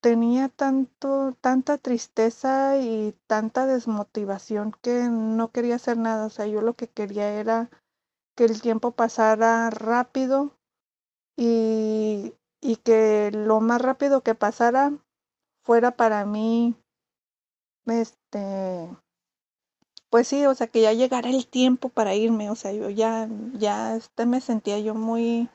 tenía 0.00 0.48
tanto, 0.48 1.36
tanta 1.40 1.76
tristeza 1.76 2.78
y 2.78 3.16
tanta 3.26 3.66
desmotivación 3.66 4.70
que 4.80 5.08
no 5.10 5.50
quería 5.50 5.74
hacer 5.74 5.98
nada. 5.98 6.26
O 6.26 6.30
sea, 6.30 6.46
yo 6.46 6.60
lo 6.60 6.74
que 6.74 6.86
quería 6.86 7.32
era 7.32 7.68
que 8.36 8.44
el 8.44 8.62
tiempo 8.62 8.92
pasara 8.92 9.70
rápido 9.70 10.56
y, 11.36 12.34
y 12.62 12.76
que 12.76 13.30
lo 13.32 13.60
más 13.60 13.82
rápido 13.82 14.22
que 14.22 14.34
pasara 14.36 14.92
fuera 15.62 15.90
para 15.96 16.24
mí, 16.24 16.76
este, 17.86 18.88
pues 20.08 20.28
sí, 20.28 20.46
o 20.46 20.54
sea, 20.54 20.68
que 20.68 20.80
ya 20.82 20.92
llegara 20.92 21.28
el 21.28 21.46
tiempo 21.48 21.88
para 21.88 22.14
irme, 22.14 22.50
o 22.50 22.54
sea, 22.54 22.72
yo 22.72 22.88
ya, 22.88 23.28
ya, 23.54 23.96
este, 23.96 24.26
me 24.26 24.40
sentía 24.40 24.78
yo 24.78 24.94
muy, 24.94 25.50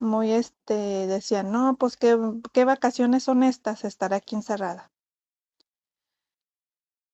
muy, 0.00 0.32
este, 0.32 1.06
decía, 1.06 1.42
no, 1.44 1.76
pues 1.76 1.96
qué, 1.96 2.18
qué 2.52 2.64
vacaciones 2.64 3.22
son 3.22 3.44
estas, 3.44 3.84
estar 3.84 4.12
aquí 4.12 4.34
encerrada. 4.34 4.90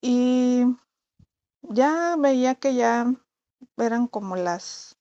Y 0.00 0.64
ya 1.62 2.16
veía 2.18 2.54
que 2.54 2.74
ya 2.74 3.12
eran 3.76 4.06
como 4.06 4.36
las, 4.36 4.96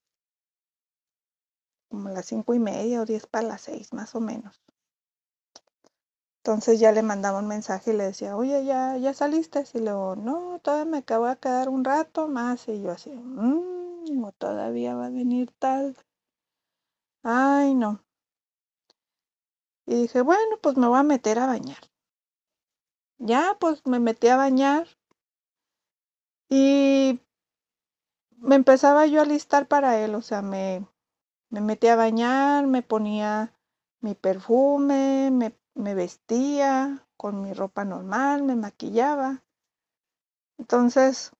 como 1.89 2.09
las 2.09 2.27
cinco 2.27 2.53
y 2.53 2.59
media 2.59 3.01
o 3.01 3.05
diez 3.05 3.27
para 3.27 3.47
las 3.47 3.61
seis, 3.61 3.93
más 3.93 4.15
o 4.15 4.21
menos. 4.21 4.61
Entonces 6.43 6.79
ya 6.79 6.91
le 6.91 7.03
mandaba 7.03 7.39
un 7.39 7.47
mensaje 7.47 7.91
y 7.91 7.97
le 7.97 8.05
decía, 8.05 8.35
oye, 8.37 8.63
ya, 8.65 8.97
ya 8.97 9.13
saliste. 9.13 9.65
Y 9.73 9.79
luego, 9.79 10.15
no, 10.15 10.59
todavía 10.63 10.85
me 10.91 10.97
acabo 10.99 11.27
de 11.27 11.37
quedar 11.37 11.69
un 11.69 11.83
rato 11.83 12.27
más. 12.27 12.67
Y 12.67 12.81
yo 12.81 12.91
así, 12.91 13.11
mmm, 13.11 14.29
todavía 14.37 14.95
va 14.95 15.07
a 15.07 15.09
venir 15.09 15.51
tal. 15.59 15.95
Ay, 17.23 17.75
no. 17.75 18.01
Y 19.85 19.95
dije, 20.03 20.21
bueno, 20.21 20.57
pues 20.61 20.77
me 20.77 20.87
voy 20.87 20.99
a 20.99 21.03
meter 21.03 21.39
a 21.39 21.47
bañar. 21.47 21.89
Ya, 23.17 23.57
pues 23.59 23.85
me 23.85 23.99
metí 23.99 24.27
a 24.29 24.37
bañar. 24.37 24.87
Y 26.49 27.19
me 28.37 28.55
empezaba 28.55 29.05
yo 29.05 29.21
a 29.21 29.25
listar 29.25 29.67
para 29.67 29.99
él, 30.03 30.15
o 30.15 30.21
sea, 30.21 30.41
me, 30.41 30.87
me 31.49 31.61
metí 31.61 31.87
a 31.87 31.95
bañar, 31.95 32.67
me 32.67 32.81
ponía 32.81 33.53
mi 34.01 34.15
perfume, 34.15 35.29
me, 35.31 35.55
me 35.75 35.95
vestía 35.95 37.05
con 37.17 37.41
mi 37.41 37.53
ropa 37.53 37.85
normal, 37.85 38.43
me 38.43 38.55
maquillaba. 38.55 39.43
Entonces, 40.57 41.31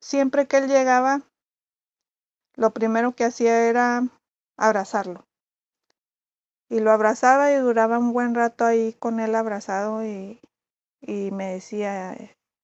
siempre 0.00 0.46
que 0.46 0.58
él 0.58 0.68
llegaba, 0.68 1.22
lo 2.54 2.72
primero 2.72 3.14
que 3.14 3.24
hacía 3.24 3.68
era 3.68 4.04
abrazarlo. 4.56 5.26
Y 6.68 6.80
lo 6.80 6.90
abrazaba 6.90 7.52
y 7.52 7.56
duraba 7.56 7.98
un 7.98 8.12
buen 8.12 8.34
rato 8.34 8.64
ahí 8.64 8.94
con 8.94 9.20
él 9.20 9.34
abrazado 9.34 10.04
y, 10.04 10.40
y 11.00 11.30
me 11.30 11.54
decía, 11.54 12.16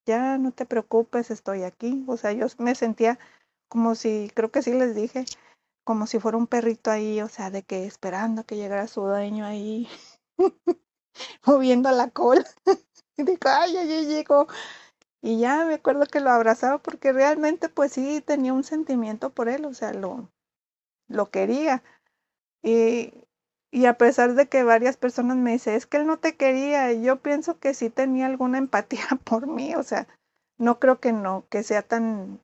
ya 0.07 0.39
no 0.39 0.53
te 0.53 0.67
preocupes, 0.67 1.31
estoy 1.31 1.63
aquí. 1.63 2.05
O 2.07 2.17
sea, 2.17 2.33
yo 2.33 2.47
me 2.59 2.75
sentía 2.75 3.19
como 3.69 3.95
si, 3.95 4.31
creo 4.35 4.51
que 4.51 4.63
sí 4.63 4.73
les 4.73 4.95
dije, 4.95 5.25
como 5.89 6.07
si 6.07 6.21
fuera 6.21 6.37
un 6.37 6.47
perrito 6.47 6.91
ahí, 6.91 7.23
o 7.23 7.31
sea, 7.31 7.51
de 7.51 7.63
que 7.63 7.87
esperando 7.87 8.45
que 8.45 8.57
llegara 8.57 8.87
su 8.89 9.01
dueño 9.01 9.47
ahí, 9.47 9.89
moviendo 11.47 11.91
la 11.93 12.11
cola. 12.11 12.45
y 13.17 13.23
digo, 13.23 13.41
ay, 13.47 13.73
ya 13.73 13.85
llegó. 13.85 14.49
Y 15.23 15.39
ya 15.39 15.65
me 15.65 15.73
acuerdo 15.73 16.05
que 16.05 16.21
lo 16.21 16.29
abrazaba 16.29 16.77
porque 16.77 17.15
realmente 17.15 17.71
pues 17.71 17.93
sí 17.93 18.21
tenía 18.21 18.53
un 18.53 18.65
sentimiento 18.65 19.31
por 19.31 19.49
él, 19.49 19.65
o 19.65 19.73
sea, 19.73 19.95
lo, 19.95 20.31
lo 21.09 21.31
quería. 21.31 21.83
Y, 22.63 23.15
y 23.71 23.87
a 23.87 23.97
pesar 23.97 24.35
de 24.35 24.47
que 24.47 24.65
varias 24.65 24.99
personas 24.99 25.39
me 25.39 25.53
dicen, 25.53 25.73
es 25.73 25.87
que 25.87 25.97
él 25.97 26.07
no 26.07 26.19
te 26.19 26.37
quería, 26.37 26.93
yo 26.93 27.23
pienso 27.23 27.59
que 27.59 27.73
sí 27.73 27.89
tenía 27.89 28.27
alguna 28.27 28.59
empatía 28.59 29.07
por 29.25 29.47
mí, 29.47 29.75
o 29.75 29.83
sea, 29.83 30.07
no 30.59 30.81
creo 30.81 31.01
que 31.01 31.15
no, 31.15 31.47
que 31.49 31.63
sea 31.63 31.81
tan, 31.81 32.43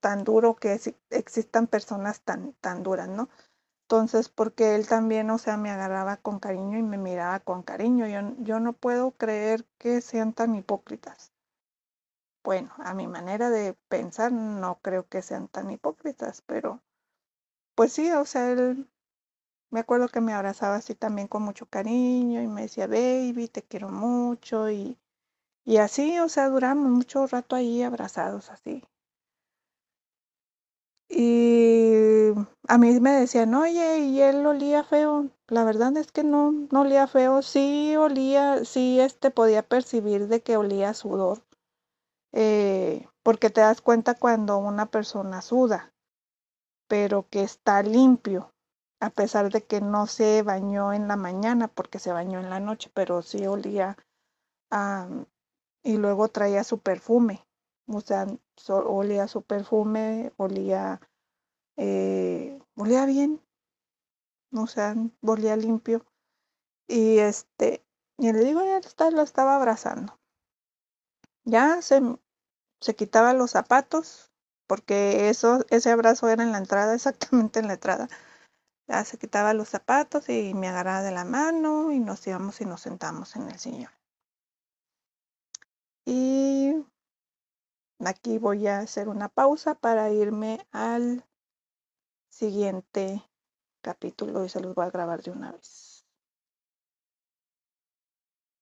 tan 0.00 0.24
duro 0.24 0.56
que 0.56 0.80
existan 1.10 1.66
personas 1.66 2.20
tan, 2.22 2.52
tan 2.54 2.82
duras, 2.82 3.08
¿no? 3.08 3.28
Entonces, 3.84 4.28
porque 4.28 4.74
él 4.74 4.88
también, 4.88 5.30
o 5.30 5.38
sea, 5.38 5.56
me 5.56 5.70
agarraba 5.70 6.16
con 6.16 6.40
cariño 6.40 6.78
y 6.78 6.82
me 6.82 6.98
miraba 6.98 7.40
con 7.40 7.62
cariño. 7.62 8.06
Yo, 8.08 8.34
yo 8.38 8.60
no 8.60 8.72
puedo 8.72 9.12
creer 9.12 9.64
que 9.78 10.00
sean 10.00 10.32
tan 10.32 10.54
hipócritas. 10.56 11.32
Bueno, 12.42 12.72
a 12.78 12.94
mi 12.94 13.06
manera 13.06 13.50
de 13.50 13.74
pensar, 13.88 14.32
no 14.32 14.78
creo 14.80 15.06
que 15.08 15.22
sean 15.22 15.48
tan 15.48 15.70
hipócritas, 15.70 16.42
pero 16.42 16.82
pues 17.76 17.92
sí, 17.92 18.10
o 18.12 18.24
sea, 18.24 18.50
él 18.52 18.88
me 19.70 19.80
acuerdo 19.80 20.08
que 20.08 20.20
me 20.20 20.32
abrazaba 20.32 20.76
así 20.76 20.94
también 20.94 21.28
con 21.28 21.42
mucho 21.42 21.66
cariño 21.66 22.42
y 22.42 22.48
me 22.48 22.62
decía, 22.62 22.86
baby, 22.86 23.48
te 23.48 23.62
quiero 23.62 23.90
mucho 23.90 24.70
y, 24.70 24.98
y 25.64 25.78
así, 25.78 26.18
o 26.20 26.28
sea, 26.28 26.48
duramos 26.50 26.90
mucho 26.90 27.26
rato 27.26 27.56
ahí 27.56 27.82
abrazados 27.82 28.50
así. 28.50 28.84
Y 31.08 32.32
a 32.68 32.78
mí 32.78 33.00
me 33.00 33.12
decían, 33.12 33.54
oye, 33.54 33.98
y 34.00 34.20
él 34.20 34.44
olía 34.44 34.84
feo. 34.84 35.30
La 35.48 35.64
verdad 35.64 35.96
es 35.96 36.10
que 36.10 36.24
no, 36.24 36.52
no 36.70 36.80
olía 36.80 37.06
feo. 37.06 37.42
Sí 37.42 37.94
olía, 37.96 38.64
sí 38.64 39.00
este 39.00 39.30
podía 39.30 39.62
percibir 39.62 40.28
de 40.28 40.42
que 40.42 40.56
olía 40.56 40.94
sudor. 40.94 41.42
Eh, 42.32 43.06
porque 43.22 43.50
te 43.50 43.60
das 43.60 43.80
cuenta 43.80 44.14
cuando 44.14 44.58
una 44.58 44.86
persona 44.86 45.42
suda, 45.42 45.92
pero 46.88 47.26
que 47.30 47.42
está 47.42 47.82
limpio, 47.82 48.52
a 49.00 49.10
pesar 49.10 49.50
de 49.50 49.64
que 49.64 49.80
no 49.80 50.06
se 50.06 50.42
bañó 50.42 50.92
en 50.92 51.08
la 51.08 51.16
mañana, 51.16 51.68
porque 51.68 51.98
se 51.98 52.12
bañó 52.12 52.40
en 52.40 52.50
la 52.50 52.60
noche, 52.60 52.90
pero 52.92 53.22
sí 53.22 53.46
olía 53.46 53.96
y 55.82 55.96
luego 55.96 56.28
traía 56.28 56.64
su 56.64 56.78
perfume, 56.78 57.45
o 57.86 58.00
sea, 58.00 58.26
olía 58.68 59.28
su 59.28 59.42
perfume, 59.42 60.32
olía 60.36 61.00
eh, 61.76 62.58
olía 62.74 63.04
bien, 63.06 63.40
o 64.52 64.66
sea, 64.66 64.94
olía 65.22 65.56
limpio. 65.56 66.04
Y 66.88 67.18
este, 67.18 67.84
y 68.18 68.32
le 68.32 68.40
digo, 68.40 68.62
ya 68.64 69.10
lo 69.10 69.22
estaba 69.22 69.56
abrazando. 69.56 70.18
Ya 71.44 71.82
se, 71.82 72.00
se 72.80 72.96
quitaba 72.96 73.32
los 73.34 73.52
zapatos, 73.52 74.32
porque 74.66 75.28
eso, 75.30 75.64
ese 75.70 75.90
abrazo 75.90 76.28
era 76.28 76.42
en 76.42 76.52
la 76.52 76.58
entrada, 76.58 76.94
exactamente 76.94 77.60
en 77.60 77.68
la 77.68 77.74
entrada. 77.74 78.08
Ya 78.88 79.04
se 79.04 79.18
quitaba 79.18 79.54
los 79.54 79.68
zapatos 79.68 80.28
y 80.28 80.54
me 80.54 80.68
agarraba 80.68 81.02
de 81.02 81.10
la 81.12 81.24
mano 81.24 81.92
y 81.92 82.00
nos 82.00 82.26
íbamos 82.26 82.60
y 82.60 82.66
nos 82.66 82.82
sentamos 82.82 83.36
en 83.36 83.50
el 83.50 83.58
sillón. 83.58 83.90
Y 86.04 86.84
aquí 88.04 88.38
voy 88.38 88.66
a 88.66 88.80
hacer 88.80 89.08
una 89.08 89.28
pausa 89.28 89.74
para 89.74 90.10
irme 90.10 90.66
al 90.72 91.24
siguiente 92.28 93.22
capítulo 93.80 94.44
y 94.44 94.48
se 94.48 94.60
los 94.60 94.74
voy 94.74 94.86
a 94.86 94.90
grabar 94.90 95.22
de 95.22 95.30
una 95.30 95.52
vez. 95.52 95.85